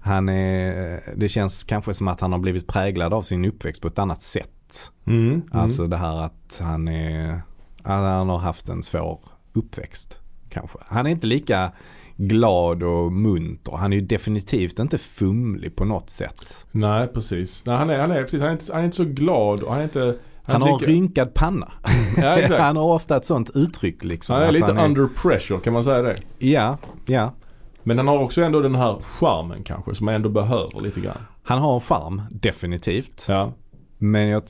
[0.01, 3.89] Han är, det känns kanske som att han har blivit präglad av sin uppväxt på
[3.89, 4.91] ett annat sätt.
[5.07, 5.29] Mm.
[5.29, 5.43] Mm.
[5.53, 7.41] Alltså det här att han är,
[7.83, 9.21] att han har haft en svår
[9.53, 10.21] uppväxt
[10.51, 10.79] kanske.
[10.87, 11.73] Han är inte lika
[12.17, 13.73] glad och munter.
[13.73, 16.67] Han är ju definitivt inte fumlig på något sätt.
[16.73, 17.63] Nej, precis.
[17.67, 19.71] Nej, han, är, han, är, precis han, är inte, han är inte så glad och
[19.73, 20.17] han är inte...
[20.43, 21.73] Han är har lika- rynkad panna.
[22.17, 22.61] Ja, exakt.
[22.61, 24.37] han har ofta ett sånt uttryck liksom.
[24.37, 26.17] Han är lite han under pressure, kan man säga det?
[26.39, 27.35] Ja, ja.
[27.83, 31.19] Men han har också ändå den här charmen kanske som man ändå behöver lite grann.
[31.43, 33.25] Han har en charm, definitivt.
[33.29, 33.53] Ja.
[33.99, 34.43] Men jag,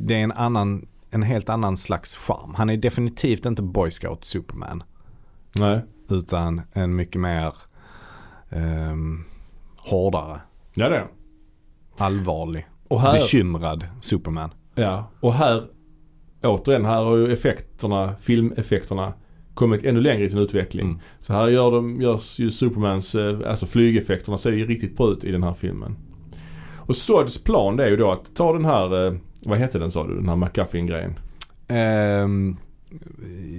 [0.00, 2.54] det är en annan, en helt annan slags charm.
[2.56, 4.82] Han är definitivt inte Boy Scout Superman.
[5.54, 5.84] Nej.
[6.10, 7.54] Utan en mycket mer
[8.50, 9.24] ehm,
[9.78, 10.40] hårdare,
[10.74, 11.06] Ja, det är
[11.98, 13.12] allvarlig, Och här...
[13.12, 14.50] bekymrad Superman.
[14.74, 15.66] Ja, och här
[16.42, 19.12] återigen, här har ju effekterna, filmeffekterna
[19.54, 20.86] kommit ännu längre i sin utveckling.
[20.86, 20.98] Mm.
[21.18, 25.24] Så här gör de, görs ju Supermans, eh, alltså flygeffekterna ser ju riktigt bra ut
[25.24, 25.96] i den här filmen.
[26.76, 29.90] Och Sods plan det är ju då att ta den här, eh, vad hette den
[29.90, 31.18] sa du, den här McGuffin-grejen?
[31.68, 32.56] Ehm,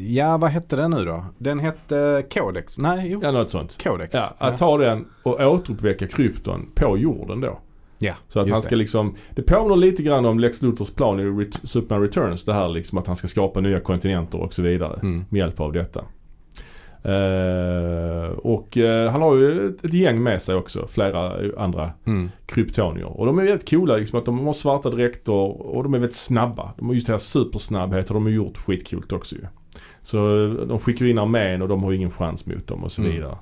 [0.08, 1.26] ja, vad hette den nu då?
[1.38, 2.78] Den hette Codex.
[2.78, 3.20] Nej, jo.
[3.24, 3.84] Ja, något sånt.
[3.84, 4.14] Codex.
[4.16, 7.60] Ja, att ta den och återuppväcka krypton på jorden då.
[8.00, 8.76] ja Så att han ska det.
[8.76, 12.44] liksom, det påminner lite grann om Lex Luthers plan i Ret- Superman Returns.
[12.46, 15.00] Det här liksom att han ska skapa nya kontinenter och så vidare.
[15.04, 15.26] Mm.
[15.30, 16.04] med hjälp av detta.
[17.08, 22.30] Eh, och eh, han har ju ett, ett gäng med sig också, flera andra Mm.
[22.46, 23.06] kryptonier.
[23.20, 26.16] Och de är väldigt coola liksom att de har svarta dräkter och de är väldigt
[26.18, 26.72] snabba.
[26.78, 29.42] De har just det här supersnabbhet och de har gjort skitcoolt också ju.
[30.02, 33.02] Så eh, de skickar in armén och de har ingen chans mot dem och så
[33.02, 33.14] Mm.
[33.14, 33.36] vidare.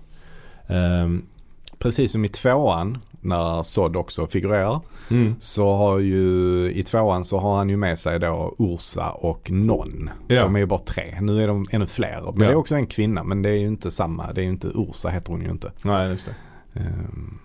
[1.79, 4.81] Precis som i tvåan när Sod också figurerar.
[5.11, 5.35] mm.
[5.39, 10.09] Så har ju i tvåan så har han ju med sig då Ursa och Non.
[10.27, 10.41] Ja.
[10.43, 11.17] De är ju bara tre.
[11.21, 12.21] Nu är de ännu fler.
[12.21, 12.47] Men Ja.
[12.47, 13.23] det är också en kvinna.
[13.23, 14.33] Men det är ju inte samma.
[14.33, 15.71] Det är ju inte Ursa heter hon ju inte.
[15.83, 16.79] Nej, just det.
[16.79, 17.39] Ehm,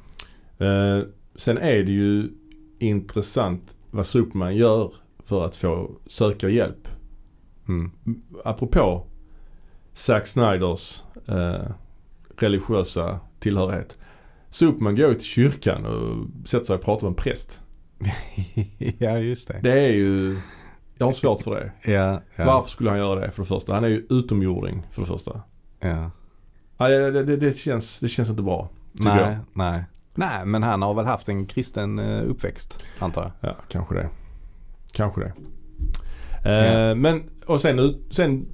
[0.58, 1.02] Eh,
[1.36, 2.28] sen är det ju
[2.78, 4.92] intressant vad Superman gör
[5.24, 6.88] för att få söka hjälp.
[7.68, 7.90] mm.
[8.44, 9.06] apropå
[9.92, 11.70] Zack Snyders eh,
[12.38, 13.98] religiösa tillhörighet.
[14.50, 17.60] Superman går ju till kyrkan och sätter sig och pratar med en präst.
[18.98, 19.60] ja just det.
[19.62, 20.38] Det är ju,
[20.98, 21.72] jag har svårt för det.
[21.92, 23.74] Ja, ja, Varför skulle han göra det för det första?
[23.74, 25.42] Han är ju utomjording för det första.
[25.80, 26.10] ja.
[26.78, 28.68] Ja, det, det, det, känns, det känns inte bra.
[28.92, 29.36] Nej, jag.
[29.52, 29.84] nej.
[30.14, 33.50] Nej men han har väl haft en kristen eh, uppväxt antar jag.
[33.50, 34.08] Ja, kanske det.
[34.92, 35.32] Kanske det.
[36.44, 36.94] Eh, Ja.
[36.94, 38.46] Men, och sen, sen,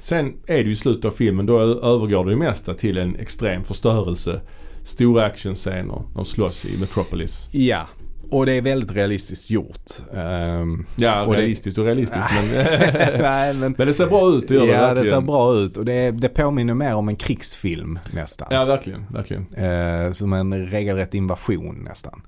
[0.00, 3.64] sen är det ju slutet av filmen, då övergår det ju mesta till en extrem
[3.64, 4.40] förstörelse.
[4.86, 7.48] Stora actionscener, de slåss i Metropolis.
[7.52, 7.86] Ja.
[8.30, 9.90] Och det är väldigt realistiskt gjort.
[10.14, 12.48] Ehm, Ja, Och det- realistiskt och realistiskt men,
[13.22, 15.10] Nej men, men det ser bra ut, det gör det ja det verkligen.
[15.10, 18.48] ser bra ut och det, det påminner mer om en krigsfilm nästan.
[18.50, 19.54] Ja, verkligen, verkligen.
[19.54, 22.22] Eh, som en regelrätt invasion nästan.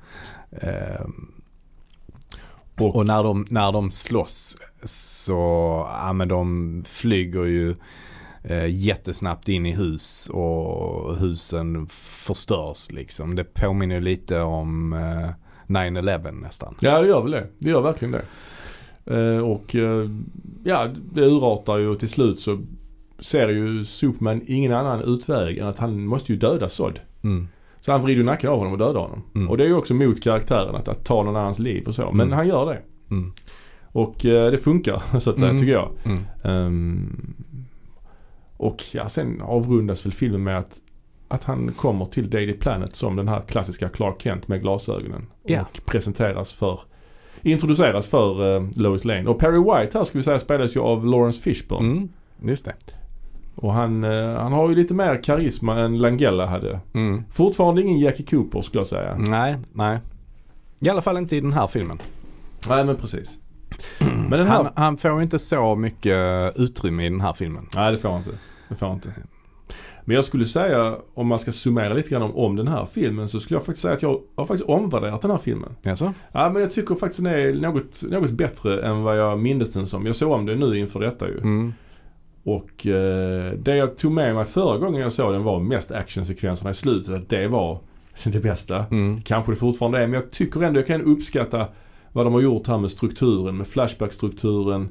[0.63, 1.33] Ehm,
[2.81, 5.33] Och- och när de, när de slåss så,
[6.05, 7.75] ja men de flyger ju
[8.69, 13.35] jättesnabbt in i hus och husen förstörs liksom.
[13.37, 15.31] Det påminner lite om eh,
[15.67, 16.75] 9-11 nästan.
[16.81, 17.47] Ja, det gör väl det.
[17.59, 18.25] Det gör verkligen det.
[19.17, 20.11] Eh, och eh,
[20.65, 22.59] ja, det urartar ju och till slut så
[23.21, 27.01] ser ju Superman ingen annan utväg än att han måste ju döda Zod.
[27.23, 27.49] Mm.
[27.81, 29.23] Så han vrider ju nacken av honom och dödar honom.
[29.35, 29.49] Mm.
[29.51, 32.03] Och det är ju också mot karaktären att, att ta någon annans liv och så.
[32.13, 32.37] Men Mm.
[32.37, 32.81] han gör det.
[33.15, 33.33] Mm.
[33.93, 35.61] Och eh, det funkar så att säga Mm.
[35.63, 35.91] tycker jag.
[36.05, 37.17] Mm.
[38.59, 40.77] Och ja, sen avrundas väl filmen med att,
[41.29, 45.27] att han kommer till Daily Planet som den här klassiska Clark Kent med glasögonen.
[45.43, 45.61] Ja.
[45.61, 46.81] Och presenteras för,
[47.43, 49.29] introduceras för eh, Lois Lane.
[49.29, 51.91] Och Perry White här ska vi säga spelas ju av Lawrence Fishburne.
[51.91, 52.09] Mm.
[52.43, 52.75] Just det.
[53.55, 56.81] Och han, eh, han har ju lite mer karisma än Langella hade.
[56.95, 57.25] Mm.
[57.31, 59.17] Fortfarande ingen Jackie Cooper skulle jag säga.
[59.19, 59.99] Nej, nej.
[60.81, 61.99] I alla fall inte i den här filmen.
[62.69, 63.39] Nej men precis.
[63.99, 64.57] Men den här...
[64.57, 66.19] Han, han får ju inte så mycket
[66.57, 67.67] utrymme i den här filmen.
[67.77, 68.31] Nej det får han inte.
[68.69, 69.13] Det får inte.
[70.05, 73.29] Men jag skulle säga, om man ska summera lite grann om, om den här filmen
[73.29, 75.77] så skulle jag faktiskt säga att jag har faktiskt omvärderat den här filmen.
[75.83, 76.15] Jaså?
[76.33, 79.87] Ja men jag tycker faktiskt den är något, något bättre än vad jag mindes den
[79.87, 80.07] som.
[80.07, 81.39] Jag såg om den nu inför detta ju.
[81.39, 81.73] Mm.
[82.43, 86.71] Och eh, det jag tog med mig förra gången jag såg den var mest actionsekvenserna
[86.71, 87.15] i slutet.
[87.15, 87.81] Att det var
[88.25, 88.85] det bästa.
[88.91, 89.21] Mm.
[89.21, 91.67] Kanske det fortfarande är men jag tycker ändå jag kan uppskatta
[92.13, 94.89] vad de har gjort här med strukturen, med Flashback-strukturen.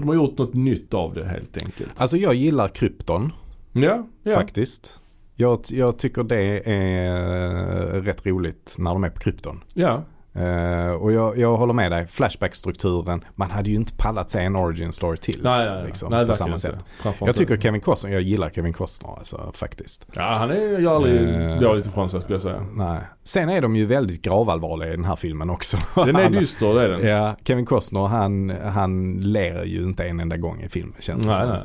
[0.00, 2.00] De har gjort något nytt av det helt enkelt.
[2.00, 3.32] Alltså jag gillar krypton
[3.72, 4.34] ja, ja.
[4.34, 5.00] faktiskt.
[5.36, 9.60] Jag, jag tycker det är rätt roligt när de är på krypton.
[9.74, 10.02] Ja,
[10.36, 12.06] Eh, och jag, jag håller med dig.
[12.06, 13.24] Flashback-strukturen.
[13.34, 15.40] Man hade ju inte pallat se en origin story till.
[15.42, 16.74] nej, nej, liksom, nej på samma sätt.
[17.20, 20.06] Jag tycker Kevin Costner, jag gillar Kevin Costner alltså faktiskt.
[20.14, 21.58] Ja, han är, gör aldrig Eh.
[21.60, 22.66] dåligt ifrån sig skulle jag säga.
[22.72, 22.98] Nej.
[23.24, 25.76] Sen är de ju väldigt gravallvarliga i den här filmen också.
[25.94, 27.06] Den är dyster, det är den.
[27.06, 31.30] Ja, Kevin Costner han, han ler ju inte en enda gång i filmen känns det
[31.30, 31.48] nej, som.
[31.48, 31.60] nej.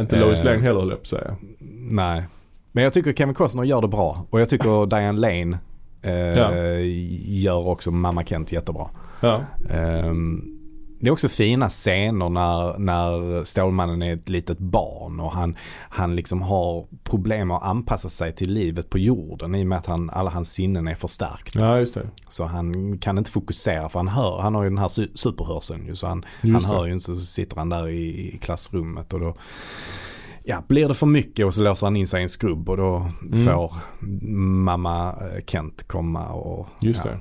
[0.00, 0.44] Inte Lois Eh.
[0.44, 1.36] Lane heller höll jag på att säga.
[1.90, 2.24] Nej.
[2.72, 4.26] Men jag tycker Kevin Costner gör det bra.
[4.30, 5.58] Och jag tycker Diane Lane
[6.12, 6.52] Ja.
[7.24, 8.88] gör också Mamma Kent jättebra.
[9.20, 10.52] Ja, Ehm,
[11.00, 15.56] det är också fina scener när, när Stålmannen är ett litet barn och han,
[15.88, 19.86] han liksom har problem att anpassa sig till livet på jorden i och med att
[19.86, 21.60] han, alla hans sinnen är förstärkta.
[21.60, 22.06] ja just det.
[22.28, 25.86] Så han kan inte fokusera för han hör, han har ju den här su- superhörseln
[25.86, 26.78] ju så han, Just han det.
[26.78, 29.34] hör ju inte så sitter han där i, i klassrummet och då
[30.48, 32.76] Ja, blir det för mycket och så låser han in sig i en skrubb och
[32.76, 33.44] då Mm.
[33.44, 33.74] får
[34.64, 37.10] mamma eh, Kent komma och Just ja.
[37.10, 37.18] det.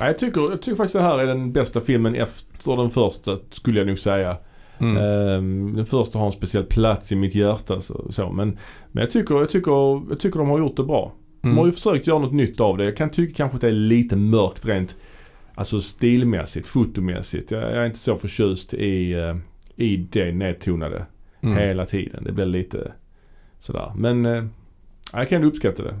[0.00, 3.36] Ja, jag, tycker, jag tycker faktiskt det här är den bästa filmen efter den första
[3.50, 4.36] skulle jag nog säga.
[4.78, 4.96] Mm.
[4.96, 7.80] Ehm, den första har en speciell plats i mitt hjärta.
[7.80, 8.32] Så, så.
[8.32, 8.58] Men,
[8.92, 11.12] men jag, tycker, jag, tycker, jag tycker de har gjort det bra.
[11.40, 11.58] De Mm.
[11.58, 12.84] har ju försökt göra något nytt av det.
[12.84, 14.96] Jag kan tycka kanske att det är lite mörkt rent
[15.54, 17.50] alltså stilmässigt, fotomässigt.
[17.50, 19.36] Jag, jag är inte så förtjust i, eh,
[19.76, 21.06] i det nedtonade
[21.40, 21.56] Mm.
[21.56, 22.24] hela tiden.
[22.24, 22.92] Det blir lite
[23.58, 23.92] sådär.
[23.96, 24.44] Men eh,
[25.12, 25.94] jag kan uppskatta det.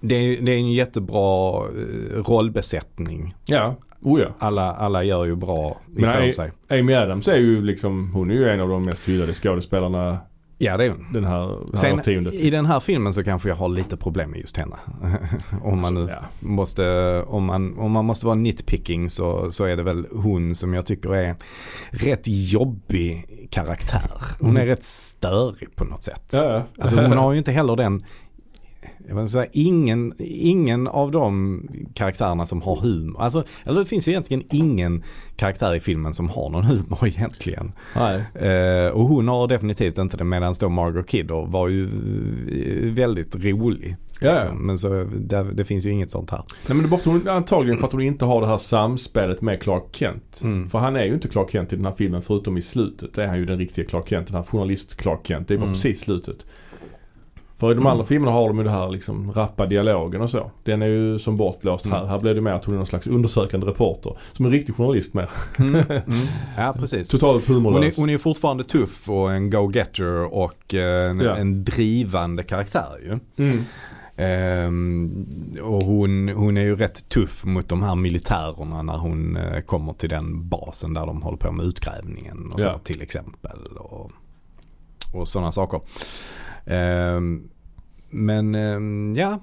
[0.00, 3.34] Det, är, det är en jättebra eh, rollbesättning.
[3.46, 4.28] Ja, oh ja.
[4.38, 6.52] Alla, alla gör ju bra ifrån sig.
[6.68, 10.18] Amy Adams är ju liksom, hon är ju en av de mest hyllade skådespelarna
[10.60, 11.06] Ja det är hon.
[11.12, 12.34] den här, Sen årtiondet.
[12.34, 14.76] i den här filmen så kanske jag har lite problem med just henne.
[15.62, 16.24] om man nu Ja.
[16.40, 20.74] måste, om man, om man måste vara nitpicking så, så är det väl hon som
[20.74, 21.34] jag tycker är
[21.90, 24.10] rätt jobbig karaktär.
[24.40, 24.66] Hon är Mm.
[24.66, 26.30] rätt störig på något sätt.
[26.32, 26.62] Ja, ja.
[26.82, 28.04] Alltså hon har ju inte heller den
[29.08, 31.62] jag vill säga, ingen, ingen av de
[31.94, 33.20] karaktärerna som har humor.
[33.20, 35.02] Alltså, eller det finns ju egentligen ingen
[35.36, 37.72] karaktär i filmen som har någon humor egentligen.
[38.34, 43.34] Eh, och hon har definitivt inte det medan då Margot Kidder var ju eh, väldigt
[43.44, 43.96] rolig.
[44.20, 44.34] Ja, ja.
[44.34, 44.66] Liksom.
[44.66, 46.38] Men så det, det finns ju inget sånt här.
[46.48, 48.46] Nej men det är bara för att hon, antagligen för att hon inte har det
[48.46, 50.40] här samspelet med Clark Kent.
[50.42, 50.68] Mm.
[50.68, 53.14] För han är ju inte Clark Kent i den här filmen förutom i slutet.
[53.14, 54.26] Det är han ju den riktiga Clark Kent.
[54.26, 55.48] Den här journalist Clark Kent.
[55.48, 55.74] Det är bara Mm.
[55.74, 56.46] precis slutet.
[57.58, 57.86] För i de Mm.
[57.92, 60.50] andra filmerna har de ju det här liksom rappa dialogen och så.
[60.64, 61.96] Den är ju som bortblåst här.
[61.98, 62.08] Mm.
[62.08, 64.16] Här blir det mer att hon är någon slags undersökande reporter.
[64.32, 65.28] Som en riktig journalist med.
[66.56, 67.08] Ja precis.
[67.08, 67.96] Totalt Hon är, humorlös.
[67.96, 71.36] hon är fortfarande tuff och en go-getter och eh, en, Ja.
[71.36, 73.44] en drivande karaktär ju.
[73.46, 73.64] Mm.
[74.16, 75.26] Ehm,
[75.62, 79.92] och hon, hon är ju rätt tuff mot de här militärerna när hon eh, kommer
[79.92, 82.78] till den basen där de håller på med utgrävningen och så Ja.
[82.78, 83.58] till exempel.
[83.78, 84.10] Och,
[85.14, 85.80] och sådana saker.
[86.68, 87.48] Ehm,
[88.10, 89.40] men ehm, ja,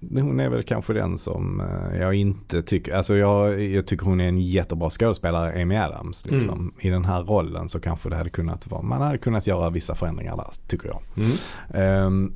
[0.00, 4.20] hon är väl kanske den som eh, jag inte tycker, alltså jag, jag tycker hon
[4.20, 6.26] är en jättebra skådespelare, Amy Adams.
[6.26, 6.58] Liksom.
[6.58, 6.74] Mm.
[6.80, 9.94] I den här rollen så kanske det hade kunnat vara, man hade kunnat göra vissa
[9.94, 11.02] förändringar där tycker jag.
[11.16, 11.36] Mm.
[11.74, 12.32] Ehm,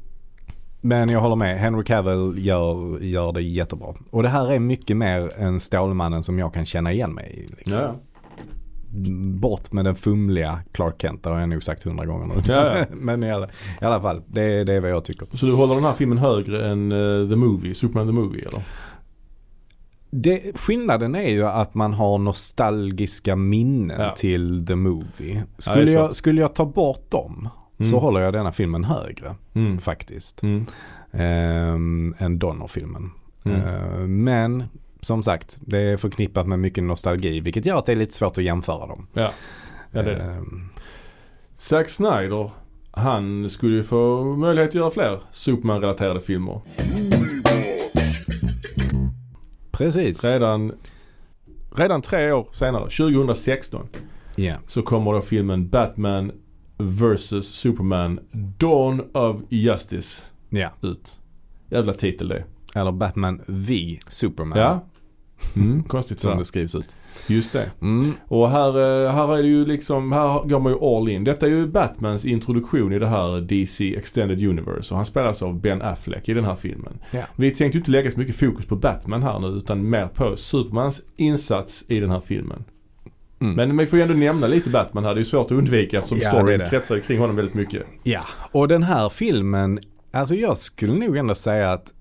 [0.82, 3.94] men jag håller med, Henry Cavill gör, gör det jättebra.
[4.10, 7.56] Och det här är mycket mer än Stålmannen som jag kan känna igen mig i.
[7.56, 7.80] Liksom.
[7.80, 7.94] Ja,
[9.40, 12.34] Bort med den fumliga Clark Kent, det har jag nog sagt hundra gånger nu.
[12.46, 12.84] Ja, ja.
[12.92, 13.46] Men i alla,
[13.80, 15.26] i alla fall, det, det är vad jag tycker.
[15.34, 18.62] Så du håller den här filmen högre än eh, The Movie, Superman the Movie eller?
[20.10, 24.14] Det, skillnaden är ju att man har nostalgiska minnen Ja.
[24.16, 25.42] till The Movie.
[25.58, 25.92] Skulle, så.
[25.92, 27.48] jag, skulle jag ta bort dem
[27.78, 28.00] så Mm.
[28.00, 29.78] håller jag denna filmen högre Mm.
[29.80, 30.42] faktiskt.
[30.42, 30.66] Mm.
[31.12, 33.10] Ehm, än Donner-filmen.
[33.44, 33.60] Mm.
[33.60, 34.64] Ehm, men
[35.00, 38.38] som sagt, det är förknippat med mycket nostalgi vilket gör att det är lite svårt
[38.38, 39.06] att jämföra dem.
[39.12, 39.30] Ja.
[39.90, 40.22] ja, det är det.
[40.22, 40.68] Ehm,
[41.56, 42.50] Zack Snyder,
[42.90, 46.60] han skulle ju få möjlighet att göra fler Superman-relaterade filmer.
[49.72, 50.24] precis.
[50.24, 50.72] Redan,
[51.76, 53.88] redan tre år senare, 2016,
[54.36, 54.54] Ja.
[54.66, 56.32] så kommer då filmen Batman
[56.78, 60.70] vs Superman Dawn of Justice ja.
[60.82, 61.20] ut.
[61.70, 62.44] Jävla titel det.
[62.74, 64.58] Eller Batman V Superman.
[64.58, 64.84] Ja.
[65.56, 66.96] Mm, konstigt Som det skrivs ut.
[67.28, 67.70] Just det.
[67.80, 68.12] Mm.
[68.28, 71.24] Och här, eh, här är det ju liksom, här går man ju all in.
[71.24, 75.60] Detta är ju Batmans introduktion i det här DC Extended Universe och han spelas av
[75.60, 76.98] Ben Affleck i den här filmen.
[77.10, 77.22] Ja.
[77.36, 80.36] Vi tänkte ju inte lägga så mycket fokus på Batman här nu utan mer på
[80.36, 82.64] Supermans insats i den här filmen.
[83.40, 83.54] Mm.
[83.54, 85.14] Men vi får ju ändå nämna lite Batman här.
[85.14, 86.70] Det är ju svårt att undvika eftersom Ja, storyn det.
[86.70, 87.82] kretsar kring honom väldigt mycket.
[88.02, 88.20] Ja,
[88.52, 89.78] och den här filmen,
[90.12, 91.92] alltså jag skulle nog ändå säga att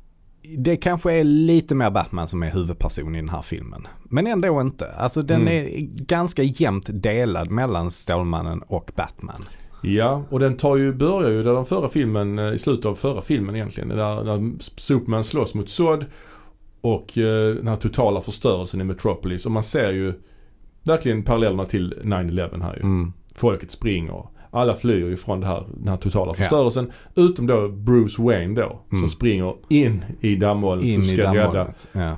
[0.58, 3.88] det kanske är lite mer Batman som är huvudperson i den här filmen.
[4.04, 4.92] Men ändå inte.
[4.94, 5.54] Alltså den Mm.
[5.54, 9.46] är ganska jämnt delad mellan Stålmannen och Batman.
[9.82, 12.96] Ja, och den tar ju, börjar ju där den förra filmen, eh, i slutet av
[12.96, 13.90] förra filmen egentligen.
[13.90, 16.06] Där, där Superman slåss mot Zod
[16.82, 19.46] och eh, den här totala förstörelsen i Metropolis.
[19.46, 20.14] Och man ser ju
[20.84, 22.82] verkligen parallellerna till 9-11 här ju.
[22.82, 23.14] Mm.
[23.36, 24.26] Folket springer.
[24.52, 26.34] Alla flyr ju från det här, den här totala Ja.
[26.34, 26.92] förstörelsen.
[27.16, 28.80] Utom då Bruce Wayne då.
[28.92, 29.00] Mm.
[29.02, 31.68] Som springer in i dammolnet In som ska rädda.
[31.92, 32.18] Ja.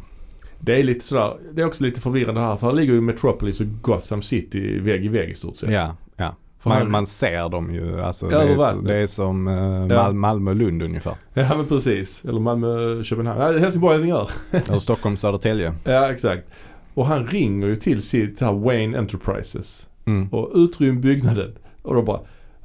[0.59, 2.55] Det är lite sådär, det är också lite förvirrande här.
[2.55, 5.69] För här ligger ju Metropolis och Gotham City vägg i vägg i stort sett.
[5.71, 6.35] Ja, ja.
[6.59, 8.01] För han- Man, man ser dem ju.
[8.01, 10.11] Alltså, det, är, så- det är som Mal- Ja.
[10.11, 11.13] Malmö och Lund ungefär.
[11.33, 12.25] Ja men precis.
[12.25, 13.39] Eller Malmö, Köpenhamn.
[13.39, 14.29] Nej, Helsingborg, Helsingör.
[14.51, 15.73] Eller Stockholm, Södertälje.
[15.83, 16.43] Ja exakt.
[16.93, 20.27] Och han ringer ju till sitt här Wayne Enterprises Mm.
[20.29, 21.51] och utrym byggnaden.
[21.81, 22.19] Och då bara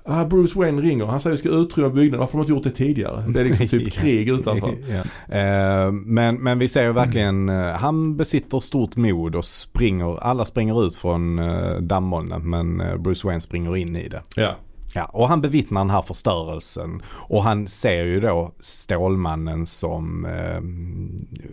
[0.09, 1.05] Ah, Bruce Wayne ringer.
[1.05, 2.21] Han säger vi ska utrymma byggnaden.
[2.21, 3.25] Varför har de inte gjort det tidigare?
[3.29, 4.67] Det är liksom typ krig utanför.
[4.89, 5.37] Ja.
[5.37, 10.45] Eh, men, men vi ser ju verkligen, eh, han besitter stort mod och springer, alla
[10.45, 14.23] springer ut från uh, dammolnet men eh, Bruce Wayne springer in i det.
[14.37, 14.57] Ja.
[14.95, 20.61] Ja, och han bevittnar den här förstörelsen och han ser ju då Stålmannen som eh,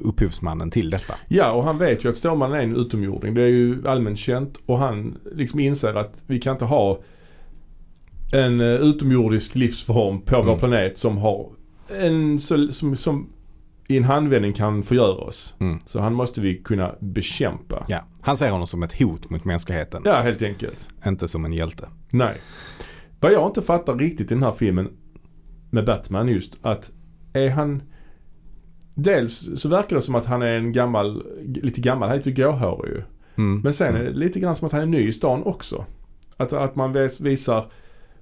[0.07, 1.13] upphovsmannen till detta.
[1.27, 3.33] Ja och han vet ju att Stålmannen är en utomjording.
[3.33, 4.59] Det är ju allmänt känt.
[4.65, 6.99] Och han liksom inser att vi kan inte ha
[8.33, 10.59] en uh, utomjordisk livsform på vår Mm.
[10.59, 11.49] planet som har
[12.01, 13.29] en så, som, som
[13.87, 15.55] i en handvändning kan förgöra oss.
[15.59, 15.79] Mm.
[15.85, 17.85] Så han måste vi kunna bekämpa.
[17.87, 20.89] Ja, han ser honom som ett hot mot mänskligheten, Ja, helt enkelt.
[21.05, 21.89] inte som en hjälte.
[22.13, 22.35] Nej.
[23.19, 24.89] Vad jag inte fattar riktigt i den här filmen
[25.71, 26.91] med Batman just att
[27.33, 27.83] är han
[28.95, 32.31] Dels så verkar det som att han är en gammal, lite gammal, han är lite
[32.31, 33.01] gråhårig ju.
[33.35, 33.61] Mm.
[33.61, 34.13] Men sen är Mm.
[34.13, 35.85] det lite grann som att han är ny i stan också.
[36.37, 37.65] Att, att man vis- visar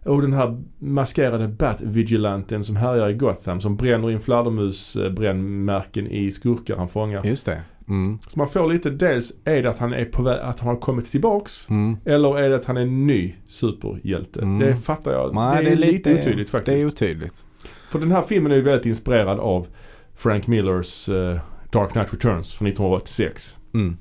[0.06, 6.78] Oh, den här maskerade Bat-vigilanten som härjar i Gotham som bränner in fladdermusbrännmärken i skurkar
[6.78, 7.26] han fångar.
[7.26, 7.62] Just det.
[7.88, 8.20] Mm.
[8.28, 10.76] Så man får lite, dels är det att han är på väg, att han har
[10.76, 11.70] kommit tillbaks.
[11.70, 11.98] Mm.
[12.06, 14.42] Eller är det att han är en ny superhjälte?
[14.42, 14.60] Mm.
[14.60, 15.36] Det fattar jag.
[15.36, 16.78] Nej, det är lite otydligt faktiskt.
[16.78, 17.44] Det är otydligt.
[17.90, 19.68] För den här filmen är ju väldigt inspirerad av
[20.16, 21.40] Frank Millers eh,
[21.72, 23.58] Dark Knight Returns från 1986.
[23.74, 23.98] Mm.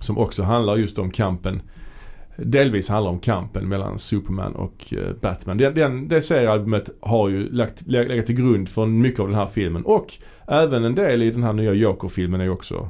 [0.00, 1.62] Som också handlar just om kampen.
[2.44, 5.58] Delvis handlar om kampen mellan Superman och eh, Batman.
[5.58, 9.46] Den, den, det seriealbumet har ju lagt, legat till grund för mycket av den här
[9.46, 9.82] filmen.
[9.84, 10.14] Och
[10.48, 12.88] även en del i den här nya Joker-filmen är ju också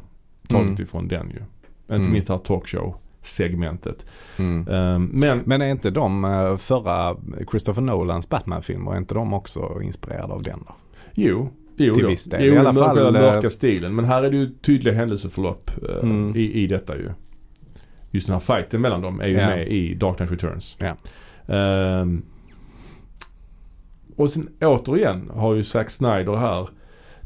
[0.49, 0.83] taget Mm.
[0.83, 1.37] ifrån den ju.
[1.37, 2.13] Inte Mm.
[2.13, 4.07] minst det här talkshow-segmentet.
[4.39, 4.69] Mm.
[4.69, 7.17] Ehm, men Men är inte de eh, förra
[7.51, 10.75] Christopher Nolans Batman-filmer, är inte de också inspirerade av den då?
[11.15, 12.45] Jo, jo Till viss del.
[12.45, 13.95] Jo, I alla den fall, eh, mörka stilen.
[13.95, 15.71] Men här är det ju tydliga händelseförlopp
[16.03, 16.37] Mm.
[16.37, 17.09] i, i detta ju.
[18.11, 19.47] Just den här fighten mellan dem är ju Ja.
[19.47, 20.77] med i Dark Knight Returns.
[20.81, 20.97] Ja.
[21.55, 22.23] Ehm,
[24.17, 26.69] och sen återigen har ju Zack Snyder här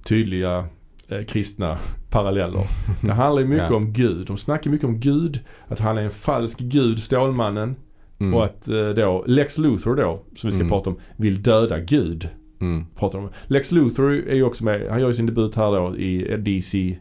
[0.05, 0.67] tydliga
[1.09, 1.79] eh, kristna
[2.11, 2.65] paralleller.
[3.03, 3.77] Det handlar ju mycket Ja.
[3.77, 4.27] om Gud.
[4.27, 5.41] De snackar mycket om Gud.
[5.69, 7.77] Att han är en falsk Gud, Stålmannen.
[8.19, 8.35] Mm.
[8.35, 10.69] Och att eh, då Lex Luthor då, som vi ska Mm.
[10.69, 12.29] prata om, vill döda Gud.
[12.61, 12.87] Mm.
[12.97, 13.29] Pratar de.
[13.47, 14.87] Lex Luthor är ju också med.
[14.91, 16.99] Han gör ju sin debut här då i DC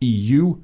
[0.00, 0.56] EU.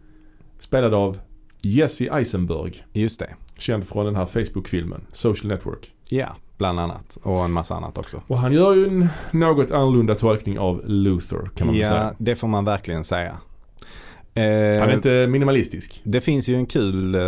[0.59, 1.19] Spelad av
[1.67, 2.85] Jesse Eisenberg.
[2.93, 3.35] Just det.
[3.59, 5.93] Känd från den här Facebook-filmen Social Network.
[6.09, 7.19] Ja, bland annat.
[7.23, 8.23] Och en massa annat också.
[8.27, 12.15] Och han gör ju en något annorlunda tolkning av Luthor kan man ja, säga.
[12.19, 13.37] det får man verkligen säga.
[14.35, 16.01] Han är Eh, inte minimalistisk.
[16.05, 17.21] Det finns ju en kul eh,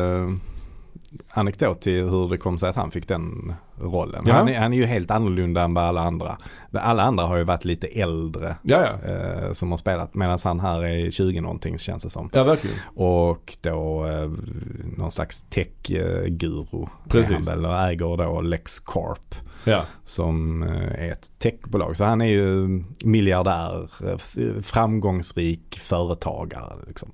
[1.39, 4.23] anekdot till hur det kom sig att han fick den rollen.
[4.27, 4.35] Ja.
[4.35, 6.36] Han, är, han är ju helt annorlunda än vad alla andra.
[6.73, 9.10] Alla andra har ju varit lite äldre Ja, ja.
[9.12, 12.31] eh, som har spelat medan han här är 20 någonting känns det som.
[12.32, 12.77] Ja, verkligen.
[12.94, 14.31] Och då eh,
[14.97, 16.86] någon slags tech-guru.
[17.09, 17.48] Precis.
[17.48, 19.35] han och äger då LexCorp
[19.65, 19.82] Ja.
[20.05, 21.97] som eh, är ett techbolag.
[21.97, 22.69] Så han är ju
[23.05, 24.19] miljardär, eh,
[24.62, 26.73] framgångsrik företagare.
[26.86, 27.10] Liksom.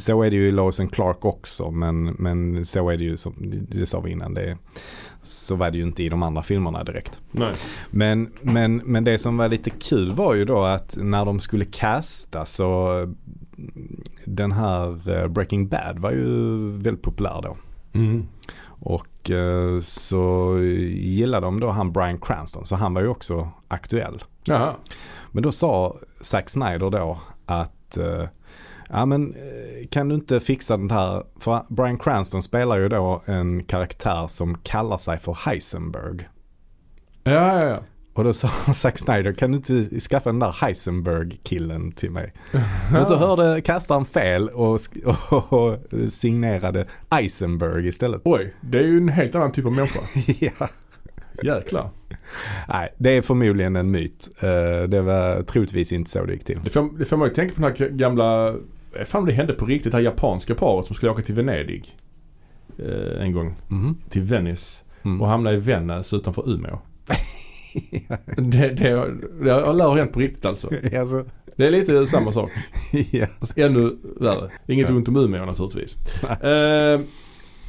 [0.00, 3.34] Så är det ju i and Clark också men, men så är det ju som
[3.68, 4.34] det sa vi innan.
[4.34, 4.58] Det,
[5.22, 7.20] så var det ju inte i de andra filmerna direkt.
[7.30, 7.54] Nej.
[7.90, 11.64] Men, men, men det som var lite kul var ju då att när de skulle
[11.64, 12.92] casta så
[14.24, 17.56] den här eh, Breaking Bad var ju väldigt populär då.
[17.92, 18.26] Mm.
[18.80, 20.58] Och eh, så
[20.92, 24.24] gillade de då han Bryan Cranston så han var ju också aktuell.
[24.44, 24.74] Jaha.
[25.32, 28.24] Men då sa Zack Snyder då att eh,
[28.88, 33.22] ja men eh, kan du inte fixa den här, för Bryan Cranston spelar ju då
[33.26, 36.28] en karaktär som kallar sig för Heisenberg.
[37.24, 37.78] Ja, ja, ja.
[38.14, 42.32] Och då sa Zack Snyder, kan du inte skaffa den där Heisenberg-killen till mig?
[42.92, 45.14] Men så hörde castaren fel och, sk-
[45.48, 45.78] och
[46.12, 48.20] signerade Eisenberg istället.
[48.24, 50.00] Oj, det är ju en helt annan typ av människa.
[50.40, 50.68] ja.
[51.42, 51.90] Jäklar.
[52.68, 54.28] Nej, det är förmodligen en myt.
[54.40, 56.60] Eh, Det var troligtvis inte så det gick till.
[56.64, 58.54] Det får, det får man ju tänka på den här gamla,
[59.04, 61.96] fan det hände på riktigt, det här japanska paret som skulle åka till Venedig.
[62.78, 63.54] Eh, en gång.
[63.68, 63.96] Mhm.
[64.08, 64.84] Till Venice.
[65.04, 65.20] Mm.
[65.20, 66.78] Och hamna i Vännäs utanför Umeå.
[68.36, 69.14] Det, det,
[69.44, 70.70] det har hänt på riktigt alltså.
[70.98, 71.24] alltså,
[71.56, 72.50] Det är lite samma sak.
[73.10, 73.26] ja.
[73.56, 74.50] Ännu värre.
[74.66, 74.94] Inget Ja.
[74.94, 75.96] ont om Umeå naturligtvis.
[76.42, 77.00] Eh,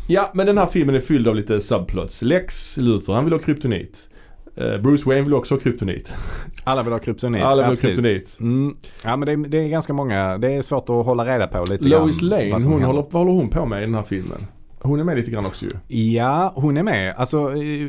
[0.08, 2.22] ja, men den här filmen är fylld av lite subplots.
[2.22, 4.10] Lex Luthor, han vill ha kryptonit.
[4.58, 6.14] Eh, Bruce Wayne vill också ha kryptonit.
[6.64, 7.44] Alla vill ha kryptonit.
[7.44, 8.38] Alla vill ha kryptonit.
[8.40, 8.76] Mm.
[9.04, 11.66] Ja men det är, det är ganska många, det är svårt att hålla reda på
[11.70, 14.48] lite Lois grann Lane, hon håller, vad håller hon på med i den här filmen?
[14.82, 15.98] Hon är med lite grann också ju.
[15.98, 17.14] Ja, hon är med.
[17.18, 17.82] Alltså i,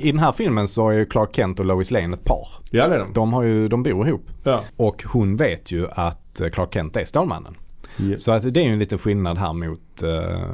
[0.00, 2.48] i den här filmen så är ju Clark Kent och Lois Lane ett par.
[2.70, 3.12] Ja det är de.
[3.12, 4.30] De, har ju, de bor ihop.
[4.44, 4.60] Ja.
[4.76, 7.56] Och hon vet ju att eh, Clark Kent är Stålmannen.
[7.98, 8.22] Yes.
[8.22, 10.50] Så att det är ju en liten skillnad här mot eh,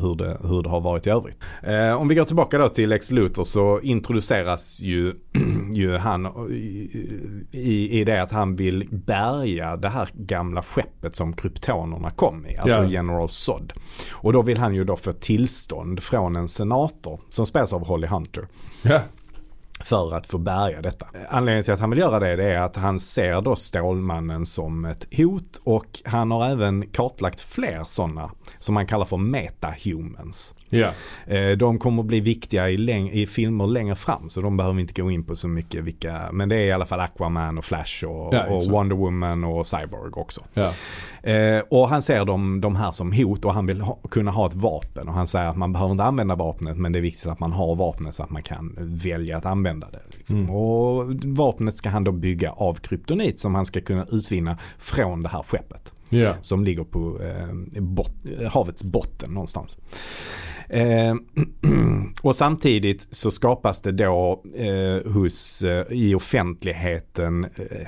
[0.00, 1.38] hur, det, hur det har varit i övrigt.
[1.62, 5.14] Eh, om vi går tillbaka då till Lex Luthor så introduceras ju,
[5.72, 6.90] ju han i,
[7.50, 12.56] i, i det att han vill bärga det här gamla skeppet som kryptonerna kom i,
[12.56, 12.88] alltså Ja.
[12.88, 13.72] General Zod.
[14.12, 18.06] Och då vill han ju då få tillstånd från en senator som spelas av Holly
[18.06, 18.46] Hunter
[18.82, 19.00] Ja.
[19.84, 21.06] För att få bärga detta.
[21.28, 24.84] Anledningen till att han vill göra det, det är att han ser då Stålmannen som
[24.84, 30.54] ett hot och han har även kartlagt fler sådana som man kallar för metahumans.
[31.26, 34.80] Eh, De kommer att bli viktiga i, i filmer längre fram så de behöver vi
[34.82, 37.64] inte gå in på så mycket vilka, men det är i alla fall Aquaman och
[37.64, 38.64] Flash och, Ja, och.
[38.64, 40.40] Wonder Woman och Cyborg också.
[40.54, 40.72] Ja.
[41.22, 44.46] Eh, och han ser dem, de här som hot och han vill ha, kunna ha
[44.46, 45.08] ett vapen.
[45.08, 47.52] Och han säger att man behöver inte använda vapnet men det är viktigt att man
[47.52, 50.16] har vapnet så att man kan välja att använda det.
[50.16, 50.38] Liksom.
[50.38, 50.50] Mm.
[50.50, 55.28] Och vapnet ska han då bygga av kryptonit som han ska kunna utvinna från det
[55.28, 55.92] här skeppet.
[56.08, 56.34] Ja.
[56.40, 58.12] Som ligger på eh, bot,
[58.50, 59.78] havets botten någonstans.
[60.68, 61.14] Eh,
[62.22, 67.86] och samtidigt så skapas det då eh, hos, eh, i offentligheten eh,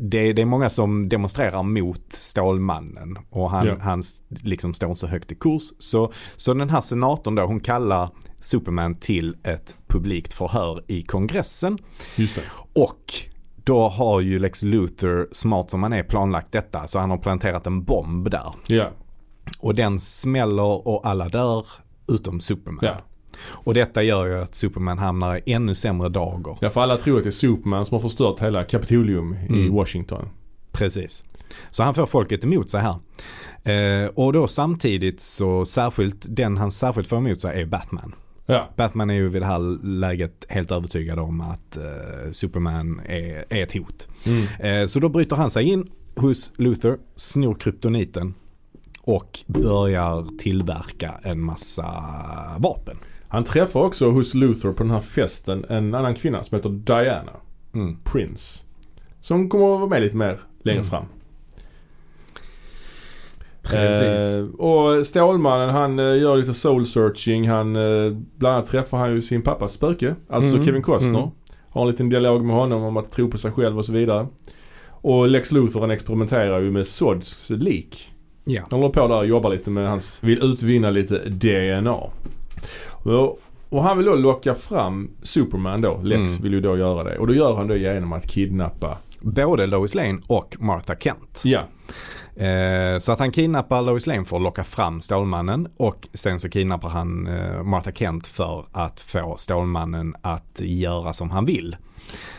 [0.00, 3.76] det, det är många som demonstrerar mot Stålmannen och han, Ja.
[3.80, 4.02] han
[4.42, 5.62] liksom står så högt i kurs.
[5.78, 8.10] Så, så den här senatorn då, hon kallar
[8.40, 11.78] Superman till ett publikt förhör i kongressen.
[12.16, 12.42] Just det.
[12.72, 13.14] Och
[13.64, 16.88] då har ju Lex Luthor, smart som han är, planlagt detta.
[16.88, 18.54] Så han har planterat en bomb där.
[18.66, 18.90] Ja.
[19.58, 21.66] Och den smäller och alla dör
[22.08, 22.80] utom Superman.
[22.82, 22.96] Ja.
[23.40, 26.58] Och detta gör ju att Superman hamnar i ännu sämre dagar.
[26.60, 29.74] Ja för alla tror att det är Superman som har förstört hela Kapitolium i Mm.
[29.74, 30.28] Washington.
[30.72, 31.24] Precis.
[31.70, 32.94] Så han får folket emot sig här.
[33.64, 38.14] Eh, och då samtidigt så särskilt, den han särskilt får emot sig är Batman.
[38.46, 38.68] Ja.
[38.76, 43.62] Batman är ju vid det här läget helt övertygad om att eh, Superman är, är
[43.62, 44.08] ett hot.
[44.26, 44.82] Mm.
[44.82, 48.34] Eh, så då bryter han sig in hos Luther, snor kryptoniten
[49.00, 51.84] och börjar tillverka en massa
[52.58, 52.96] vapen.
[53.32, 57.32] Han träffar också hos Luther på den här festen en annan kvinna som heter Diana
[57.74, 57.96] Mm.
[58.04, 58.64] Prince.
[59.20, 60.90] Som kommer att vara med lite mer längre Mm.
[60.90, 61.04] fram.
[63.62, 64.38] Precis.
[64.38, 67.48] Eh, och Stålmannen han eh, gör lite soul searching.
[67.48, 70.14] Han, eh, bland annat träffar han ju sin pappas spöke.
[70.28, 71.08] Alltså Mm, Kevin Costner.
[71.18, 71.30] mm.
[71.68, 74.26] Har en liten dialog med honom om att tro på sig själv och så vidare.
[74.88, 78.10] Och Lex Luthor han experimenterar ju med Sods lik.
[78.44, 78.62] Ja.
[78.70, 81.98] Han håller på där och jobbar lite med hans, vill utvinna lite DNA.
[83.02, 86.00] Och, han vill då locka fram Superman då.
[86.02, 86.42] Lex Mm.
[86.42, 87.18] vill ju då göra det.
[87.18, 91.40] Och då gör han det genom att kidnappa, Både Lois Lane och Martha Kent.
[91.44, 91.60] ja.
[92.36, 96.48] Eh, så att han kidnappar Lois Lane för att locka fram Stålmannen och sen så
[96.50, 101.76] kidnappar han eh, Martha Kent för att få Stålmannen att göra som han vill.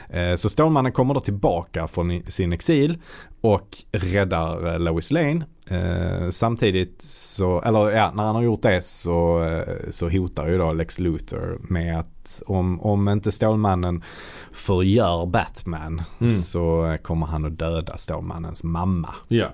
[0.09, 2.97] Eh, så Stålmannen kommer då tillbaka från sin exil
[3.41, 5.45] och räddar eh, Lois Lane.
[5.67, 9.45] Eh, samtidigt så, eller ja, när han har gjort det så,
[9.91, 14.03] så hotar ju då Lex Luthor med att om, om inte Stålmannen
[14.51, 16.29] förgör Batman Mm.
[16.33, 19.15] så kommer han att döda Stålmannens mamma.
[19.27, 19.47] Ja.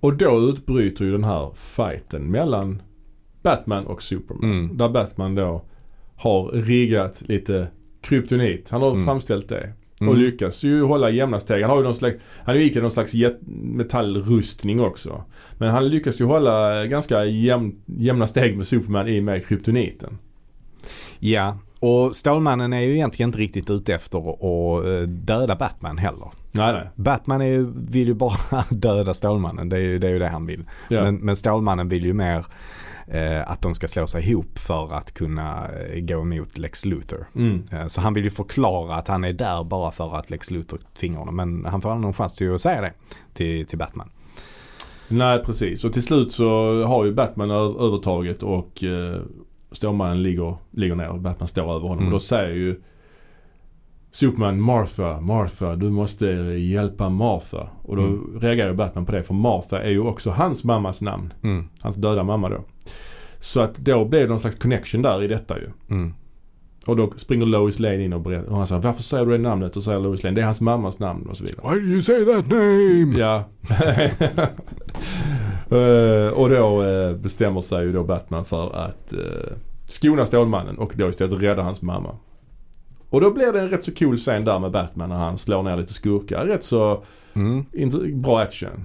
[0.00, 2.82] Och då utbryter ju den här fighten mellan
[3.42, 4.44] Batman och Superman.
[4.44, 4.76] Mm.
[4.76, 5.62] Där Batman då
[6.16, 7.68] har riggat lite
[8.00, 8.70] kryptonit.
[8.70, 9.04] Han har Mm.
[9.04, 9.72] framställt det.
[10.00, 10.18] Och Mm.
[10.18, 11.60] lyckas ju hålla jämna steg.
[11.62, 13.14] Han har ju någon slags, han är ju någon slags
[13.62, 15.24] metallrustning också.
[15.58, 20.18] Men han lyckas ju hålla ganska jämn, jämna steg med Superman i och med kryptoniten.
[21.18, 26.28] Ja, och Stålmannen är ju egentligen inte riktigt ute efter att eh, döda Batman heller.
[26.52, 26.88] Nej nej.
[26.94, 28.36] Batman ju, vill ju bara
[28.70, 30.64] döda Stålmannen, det är ju det, är ju det han vill.
[30.88, 31.02] Ja.
[31.04, 32.46] Men, men Stålmannen vill ju mer
[33.46, 37.26] att de ska slå sig ihop för att kunna eh, gå emot Lex Luthor.
[37.36, 37.62] Mm.
[37.72, 40.78] Eh, så han vill ju förklara att han är där bara för att Lex Luthor
[40.98, 41.36] tvingar honom.
[41.36, 42.92] Men han får aldrig någon chans till att säga det
[43.34, 44.10] till, till Batman.
[45.08, 45.84] Nej precis.
[45.84, 46.48] Och till slut så
[46.84, 49.20] har ju Batman övertaget och eh,
[49.72, 51.98] Stålmannen ligger, ligger ner och Batman står över honom.
[51.98, 52.06] Mm.
[52.06, 52.80] Och då säger ju
[54.12, 57.68] Superman Martha, Martha, du måste hjälpa Martha.
[57.82, 58.38] Och då Mm.
[58.40, 61.32] reagerar ju Batman på det för Martha är ju också hans mammas namn.
[61.42, 62.64] Mm, Hans döda mamma då.
[63.40, 65.66] Så att då blev det någon slags connection där i detta ju.
[65.90, 66.14] mm,
[66.86, 68.50] Och då springer Lois Lane in och berättar.
[68.50, 69.76] Och han säger varför säger du det namnet?
[69.76, 71.74] Och säger Lois Lane det är hans mammas namn och så vidare.
[71.74, 73.18] Why do you say that name?
[73.18, 73.44] Ja.
[75.70, 79.20] Eh, och då eh, bestämmer sig ju då Batman för att uh,
[79.84, 82.16] skona Stålmannen och då istället rädda hans mamma.
[83.10, 85.62] Och då blir det en rätt så cool scen där med Batman när han slår
[85.62, 86.46] ner lite skurkar.
[86.46, 87.04] Rätt så
[87.34, 87.64] Mm.
[88.22, 88.84] bra action.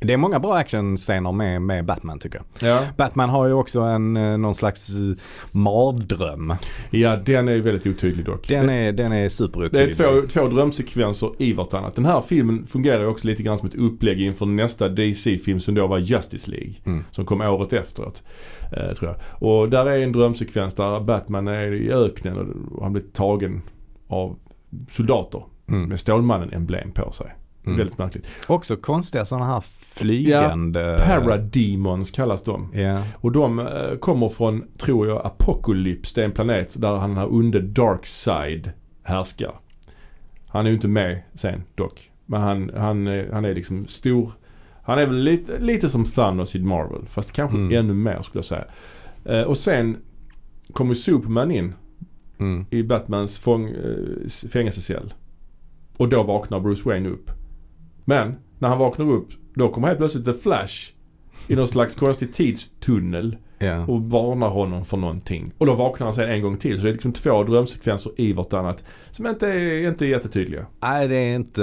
[0.00, 2.68] Det är många bra actionscener med, med Batman tycker jag.
[2.70, 2.82] Ja.
[2.96, 5.16] Batman har ju också en, eh, någon slags eh,
[5.50, 6.54] mardröm.
[6.90, 8.48] ja, den är väldigt otydlig dock.
[8.48, 9.88] Den det, är, den är det superotydlig.
[9.88, 11.94] är två, två drömsekvenser i vartannat.
[11.94, 15.74] Den här filmen fungerar ju också lite grann som ett upplägg inför nästa DC-film som
[15.74, 16.74] då var Justice League.
[16.86, 17.04] Mm.
[17.10, 18.22] Som kom året efteråt.
[18.72, 19.48] Eh, tror jag.
[19.50, 23.62] Och där är en drömsekvens där Batman är i öknen och han blir tagen
[24.08, 24.36] av
[24.90, 25.88] soldater Mm.
[25.88, 27.34] med Stålmannen-emblem på sig.
[27.66, 27.78] Mm.
[27.78, 28.26] Väldigt märkligt.
[28.46, 29.60] Också konstiga sådana här
[29.94, 31.02] flygande...
[31.06, 32.70] Parademons kallas de.
[32.74, 33.02] Ja.
[33.14, 36.12] Och de eh, kommer från, tror jag, Apocalypse.
[36.14, 38.72] Det är en planet där han har under Darkseid
[39.02, 39.52] härskar.
[40.46, 42.10] Han är ju inte med sen dock.
[42.26, 44.32] Men han, han, är- han är liksom stor.
[44.82, 47.06] Han är väl lite, lite som Thanos i Marvel.
[47.08, 47.78] Fast kanske Mm.
[47.78, 48.64] ännu mer skulle jag säga.
[49.24, 49.96] Eh, och sen
[50.72, 51.72] kommer Superman in
[52.38, 52.66] Mm.
[52.70, 55.14] i Batmans fång, eh, fängelsecell.
[55.96, 57.30] Och då vaknar Bruce Wayne upp.
[58.04, 60.90] Men när han vaknar upp då kommer helt plötsligt The Flash
[61.48, 63.86] i någon slags konstig tidstunnel Ja.
[63.86, 65.52] och varnar honom för någonting.
[65.58, 66.76] Och då vaknar han sen en gång till.
[66.76, 70.66] Så det är liksom två drömsekvenser i vartannat som inte är, inte är jättetydliga.
[70.82, 71.62] Nej det är inte,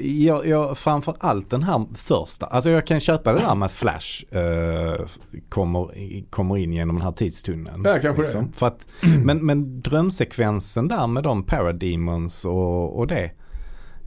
[0.00, 2.46] jag, jag, framför allt den här första.
[2.46, 5.06] Alltså jag kan köpa det där med att Flash eh,
[5.48, 5.90] kommer,
[6.30, 7.82] kommer in genom den här tidstunneln.
[7.84, 8.48] Ja, kanske det.
[8.56, 8.88] För att,
[9.24, 13.30] men, men drömsekvensen där med de Parademons och, och det.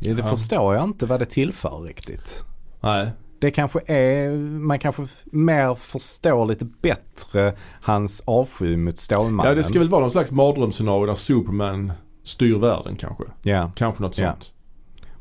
[0.02, 0.23] Det Ja.
[0.23, 2.44] förstår jag inte vad det tillför riktigt.
[2.82, 3.11] Nej.
[3.40, 9.49] Det kanske är, man kanske mer förstår lite bättre hans avsky mot Stålmannen.
[9.49, 11.91] Ja det ska väl vara någon slags mardrömsscenario där Superman
[12.23, 13.23] styr världen kanske.
[13.44, 13.72] Ja.
[13.76, 14.32] Kanske något Ja.
[14.32, 14.53] sånt.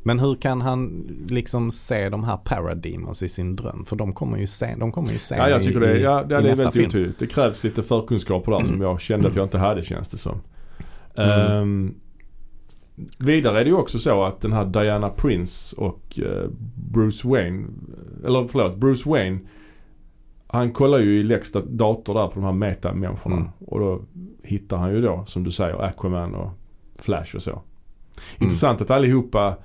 [0.03, 3.85] Men hur kan han liksom se de här Parademons i sin dröm?
[3.85, 5.99] För de kommer ju se, de kommer ju se Ja, jag tycker i, det.
[5.99, 6.87] Ja, det i är väldigt film.
[6.87, 7.19] otydligt.
[7.19, 10.41] Det krävs lite förkunskaper där som jag kände att jag inte hade känns det som.
[11.15, 11.51] Mm.
[11.61, 11.95] Ehm,
[13.17, 16.49] vidare är det ju också så att den här Diana Prince och eh,
[16.91, 17.67] Bruce Wayne,
[18.25, 19.39] eller förlåt, Bruce Wayne
[20.47, 23.35] han kollar ju i Lex dator där på de här metamänniskorna.
[23.35, 23.47] Mm.
[23.59, 24.01] Och då
[24.43, 26.49] hittar han ju då, som du säger, Aquaman och
[26.99, 27.61] Flash och så.
[28.39, 29.55] Intressant att allihopa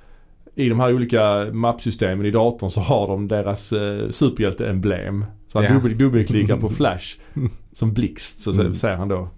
[0.55, 5.25] i de här olika mappsystemen i datorn så har de deras eh, superhjälteemblem.
[5.47, 5.73] Så han Ja.
[5.73, 7.19] dubbel, dubbelklickar på Flash
[7.73, 8.75] som blixt så Mm.
[8.75, 9.29] ser han då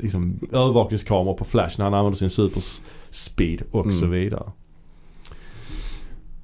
[0.00, 2.30] liksom övervakningskameror på Flash när han använder sin
[3.10, 4.10] superspeed och så Mm.
[4.20, 4.52] vidare.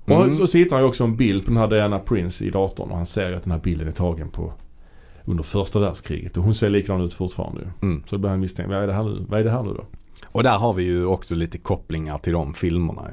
[0.07, 0.31] Mm.
[0.31, 2.51] Och så så hittar han ju också en bild på den här Diana Prince i
[2.51, 4.53] datorn och han ser ju att den här bilden är tagen på
[5.24, 7.66] under första världskriget och hon ser likadan ut fortfarande ju.
[7.89, 8.03] Mm.
[8.07, 9.70] Så då börjar han misstänka, vad är det här nu, vad är det här nu
[9.74, 9.85] då?
[10.27, 13.11] Och där har vi ju också lite kopplingar till de filmerna.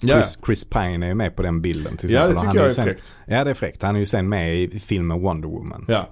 [0.00, 2.34] Ja, Chris, Chris Pine är ju med på den bilden till ja exempel.
[2.34, 3.14] det Och han tycker jag ju är sen, fräckt.
[3.26, 3.82] Ja det är fräckt.
[3.82, 5.84] Han är ju sen med i filmen Wonder Woman.
[5.88, 6.08] Ja.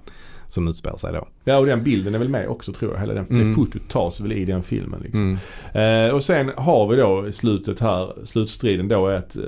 [0.51, 1.29] Som utspelar sig då.
[1.45, 3.01] ja, och den bilden är väl med också tror jag.
[3.01, 3.49] Hela den, Mm.
[3.49, 5.39] Det fotot tas väl i den filmen liksom.
[5.75, 6.09] Mm.
[6.09, 9.43] Eh, och sen har vi då i slutet här, slutstriden då är att eh,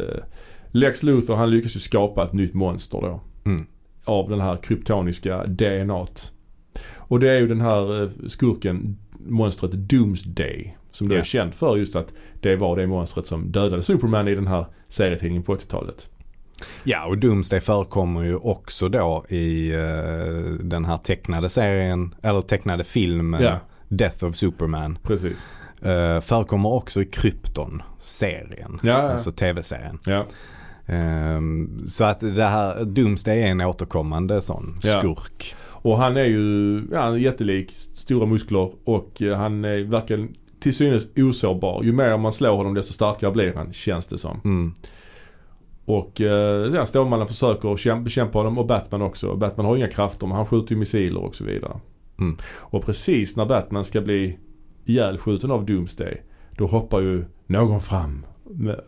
[0.71, 3.21] Lex Luthor han lyckas ju skapa ett nytt monster då.
[3.45, 3.67] Mm.
[4.05, 6.33] Av den här kryptoniska DNAt.
[6.95, 8.97] Och det är ju den här eh, skurken,
[9.29, 10.77] monstret Doomsday.
[10.93, 11.19] Som då Ja.
[11.21, 14.67] är känt för just att det var det monstret som dödade Superman i den här
[14.89, 16.09] serietidningen på 80-talet.
[16.85, 22.85] Ja och Doomsday förekommer ju också då i eh, den här tecknade serien, eller tecknade
[22.85, 23.59] filmen Ja,
[23.89, 24.99] Death of Superman.
[25.03, 25.49] precis.
[25.87, 28.81] Uh, förekommer också i Krypton-serien.
[28.83, 29.13] Ja, ja.
[29.13, 29.99] Alltså tv-serien.
[30.07, 30.27] Ja,
[30.87, 35.55] Ehm, så att det här Doomsday är en återkommande sån skurk.
[35.69, 40.35] och han är ju ja, han är jättelik, stora muskler och eh, han är verkligen
[40.61, 41.83] till synes osårbar.
[41.83, 44.41] Ju mer man slår honom desto starkare blir han, känns det som.
[44.45, 44.75] Mm.
[45.85, 49.37] Och eh, ja, Stålmannen försöker bekämpa honom och Batman också.
[49.37, 51.81] Batman har inga krafter men han skjuter ju missiler och så vidare.
[52.19, 52.37] Mm.
[52.57, 54.39] Och precis när Batman ska bli
[54.85, 58.27] ihjälskjuten av Doomsday då hoppar ju någon fram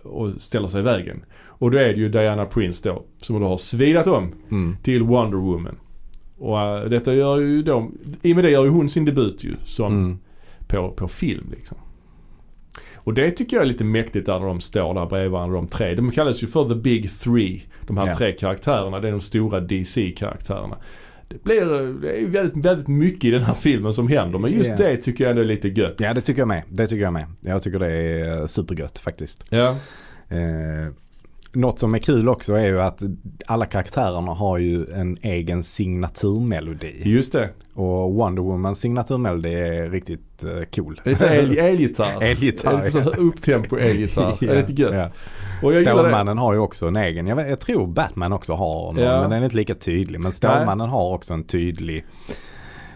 [0.02, 1.24] och ställer sig i vägen.
[1.46, 4.76] Och då är det ju Diana Prince då som då har svidat om Mm.
[4.82, 5.76] till Wonder Woman.
[6.38, 7.90] Och eh, detta gör ju då,
[8.22, 10.18] i och med det gör ju hon sin debut ju som Mm.
[10.68, 11.78] på, på film liksom.
[13.04, 15.68] Och det tycker jag är lite mäktigt där när de står där bredvid varandra de
[15.68, 15.94] tre.
[15.94, 17.62] De kallas ju för the big three.
[17.86, 18.16] De här Ja.
[18.16, 19.00] tre karaktärerna.
[19.00, 20.76] Det är de stora DC-karaktärerna.
[21.28, 21.60] Det blir,
[22.02, 24.38] det är väldigt, väldigt mycket i den här filmen som händer.
[24.38, 24.76] Men just Ja.
[24.76, 25.94] det tycker jag ändå är lite gött.
[25.98, 26.62] Ja det tycker jag med.
[26.68, 27.26] Det tycker jag med.
[27.40, 29.44] Jag tycker det är supergött faktiskt.
[29.50, 29.68] Ja.
[30.28, 30.92] Eh,
[31.54, 33.02] något som är kul också är ju att
[33.46, 37.02] alla karaktärerna har ju en egen signaturmelodi.
[37.04, 37.48] Just det.
[37.74, 41.00] Och Wonder Womans signaturmelodi är riktigt eh, cool.
[41.04, 42.22] Lite el- elgitarr.
[42.22, 44.36] Elgitarr, Lite upptempo elgitarr.
[44.40, 44.94] Det är lite gött.
[44.94, 45.10] Ja.
[45.68, 45.76] Och.
[45.76, 49.20] Stålmannen har ju också en egen, jag, vet, jag tror Batman också har någon, Ja.
[49.20, 50.20] men den är inte lika tydlig.
[50.20, 52.04] Men Stålmannen har också en tydlig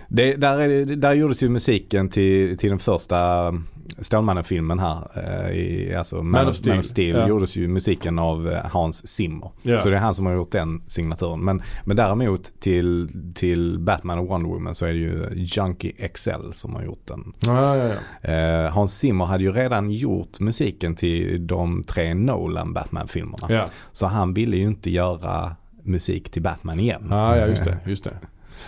[0.09, 3.53] det, där, där gjordes ju musiken till, till den första
[4.01, 5.09] Stålmannen-filmen här.
[5.17, 6.73] Eh, i, alltså Man, Man of Steel.
[6.75, 7.29] Man of Steel Ja.
[7.29, 9.51] gjordes ju musiken av eh, Hans Zimmer.
[9.63, 9.79] Ja.
[9.79, 11.41] Så det är han som har gjort den signaturen.
[11.41, 16.53] Men, men däremot till, till Batman och Wonder Woman så är det ju Junkie XL
[16.53, 17.33] som har gjort den.
[17.47, 18.31] Ja, ja, ja.
[18.33, 23.47] Eh, Hans Zimmer hade ju redan gjort musiken till de tre Nolan Batman-filmerna.
[23.49, 23.65] Ja.
[23.93, 27.07] Så han ville ju inte göra musik till Batman igen.
[27.11, 27.79] Ja, ja just det.
[27.87, 28.11] Just det.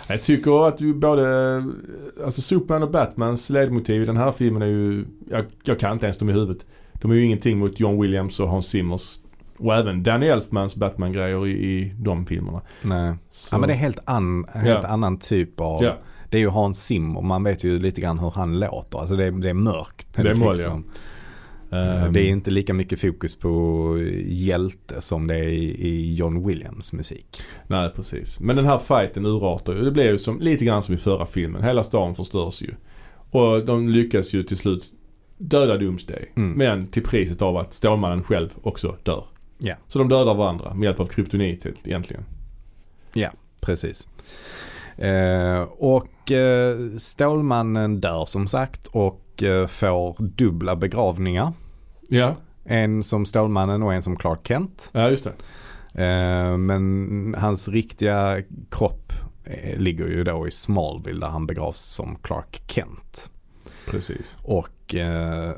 [0.07, 1.63] Jag tycker att ju både,
[2.25, 6.05] alltså Superman och Batmans ledmotiv i den här filmen är ju, jag, jag kan inte
[6.05, 6.65] ens dem i huvudet.
[6.93, 9.17] De är ju ingenting mot John Williams och Hans Zimmers
[9.57, 12.61] och även Danny Elfmans Batman-grejer i, i de filmerna.
[12.81, 13.13] Nej.
[13.31, 14.87] Så, Ja men det är helt, an, helt Ja.
[14.89, 15.97] annan typ av Ja.
[16.29, 18.99] Det är ju Hans Zimmer, man vet ju lite grann hur han låter.
[18.99, 20.07] Alltså det är, det är mörkt.
[20.15, 20.73] Det är moll, liksom.
[20.73, 20.83] Ehm,
[22.11, 27.41] Det är inte lika mycket fokus på hjälte som det är i, John Williams musik.
[27.67, 28.39] Nej precis.
[28.39, 29.81] Men den här fighten urartar ju.
[29.81, 31.63] Det blir ju som, lite grann som i förra filmen.
[31.63, 32.73] Hela stan förstörs ju.
[33.31, 34.91] Och de lyckas ju till slut
[35.37, 36.31] döda Doomsday.
[36.35, 36.51] Mm.
[36.51, 39.23] Men till priset av att Stålmannen själv också dör.
[39.57, 39.75] Ja.
[39.87, 42.25] Så de dödar varandra med hjälp av kryptonit egentligen.
[43.61, 44.07] Precis.
[44.97, 51.53] Eh, och eh, Stålmannen dör som sagt och eh, får dubbla begravningar.
[52.13, 54.89] Ja, En som Stålmannen och en som Clark Kent.
[54.93, 55.33] ja just det.
[56.03, 59.13] Eh, men hans riktiga kropp
[59.43, 63.31] eh, ligger ju då i Smallville där han begravs som Clark Kent.
[63.85, 64.37] Precis.
[64.43, 65.53] Och eh,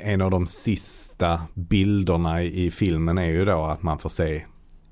[0.00, 4.44] en av de sista bilderna i, i filmen är ju då att man får se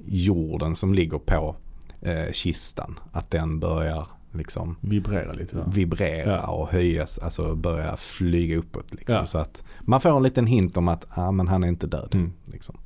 [0.06, 1.56] jorden som ligger på
[2.00, 2.98] eh, kistan.
[3.12, 5.64] Att den börjar liksom Vibrera lite där.
[5.74, 6.46] vibrera Ja.
[6.52, 8.94] och höjas, alltså börja flyga uppåt.
[8.94, 9.16] Liksom.
[9.16, 9.26] Ja.
[9.26, 12.10] Så att man får en liten hint om att ah, men han är inte död.
[12.14, 12.32] Mm.
[12.44, 12.76] Liksom.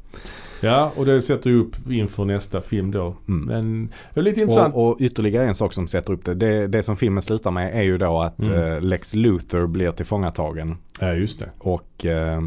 [0.61, 3.15] Ja, och det sätter ju upp inför nästa film då.
[3.29, 3.47] Mm.
[3.47, 4.75] Men det är lite intressant.
[4.75, 6.67] Och, och ytterligare en sak som sätter upp det, det.
[6.67, 8.63] Det som filmen slutar med är ju då att Mm.
[8.73, 11.51] eh, Lex Luthor blir tillfångatagen Ja, just det.
[11.59, 12.41] och eh,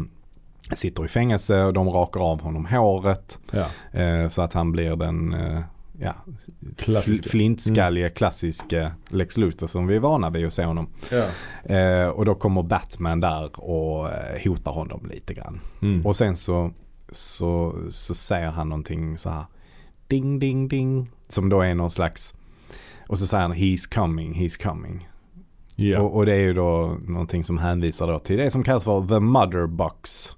[0.74, 3.38] sitter i fängelse och de rakar av honom håret.
[3.50, 3.98] Ja.
[4.00, 5.60] Eh, så att han blir den eh,
[6.04, 6.14] ja,
[6.76, 7.26] Klassiska.
[7.26, 10.88] fl- flintskallige klassiska Lex Luthor som vi är vana vid att se honom.
[11.10, 11.26] Ja.
[11.74, 15.60] Eh, och då kommer Batman där och eh, hotar honom lite grann.
[15.82, 16.06] Mm.
[16.06, 16.70] Och sen så,
[17.12, 19.44] så, så säger han någonting så här.
[20.06, 21.10] Ding ding ding.
[21.28, 22.34] Som då är någon slags.
[23.08, 25.08] Och så säger han he's coming, he's coming.
[25.76, 26.00] ja.
[26.00, 29.06] Och, och det är ju då någonting som hänvisar då till det som kallas för
[29.08, 30.32] the mother box.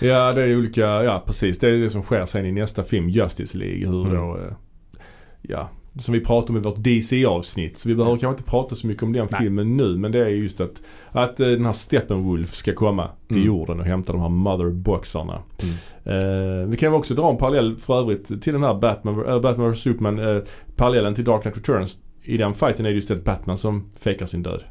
[0.00, 1.58] ja, det är olika, ja precis.
[1.58, 3.86] Det är det som sker sen i nästa film, Justice League.
[3.88, 4.14] Hur Mm.
[4.16, 4.52] då, eh,
[5.42, 5.68] ja,
[5.98, 7.78] som vi pratade om i vårt DC-avsnitt.
[7.78, 9.40] Så vi behöver kanske inte prata så mycket om den Nej.
[9.40, 9.96] filmen nu.
[9.96, 13.46] Men det är just att, att eh, den här Steppenwolf ska komma till Mm.
[13.46, 15.42] jorden och hämta de här motherboxarna.
[15.62, 15.74] Mm.
[16.62, 19.72] Eh, vi kan också dra en parallell för övrigt till den här Batman, äh, Batman
[19.72, 20.18] vs Superman.
[20.18, 20.42] Eh,
[20.76, 21.98] parallellen till Dark Knight Returns.
[22.22, 24.62] I den fighten är det just ett Batman som fejkar sin död.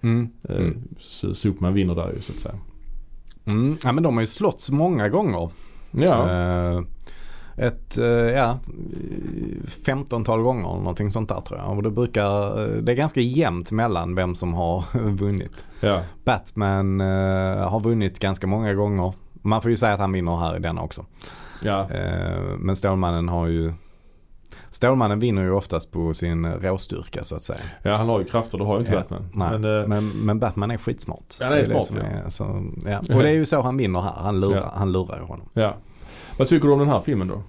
[0.00, 0.28] Mm.
[0.48, 0.76] Mm.
[0.98, 2.54] Så Superman vinner där ju så att säga.
[3.44, 3.76] Mm.
[3.84, 5.50] Ja men de har ju slått många gånger.
[5.90, 6.82] Ja.
[7.58, 8.58] Ett, eh, ja,
[9.84, 11.76] 15-tal gånger eller någonting sånt där tror jag.
[11.76, 15.64] Och det brukar, eh, det är ganska jämnt mellan vem som har vunnit.
[15.80, 16.00] ja.
[16.24, 19.12] Batman eh, har vunnit ganska många gånger.
[19.42, 21.04] Man får ju säga att han vinner här i denna också.
[21.62, 21.86] Ja.
[22.58, 23.72] Men Stålmannen har ju
[24.70, 27.58] Stålmannen vinner ju oftast på sin råstyrka så att säga.
[27.82, 28.58] ja, han har ju krafter.
[28.58, 28.98] Det har ju inte Ja.
[29.00, 29.24] Batman.
[29.32, 31.24] Nej, Men, eh, men, men Batman är skitsmart.
[31.40, 32.02] Ja, han är det smart, som ja.
[32.02, 32.98] är, så, ja.
[32.98, 34.12] Och det är ju så han vinner här.
[34.16, 34.72] Han lurar, Ja.
[34.74, 35.48] han lurar ju honom.
[35.52, 35.74] ja.
[36.38, 37.42] Vad tycker du om den här filmen då?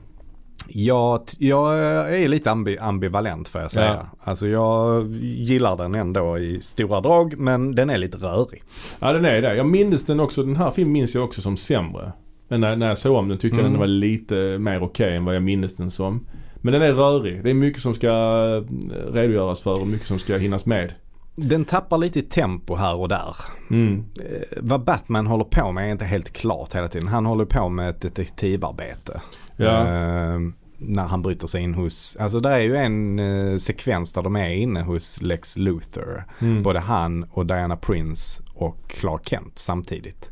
[0.67, 1.79] Jag, jag
[2.23, 3.93] är lite ambi, ambivalent får jag säga.
[3.93, 4.17] Ja.
[4.19, 8.63] Alltså jag gillar den ändå i stora drag men den är lite rörig.
[8.99, 9.55] Ja den är det.
[9.55, 10.43] Jag minns den också.
[10.43, 12.11] Den här filmen minns jag också som sämre.
[12.47, 13.71] Men när, när jag såg om den tyckte jag Mm.
[13.71, 16.25] den var lite mer okej än vad jag minns den som.
[16.55, 17.43] Men den är rörig.
[17.43, 20.93] Det är mycket som ska eh, redogöras för och mycket som ska hinnas med.
[21.35, 23.35] Den tappar lite i tempo här och där.
[23.69, 24.05] Mm.
[24.15, 27.07] Eh, vad Batman håller på med är inte helt klart hela tiden.
[27.07, 29.21] Han håller på med ett detektivarbete.
[29.55, 29.87] Ja.
[29.87, 30.39] Eh,
[30.81, 34.35] när han bryter sig in hos, alltså det är ju en eh, sekvens där de
[34.35, 36.23] är inne hos Lex Luthor.
[36.39, 36.63] Mm.
[36.63, 40.31] Både han och Diana Prince och Clark Kent samtidigt.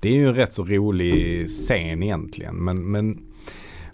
[0.00, 2.54] Det är ju en rätt så rolig scen egentligen.
[2.54, 3.25] Men, men,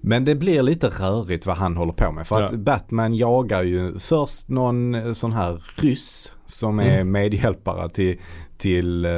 [0.05, 2.27] men det blir lite rörigt vad han håller på med.
[2.27, 2.59] För att Ja.
[2.59, 7.12] Batman jagar ju först någon eh, sån här ryss som är Mm.
[7.12, 8.19] medhjälpare till,
[8.59, 9.11] till eh,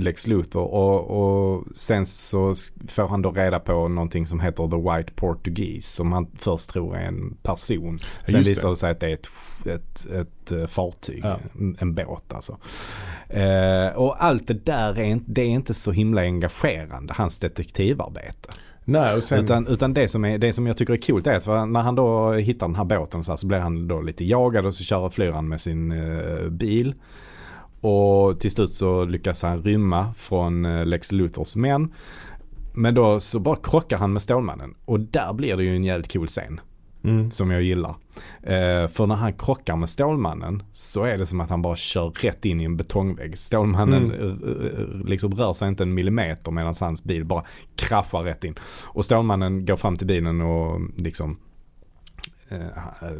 [0.00, 0.62] Lex Luthor.
[0.62, 2.54] Och, och sen så
[2.88, 5.94] får han då reda på någonting som heter The White Portuguese.
[5.94, 7.98] Som han först tror är en person.
[8.26, 9.28] Sen just visar det sig att det är ett,
[9.66, 11.20] ett, ett, eh, fartyg.
[11.24, 11.36] Ja.
[11.60, 12.56] En, en båt alltså.
[13.28, 18.50] Eh, och allt det där är, inte- det är inte så himla engagerande, hans detektivarbete.
[18.84, 19.44] Nej och sen.
[19.44, 21.94] Utan, utan det, som är, det som jag tycker är coolt är att när han
[21.94, 24.84] då hittar den här båten så, här, så blir han då lite jagad och så
[24.84, 26.94] kör flyr han med sin eh, bil.
[27.80, 31.92] Och till slut så lyckas han rymma från eh, Lex Luthors män.
[32.72, 34.74] Men då så bara krockar han med Stålmannen.
[34.84, 36.60] Och där blir det ju en jävligt cool scen
[37.04, 37.30] mm.
[37.30, 37.94] som jag gillar.
[38.42, 42.10] Eh, för när han krockar med Stålmannen så är det som att han bara kör
[42.10, 43.38] rätt in i en betongvägg.
[43.38, 44.20] Stålmannen Mm.
[44.20, 47.44] eh, eh, liksom rör sig inte en millimeter medan hans bil bara
[47.76, 48.54] kraschar rätt in.
[48.82, 51.36] Och Stålmannen går fram till bilen och liksom
[52.48, 52.58] eh,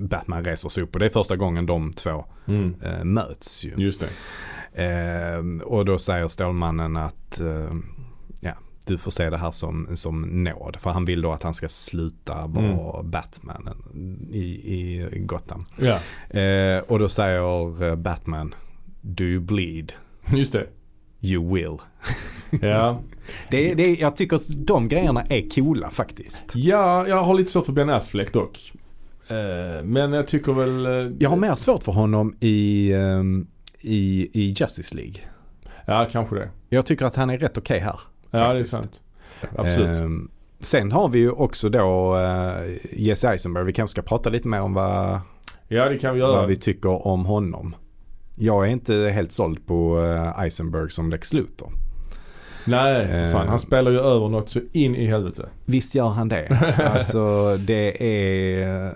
[0.01, 2.75] Batman reser sig upp och det är första gången de två Mm.
[2.83, 3.73] eh, möts ju.
[3.77, 4.09] Just det.
[4.85, 7.75] Eh, och då säger Stålmannen att eh,
[8.87, 10.77] du får se det här som, som nåd.
[10.81, 13.69] För han vill då att han ska sluta vara Batman
[14.31, 15.65] i, i Gotham.
[15.81, 15.99] Ja.
[16.41, 18.55] Eh, och då säger eh, Batman
[19.01, 19.93] Do you bleed?
[20.33, 20.67] Just det.
[21.21, 21.77] You will.
[22.61, 23.01] Ja.
[23.51, 26.53] Det, det, jag tycker de grejerna är coola faktiskt.
[26.55, 28.73] ja, jag har lite svårt för Ben Affleck dock.
[29.29, 30.87] Eh, men jag tycker väl.
[30.87, 33.47] eh, Jag har mer svårt för honom i, ehm,
[33.81, 35.15] i, i Justice League.
[35.87, 36.49] Ja, kanske det.
[36.69, 38.01] Jag tycker att han är rätt okej här.
[38.35, 38.71] Ja, det är Faktiskt.
[38.71, 39.01] sant.
[39.57, 39.99] Absolut.
[39.99, 40.31] Ehm,
[40.61, 43.65] sen har vi ju också då uh, Jesse Eisenberg.
[43.65, 45.21] Vi kanske ska prata lite mer om vad,
[45.69, 46.33] ja, det kan vi göra.
[46.37, 47.77] vad vi tycker om honom.
[48.37, 51.73] Jag är inte helt såld på eh, Eisenberg som Lex Luthor.
[52.67, 53.43] Nej, för fan.
[53.43, 53.49] Eh.
[53.49, 55.49] Han spelar ju över något så in i helvete.
[55.65, 56.75] Visst gör han det.
[56.95, 58.87] Alltså det är...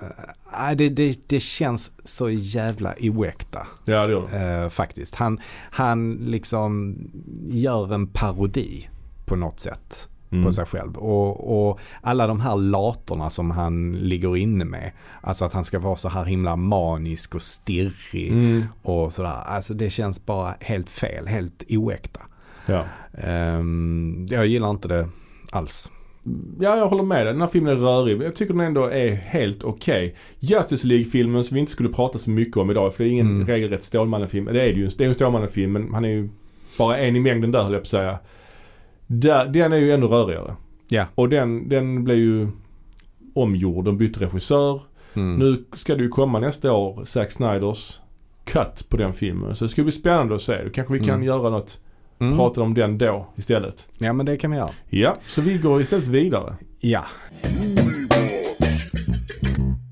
[0.71, 3.67] äh, det, det, det känns så jävla oäkta.
[3.85, 4.63] Ja, det gör det.
[4.65, 5.15] eh, faktiskt.
[5.15, 5.41] Han,
[5.71, 6.97] han liksom
[7.49, 8.89] gör en parodi
[9.29, 10.45] på något sätt Mm.
[10.45, 10.97] på sig själv.
[10.99, 14.93] Och, och alla de här latorna som han ligger inne med.
[15.21, 18.65] Alltså att han ska vara så här himla manisk och stirrig Mm.
[18.83, 19.43] och sådär.
[19.47, 22.21] Alltså det känns bara helt fel, helt oäkta.
[22.67, 22.85] Ja.
[23.33, 25.09] Ehm, jag gillar inte det
[25.53, 25.91] alls.
[26.61, 27.33] ja, jag håller med dig.
[27.33, 28.17] Den här filmen är rörig.
[28.17, 30.17] men Jag tycker den ändå är helt okej.
[30.39, 32.95] Justice League-filmen som vi inte skulle prata så mycket om idag.
[32.95, 33.47] För det är ingen Mm.
[33.47, 34.45] regelrätt Stålmannen-film.
[34.45, 34.89] Det är det ju.
[34.89, 36.29] Det är en Stålmannen-film men han är ju
[36.79, 38.19] bara en i mängden där höll jag på att säga.
[39.11, 40.57] Där, den är ju ännu rörigare.
[40.89, 41.07] Ja.
[41.15, 42.49] Och den, den blev ju
[43.35, 43.85] omgjord.
[43.85, 44.81] De bytte regissör.
[45.15, 45.35] Mm.
[45.35, 48.01] Nu ska det ju komma nästa år Zack Snyders
[48.45, 49.57] cut på den filmen.
[49.57, 50.65] Så det ska bli spännande att se.
[50.65, 51.23] Då kanske vi kan Mm.
[51.27, 51.81] göra något,
[52.19, 52.37] Mm.
[52.37, 53.89] prata om den då istället.
[53.99, 54.71] Ja men det kan vi göra.
[54.89, 56.57] Ja, så vi går istället vidare.
[56.81, 57.05] Ja.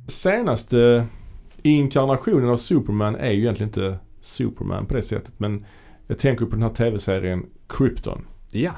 [0.09, 1.07] Senaste
[1.63, 5.33] inkarnationen av Superman är ju egentligen inte Superman på det sättet.
[5.41, 5.65] Men
[6.07, 8.25] jag tänker på den här tv-serien Krypton.
[8.53, 8.73] Ja.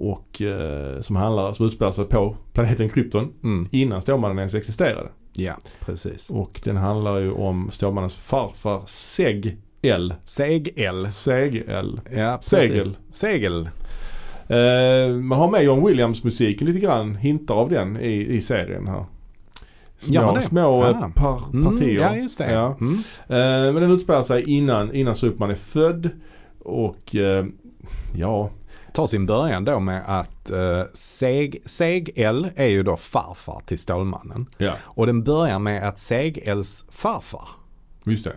[0.00, 3.68] Och eh, som handlar, som utspelar sig på planeten Krypton Mm.
[3.70, 5.08] innan Stålmannen ens existerade.
[5.32, 6.30] Ja, precis.
[6.30, 10.14] Och den handlar ju om Stålmannens farfar Seg L.
[10.24, 11.12] Seg-L.
[11.12, 12.00] Seg L.
[12.12, 12.38] Ja.
[12.40, 12.96] Segel.
[13.10, 13.68] Segel.
[14.48, 18.86] Eh, man har med John Williams musiken lite grann, hintar av den i, i serien
[18.88, 19.04] här.
[19.98, 20.42] Små, det?
[20.42, 21.10] små Ah.
[21.14, 21.88] par, partier.
[22.02, 22.52] Mm, ja, just det.
[22.52, 22.76] Ja.
[22.80, 22.94] Mm.
[23.28, 26.10] Eh, men den utspelar sig innan, innan Superman är född.
[26.58, 27.44] Och eh,
[28.16, 28.50] ja,
[28.92, 34.46] Tar sin början då med att uh, Seg, Seg-L är ju då farfar till Stålmannen.
[34.58, 37.48] ja, Och den börjar med att Seg-Ls farfar
[38.04, 38.32] just det.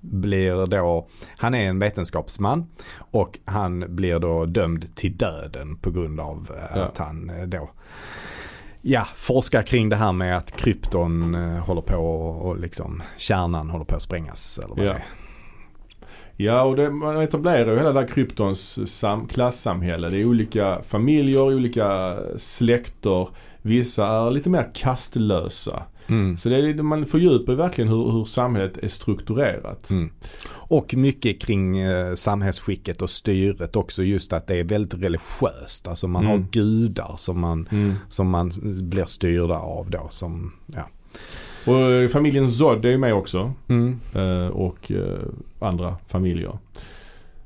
[0.00, 1.06] blir då,
[1.36, 2.66] han är en vetenskapsman
[2.98, 6.82] och han blir då dömd till döden på grund av eh, Ja.
[6.84, 7.70] att han eh, då
[8.84, 13.70] Ja, forskar kring det här med att krypton eh, håller på och, och liksom kärnan
[13.70, 14.92] håller på att sprängas eller vad Ja.
[14.92, 15.04] det är.
[16.36, 20.08] Ja, och det, man etablerar ju hela det här kryptons sam, klassamhälle.
[20.08, 23.28] Det är olika familjer, olika släkter.
[23.62, 25.82] Vissa är lite mer kastlösa.
[26.06, 26.36] Mm.
[26.36, 29.90] Så det är, man fördjupar ju verkligen hur, hur samhället är strukturerat.
[29.90, 30.10] Mm.
[30.50, 35.88] Och mycket kring eh, samhällsskicket och styret också just att det är väldigt religiöst.
[35.88, 36.38] Alltså man Mm.
[36.40, 37.92] har gudar som man, Mm.
[38.08, 40.88] som man blir styrda av då som, ja.
[41.66, 43.52] Och eh, familjen Zod är ju med också.
[43.68, 44.00] Mm.
[44.14, 45.18] eh, Och eh,
[45.60, 46.58] andra familjer.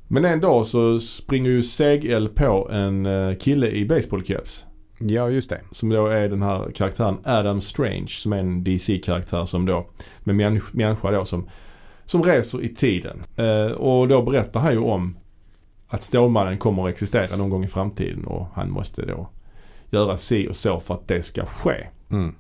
[0.09, 3.07] Men en dag så springer ju Seg-El på en
[3.37, 4.65] kille i baseballkeps.
[4.99, 5.61] Ja just det.
[5.71, 9.87] Som då är den här karaktären Adam Strange som är en DC-karaktär som då
[10.21, 11.49] med människa, människa då som,
[12.05, 13.23] som reser i tiden.
[13.37, 15.17] Eh, och då berättar han ju om
[15.89, 19.29] att Stålmannen kommer att existera någon gång i framtiden och han måste då
[19.91, 21.87] göra si och så för att det ska ske.
[22.11, 22.35] Mm.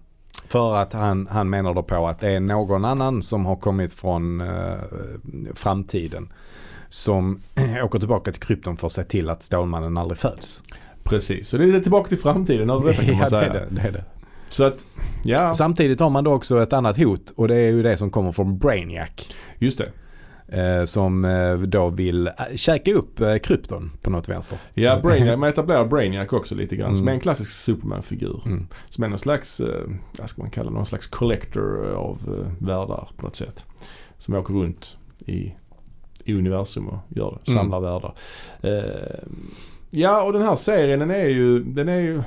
[0.49, 3.93] För att han, han menar då på att det är någon annan som har kommit
[3.93, 4.75] från eh,
[5.55, 6.29] framtiden.
[6.89, 7.41] Som
[7.85, 10.63] åker tillbaka till krypton för att se till att Stålmannen aldrig föds.
[11.03, 13.45] Precis, så det är lite tillbaka till framtiden över detta kan man ja, det säga.
[13.45, 14.05] är det, det är det.
[14.49, 14.87] Så att,
[15.25, 18.11] ja, Samtidigt har man då också ett annat hot och det är ju det som
[18.11, 19.11] kommer från Brainiac.
[19.59, 19.91] just det.
[20.49, 24.59] Eh, som eh, då vill eh, käka upp krypton på något vänster.
[24.75, 26.97] Ja, Brainiac, man etablerar Brainiac också lite grann.
[26.97, 27.09] Som Mm.
[27.09, 28.43] är en klassisk Superman-figur.
[28.47, 28.67] Mm.
[28.91, 29.61] Som är någon slags,
[30.19, 33.65] vad ska man kalla någon slags collector av eh, världar på något sätt.
[34.19, 34.97] Som åker runt
[35.27, 35.53] i,
[36.25, 37.59] i universum och gör Mm.
[37.59, 38.15] samlar världar.
[38.61, 39.25] Eh,
[39.91, 42.23] ja, och den här serien den är ju, den är ju,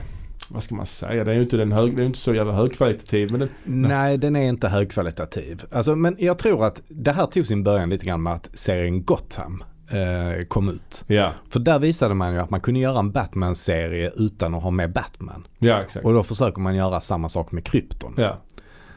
[0.50, 2.54] vad ska man säga, den är ju inte, den hög, den är inte så jävla
[2.54, 3.32] högkvalitativ.
[3.32, 5.64] Men den, Nej, den är inte högkvalitativ.
[5.72, 9.04] Alltså, men jag tror att det här tog sin början lite grann med att serien
[9.04, 11.04] Gotham eh, kom ut.
[11.08, 14.72] ja, För där visade man ju att man kunde göra en Batman-serie utan att ha
[14.72, 15.48] med Batman.
[15.60, 16.06] ja exakt.
[16.06, 18.14] Och då försöker man göra samma sak med krypton.
[18.18, 18.38] Ja.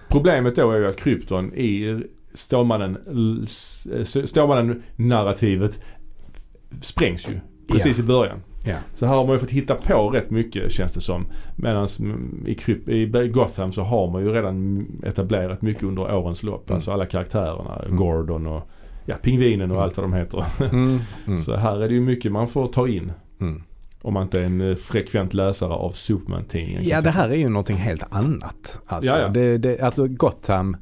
[0.08, 2.02] Problemet då är ju att krypton i
[2.34, 2.98] Stålmannen,
[4.24, 5.80] Stålmannen narrativet
[6.80, 8.42] sprängs ju precis i början.
[8.66, 8.76] Ja.
[8.94, 11.26] Så här har man ju fått hitta på rätt mycket känns det som.
[11.56, 11.88] Medan
[12.46, 12.56] i,
[12.92, 16.70] i Gotham så har man ju redan etablerat mycket under årens lopp.
[16.70, 16.74] Mm.
[16.76, 17.82] Alltså alla karaktärerna.
[17.84, 17.96] Mm.
[17.96, 18.68] Gordon och
[19.06, 19.84] ja, Pingvinen och Mm.
[19.84, 20.44] allt vad de heter.
[20.60, 21.00] Mm.
[21.26, 21.38] Mm.
[21.44, 23.12] Så här är det ju mycket man får ta in.
[23.40, 23.62] Mm.
[24.02, 26.82] Om man inte är en eh, frekvent läsare av Superman-tidningen.
[26.84, 28.80] Ja, det här är ju någonting helt annat.
[28.86, 29.28] Alltså, Ja, ja.
[29.28, 30.76] Det, det, alltså Gotham,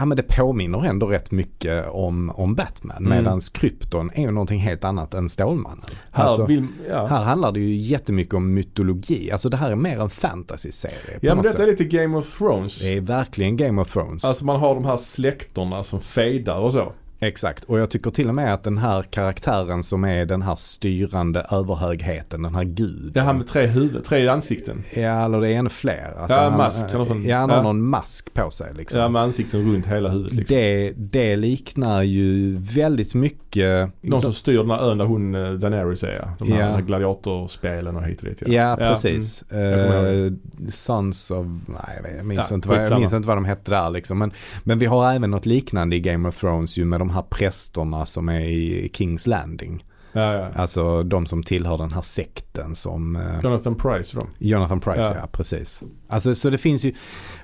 [0.00, 2.96] ja men det påminner ändå rätt mycket om, om Batman.
[2.96, 3.08] Mm.
[3.18, 5.84] Medan krypton är ju någonting helt annat än Stålmannen.
[6.12, 7.06] Här, Alltså, vill, ja.
[7.06, 9.30] Här handlar det ju jättemycket om mytologi.
[9.32, 11.18] Alltså det här är mer en fantasy-serie.
[11.20, 11.80] ja men detta är sätt.
[11.80, 12.80] lite Game of Thrones.
[12.80, 14.24] Det är verkligen Game of Thrones.
[14.24, 16.92] Alltså man har de här släkterna som fejdar och så.
[17.22, 17.64] Exakt.
[17.64, 21.46] Och jag tycker till och med att den här karaktären som är den här styrande
[21.50, 23.12] överhögheten, den här guden.
[23.14, 24.82] Ja, han med tre huvuden, tre ansikten.
[24.94, 26.14] Ja, eller det är ännu fler.
[26.18, 27.62] Alltså, Ja, han, mask, han sån- Ja, han har ja.
[27.62, 29.00] någon mask på sig liksom.
[29.00, 30.56] Ja, med ansikten runt hela huvudet liksom.
[30.56, 33.90] det, det liknar ju väldigt mycket.
[34.02, 36.46] De som styr den här ön där hon, eh, Daenerys är ja.
[36.46, 36.80] De här Ja.
[36.80, 38.76] gladiatorspelen och hit och dit Ja, mm.
[38.78, 39.44] precis.
[39.50, 40.32] Kommer Eh,
[40.68, 43.90] Sons of, nej jag, minns Ja, inte vad, jag minns inte vad de hette där
[43.90, 44.18] liksom.
[44.18, 44.32] Men,
[44.64, 48.06] men vi har även något liknande i Game of Thrones ju med de här prästerna
[48.06, 49.84] som är i Kings Landing.
[50.12, 50.48] Ja, ja.
[50.54, 54.28] Alltså de som tillhör den här sekten som eh, Jonathan Price dem.
[54.38, 55.14] Jonathan Price, ja.
[55.20, 55.26] Ja.
[55.32, 55.82] precis.
[56.08, 56.94] Alltså så det finns ju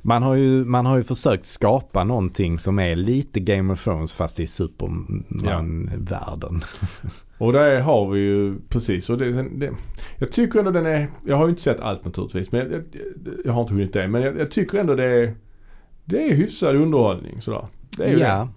[0.02, 4.12] man, har ju, man har ju försökt skapa någonting som är lite Game of Thrones
[4.12, 6.64] fast i Superman-världen.
[7.38, 9.10] Och där har vi ju precis.
[9.10, 9.70] Och det, det,
[10.18, 12.52] jag tycker ändå den är, jag har ju inte sett allt naturligtvis.
[12.52, 12.82] Men jag, jag,
[13.44, 14.08] jag har inte hunnit det.
[14.08, 15.34] Men jag, jag tycker ändå det är,
[16.04, 17.66] det är hyfsad underhållning sådär.
[17.96, 18.18] Det är ju.
[18.18, 18.48] Ja, det,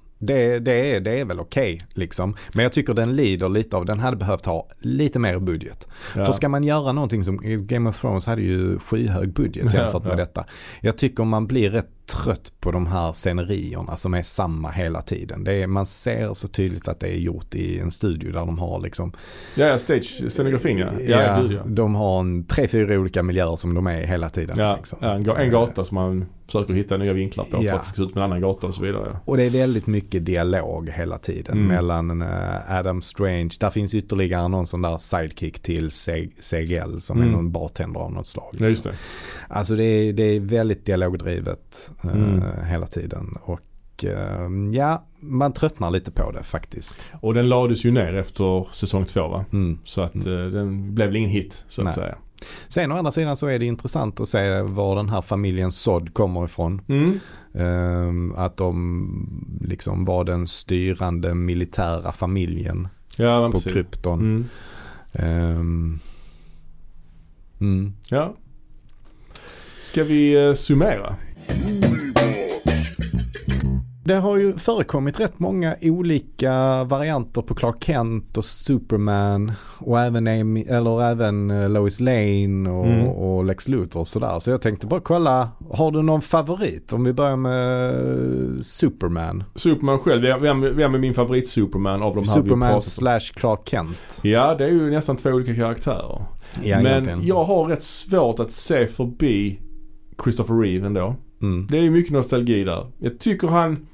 [0.59, 2.35] det, är, det är väl okej liksom.
[2.53, 5.87] Men jag tycker den lider lite av, den hade behövt ha lite mer budget.
[6.15, 6.25] Ja.
[6.25, 10.03] För ska man göra någonting som, Game of Thrones hade ju skyhög budget Ja, jämfört
[10.03, 10.15] med ja.
[10.15, 10.45] detta.
[10.81, 15.43] Jag tycker man blir rätt trött på de här scenerierna som är samma hela tiden.
[15.43, 18.59] Det är, man ser så tydligt att det är gjort i en studio där de
[18.59, 19.11] har liksom
[19.55, 20.87] Ja, ja stage-scenografin ja.
[20.99, 21.61] Ja, ja, ja.
[21.65, 24.57] De har en tre, fyra olika miljöer som de är hela tiden.
[24.59, 24.99] Ja, liksom.
[25.01, 27.69] en, en gata som man försöker hitta nya vinklar på Ja.
[27.71, 29.17] för att det ska se ut som en annan gata och så vidare.
[29.25, 31.67] Och det är väldigt mycket dialog hela tiden Mm.
[31.67, 33.49] mellan eh, Adam Strange.
[33.59, 35.91] Där finns ytterligare någon sån där sidekick till
[36.39, 37.33] Segel som är Mm.
[37.33, 38.55] någon bartender av något slag.
[38.59, 38.93] Ja, just det.
[39.47, 42.65] Alltså det är, det är väldigt dialogdrivet Mm.
[42.65, 43.37] hela tiden.
[43.41, 47.05] Och eh, ja, man tröttnar lite på det faktiskt.
[47.21, 49.45] Och den lades ju ner efter säsong två va?
[49.53, 49.79] Mm.
[49.83, 51.93] Så att eh, den blev väl ingen hit så att Nej.
[51.93, 52.15] säga.
[52.67, 56.13] Sen å andra sidan så är det intressant att se var den här familjen Sod
[56.13, 56.81] kommer ifrån.
[56.87, 57.19] Mm.
[57.53, 63.73] Ehm, att de liksom var den styrande militära familjen Ja, på precis.
[63.73, 64.19] Krypton.
[65.13, 65.99] Mm.
[67.59, 67.93] Mm.
[68.09, 68.35] Ja.
[69.81, 71.15] Ska vi eh, summera?
[74.05, 80.27] Det har ju förekommit rätt många olika varianter på Clark Kent och Superman och även,
[80.27, 83.07] Amy, eller även eh, Lois Lane och, Mm.
[83.07, 84.39] och Lex Luthor och sådär.
[84.39, 86.93] Så jag tänkte bara kolla, har du någon favorit?
[86.93, 89.43] Om vi börjar med eh, Superman.
[89.55, 94.19] Superman själv, vem, vem, är min favorit Superman av de här Superman slash Clark Kent.
[94.23, 96.21] Ja, det är ju nästan två olika karaktärer.
[96.63, 97.25] Ja, Men egentligen.
[97.25, 99.59] jag har rätt svårt att se förbi
[100.23, 101.15] Christopher Reeve ändå.
[101.41, 101.67] Mm.
[101.69, 102.85] Det är ju mycket nostalgi där.
[102.99, 103.87] Jag tycker han,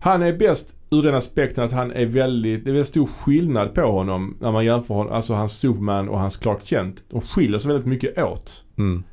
[0.00, 3.74] han är bäst ur den aspekten att han är väldigt, det är väldigt stor skillnad
[3.74, 7.04] på honom när man jämför honom, alltså hans Superman och hans Clark Kent.
[7.10, 8.64] De skiljer sig väldigt mycket åt.
[8.78, 9.04] Mm.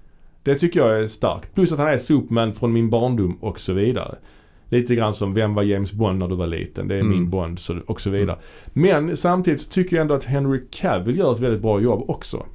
[0.43, 1.55] Det tycker jag är starkt.
[1.55, 4.15] Plus att han är Superman från min barndom och så vidare.
[4.69, 6.87] Lite grann som vem var James Bond när du var liten?
[6.87, 7.11] Det är Mm.
[7.11, 8.37] min Bond så, och så vidare.
[8.73, 12.45] Men samtidigt så tycker jag ändå att Henry Cavill gör ett väldigt bra jobb också.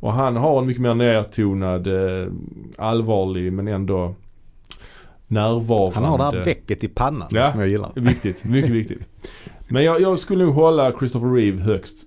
[0.00, 2.28] Och han har en mycket mer nedtonad, eh,
[2.78, 4.14] allvarlig men ändå
[5.26, 5.94] närvarande.
[5.94, 7.50] Han har det här väcket i pannan Ja.
[7.50, 7.92] som jag gillar.
[7.94, 9.08] Viktigt, mycket viktigt.
[9.68, 12.06] Men jag, jag skulle nog hålla Christopher Reeve högst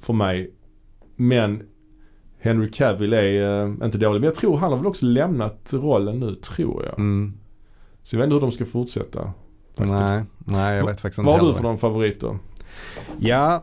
[0.00, 0.50] för mig.
[1.16, 1.62] Men
[2.40, 4.20] Henry Cavill är eh, inte dålig.
[4.20, 6.98] Men jag tror han har väl också lämnat rollen nu, tror jag.
[6.98, 7.34] Mm.
[8.02, 9.32] Så jag vet inte hur de ska fortsätta.
[9.78, 9.90] Faktiskt.
[9.90, 12.38] Nej, nej jag vet faktiskt inte Vad har du för någon favorit då?
[13.18, 13.62] Ja,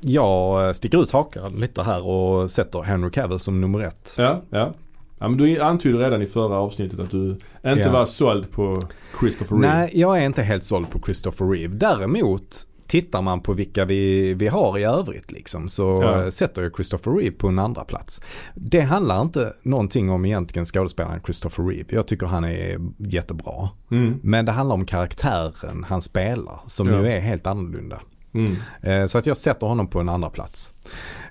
[0.00, 4.14] jag sticker ut hakan lite här och sätter Henry Cavill som nummer ett.
[4.18, 4.74] Ja, ja.
[5.18, 7.30] Ja men du antydde redan i förra avsnittet att du
[7.66, 7.90] inte Ja.
[7.92, 8.82] var såld på
[9.20, 9.74] Christopher Reeve.
[9.76, 11.74] Nej, jag är inte helt såld på Christopher Reeve.
[11.76, 16.30] Däremot tittar man på vilka vi, vi har i övrigt liksom så Ja.
[16.30, 18.20] sätter jag Christopher Reeve på en andra plats.
[18.54, 21.84] Det handlar inte någonting om egentligen skådespelaren Christopher Reeve.
[21.88, 23.68] Jag tycker han är jättebra.
[23.90, 24.18] Mm.
[24.22, 27.00] Men det handlar om karaktären han spelar som Ja.
[27.00, 28.00] ju är helt annorlunda.
[28.36, 28.56] Mm.
[29.02, 30.72] Eh, Så att jag sätter honom på en andra plats.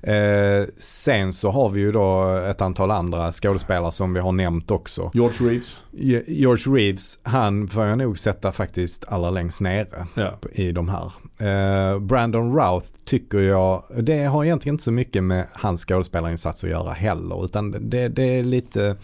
[0.01, 4.71] Eh, sen så har vi ju då ett antal andra skådespelare som vi har nämnt
[4.71, 5.11] också.
[5.13, 5.85] George Reeves.
[5.91, 10.31] Ge- George Reeves, han får jag nog sätta faktiskt allra längst nere Ja.
[10.53, 11.11] i de här.
[11.37, 16.69] Eh, Brandon Routh tycker jag, det har egentligen inte så mycket med hans skådespelarinsats att
[16.69, 17.45] göra heller.
[17.45, 18.95] Utan det, det är lite,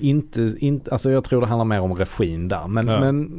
[0.00, 2.68] inte, inte, alltså jag tror det handlar mer om regin där.
[2.68, 3.00] Men, Ja.
[3.00, 3.30] men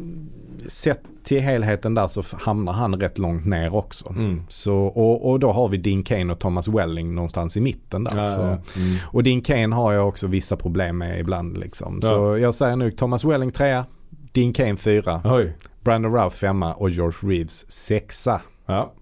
[0.68, 4.10] sett till helheten där så hamnar han rätt långt ner också.
[4.10, 4.44] Mm.
[4.48, 8.18] Så, och, och då har vi Dean Kane och Thomas Welling någonstans i mitten där.
[8.18, 8.42] Ja, så.
[8.42, 8.98] Mm.
[9.06, 12.00] Och Dean Kane har jag också vissa problem med ibland liksom.
[12.04, 12.10] Ja.
[12.10, 13.86] Så jag säger nu Thomas Welling trea,
[14.32, 15.58] Dean Kane fyra, Oj.
[15.82, 18.42] Brandon Routh femma och George Reeves sexa.
[18.66, 18.94] Ja.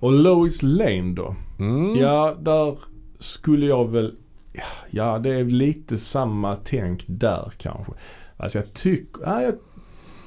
[0.00, 1.36] Och Lois Lane då?
[1.58, 1.96] Mm.
[1.96, 2.78] Ja, där
[3.18, 4.14] skulle jag väl...
[4.90, 7.92] Ja, det är lite samma tänk där kanske.
[8.36, 9.22] Alltså jag tycker...
[9.24, 9.54] Ja, jag,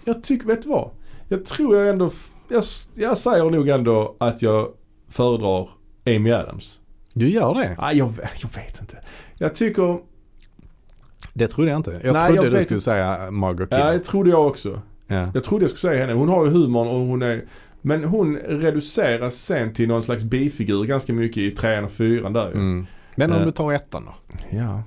[0.10, 0.48] jag tycker...
[0.48, 0.90] Vet du vad?
[1.27, 2.11] Jag tror jag ändå...
[2.49, 2.64] Jag,
[2.95, 4.68] jag säger nog ändå att jag
[5.10, 5.69] föredrar
[6.06, 6.80] Amy Adams.
[7.14, 7.76] Du gör det?
[7.77, 8.98] Ja, jag, jag vet inte.
[9.38, 9.99] Jag tycker...
[11.34, 11.99] Det trodde jag inte.
[12.03, 13.91] Jag Nej, trodde jag du vet skulle säga Margot Ja, Kidder.
[13.91, 14.81] det trodde jag också.
[15.07, 15.31] Ja.
[15.34, 16.19] Jag trodde jag skulle säga henne.
[16.19, 17.45] Hon har ju humorn och hon är...
[17.81, 22.52] Men hon reduceras sen till någon slags bifigur ganska mycket i trean och fyran där.
[22.52, 22.86] Mm.
[23.15, 23.45] Men om Eh.
[23.45, 24.36] du tar ettan då?
[24.57, 24.84] Ja.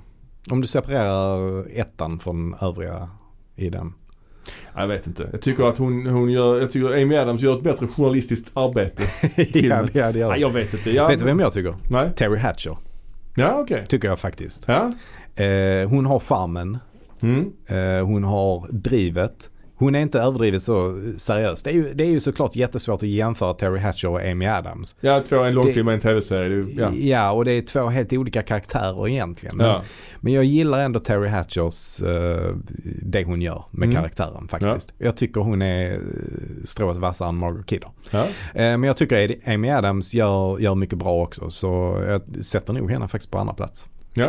[0.51, 3.09] Om du separerar ettan från övriga
[3.57, 3.95] i den.
[4.77, 5.29] Jag vet inte.
[5.33, 9.03] Jag tycker att hon, hon gör, jag tycker Amy Adams gör ett bättre journalistiskt arbete.
[9.37, 9.89] ja, Filmen.
[9.93, 10.91] ja, det gör Nej, jag vet inte.
[10.91, 11.75] Jag, Vet du vem jag tycker?
[11.91, 12.11] Nej.
[12.17, 12.77] Terry Hatcher.
[13.35, 13.85] Ja, okej.
[13.89, 14.65] Tycker jag faktiskt.
[14.67, 14.93] Ja.
[15.45, 16.79] Eh, hon har charmen.
[17.21, 17.53] Mm.
[17.67, 19.51] Eh, hon har drivet.
[19.83, 21.63] Hon är inte överdrivet så seriös.
[21.63, 24.97] Det är, ju, det är ju såklart jättesvårt att jämföra Terry Hatcher och Amy Adams.
[25.01, 26.49] Ja, två, en långfilm och en tv-serie.
[26.49, 26.93] Det- Ja.
[26.93, 27.33] Ja.
[27.33, 29.57] och det är två helt olika karaktärer egentligen.
[29.57, 29.83] Men, Ja.
[30.21, 32.55] men jag gillar ändå Terry Hatchers, eh,
[33.03, 33.97] det hon gör med Mm.
[33.97, 34.93] karaktären faktiskt.
[34.99, 36.01] Jag tycker hon är
[36.65, 37.89] strået vassare än Margot Kidder.
[38.11, 38.23] Ja.
[38.23, 41.51] Eh, men jag tycker Amy Adams gör, gör mycket bra också.
[41.51, 43.89] Så jag sätter nog henne faktiskt på andra plats.
[44.15, 44.29] ja.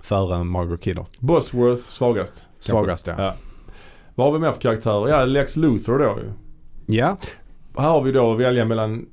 [0.00, 1.06] Före Margaret Kidder.
[1.18, 2.48] Bosworth svagast.
[2.58, 3.34] Svagast ja.
[4.14, 5.08] Vad har vi mer för karaktärer?
[5.08, 6.32] Ja, Lex Luthor då ju.
[6.96, 7.16] Ja,
[7.76, 9.06] Här har vi då att välja mellan,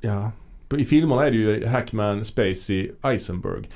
[0.00, 0.32] ja,
[0.76, 3.68] i filmerna är det ju Hackman, Spacey, Eisenberg.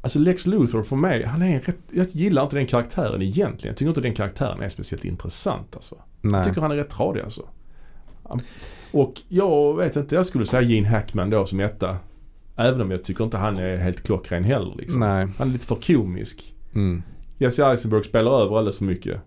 [0.00, 3.72] Alltså Lex Luthor för mig, han är rätt, jag gillar inte den karaktären egentligen.
[3.72, 5.94] Jag tycker inte den karaktären är speciellt intressant alltså.
[6.20, 6.44] Jag nej.
[6.44, 7.42] tycker han är rätt tradig alltså.
[8.92, 11.96] Och jag vet inte, jag skulle säga Gene Hackman då som etta.
[12.56, 15.00] Även om jag tycker inte han är helt klockren heller liksom.
[15.00, 15.28] Nej.
[15.38, 16.54] Han är lite för komisk.
[16.74, 17.02] Mm.
[17.38, 19.20] Jesse Eisenberg spelar över alldeles för mycket.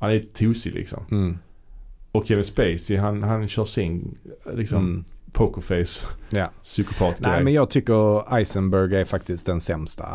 [0.00, 1.04] Han är tosig liksom.
[1.10, 1.38] Mm.
[2.12, 4.14] Och Kevin Spacey han, han kör sin
[4.54, 5.04] liksom Mm.
[5.32, 6.50] pokerface Ja.
[6.62, 10.06] psykopat Nej men jag tycker Eisenberg är faktiskt den sämsta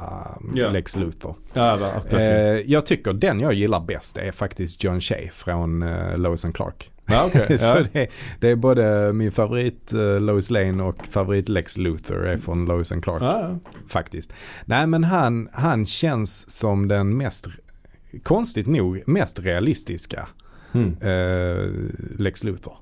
[0.53, 0.69] Ja.
[0.69, 1.35] Lex Luthor.
[1.53, 2.21] Ja, verkligen.
[2.31, 6.55] Eh, jag tycker den jag gillar bäst är faktiskt John Shea från eh, Lois and
[6.55, 6.91] Clark.
[7.05, 7.57] ja, okej.
[7.57, 7.83] Så Ja.
[7.93, 8.07] det,
[8.39, 12.91] det är både min favorit eh, Lois Lane och favorit Lex Luthor är från Lois
[12.91, 13.71] and Clark Ja, ja.
[13.89, 14.33] faktiskt.
[14.65, 17.47] Nej men han, han känns som den mest,
[18.23, 20.27] konstigt nog, mest realistiska
[20.73, 20.97] Mm.
[21.01, 21.71] eh,
[22.19, 22.73] Lex Luthor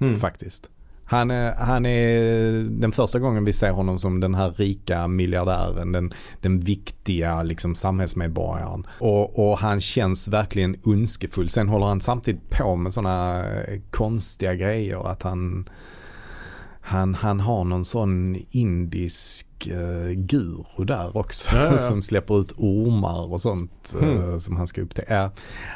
[0.00, 0.20] Mm.
[0.20, 0.68] faktiskt.
[1.04, 5.92] Han är, han är den första gången vi ser honom som den här rika miljardären,
[5.92, 8.86] den, den viktiga liksom samhällsmedborgaren.
[9.00, 11.48] Och, och han känns verkligen ondskefull.
[11.48, 13.44] Sen håller han samtidigt på med sådana
[13.90, 15.68] konstiga grejer att han
[16.90, 21.78] han, han har någon sån indisk uh, guru där också Ja, ja, ja.
[21.88, 24.40] som släpper ut ormar och sånt eh, Mm.
[24.40, 25.14] som han ska upptäcka.
[25.14, 25.30] Ja,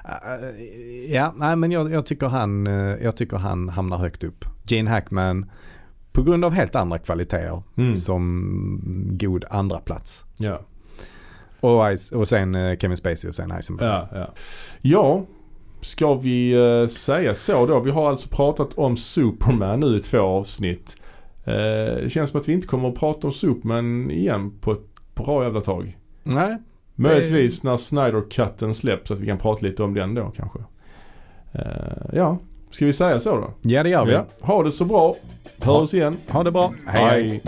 [0.04, 2.72] Eh, ja nej men jag, jag, tycker han, eh,
[3.02, 4.44] jag tycker han hamnar högt upp.
[4.66, 5.50] Gene Hackman
[6.12, 7.94] på grund av helt andra kvaliteter Mm.
[7.94, 10.24] som god andra plats.
[10.38, 10.60] Ja.
[11.60, 13.88] Och, Ice- och sen eh, Kevin Spacey och sen Eisenberg.
[13.88, 14.26] Ja, ja.
[14.82, 15.24] ja,
[15.80, 17.80] ska vi eh, säga så då?
[17.80, 20.96] Vi har alltså pratat om Superman nu i två avsnitt.
[21.44, 21.54] Eh,
[22.02, 25.44] det känns som att vi inte kommer att prata om Superman igen på ett bra
[25.44, 25.98] jävla tag.
[26.22, 26.56] Nej,
[26.94, 30.58] Möjligtvis när Snyder-cutten släpps så att vi kan prata lite om den då kanske.
[31.52, 31.62] Eh,
[32.12, 32.38] ja,
[32.70, 33.50] ska vi säga så då?
[33.62, 34.12] ja det gör vi.
[34.12, 34.26] Ja.
[34.40, 35.16] Ha det så bra.
[35.60, 36.16] Hör Ha- oss igen.
[36.28, 36.72] Ha det bra.
[36.86, 37.02] hej.
[37.04, 37.28] hej.
[37.28, 37.42] Hej.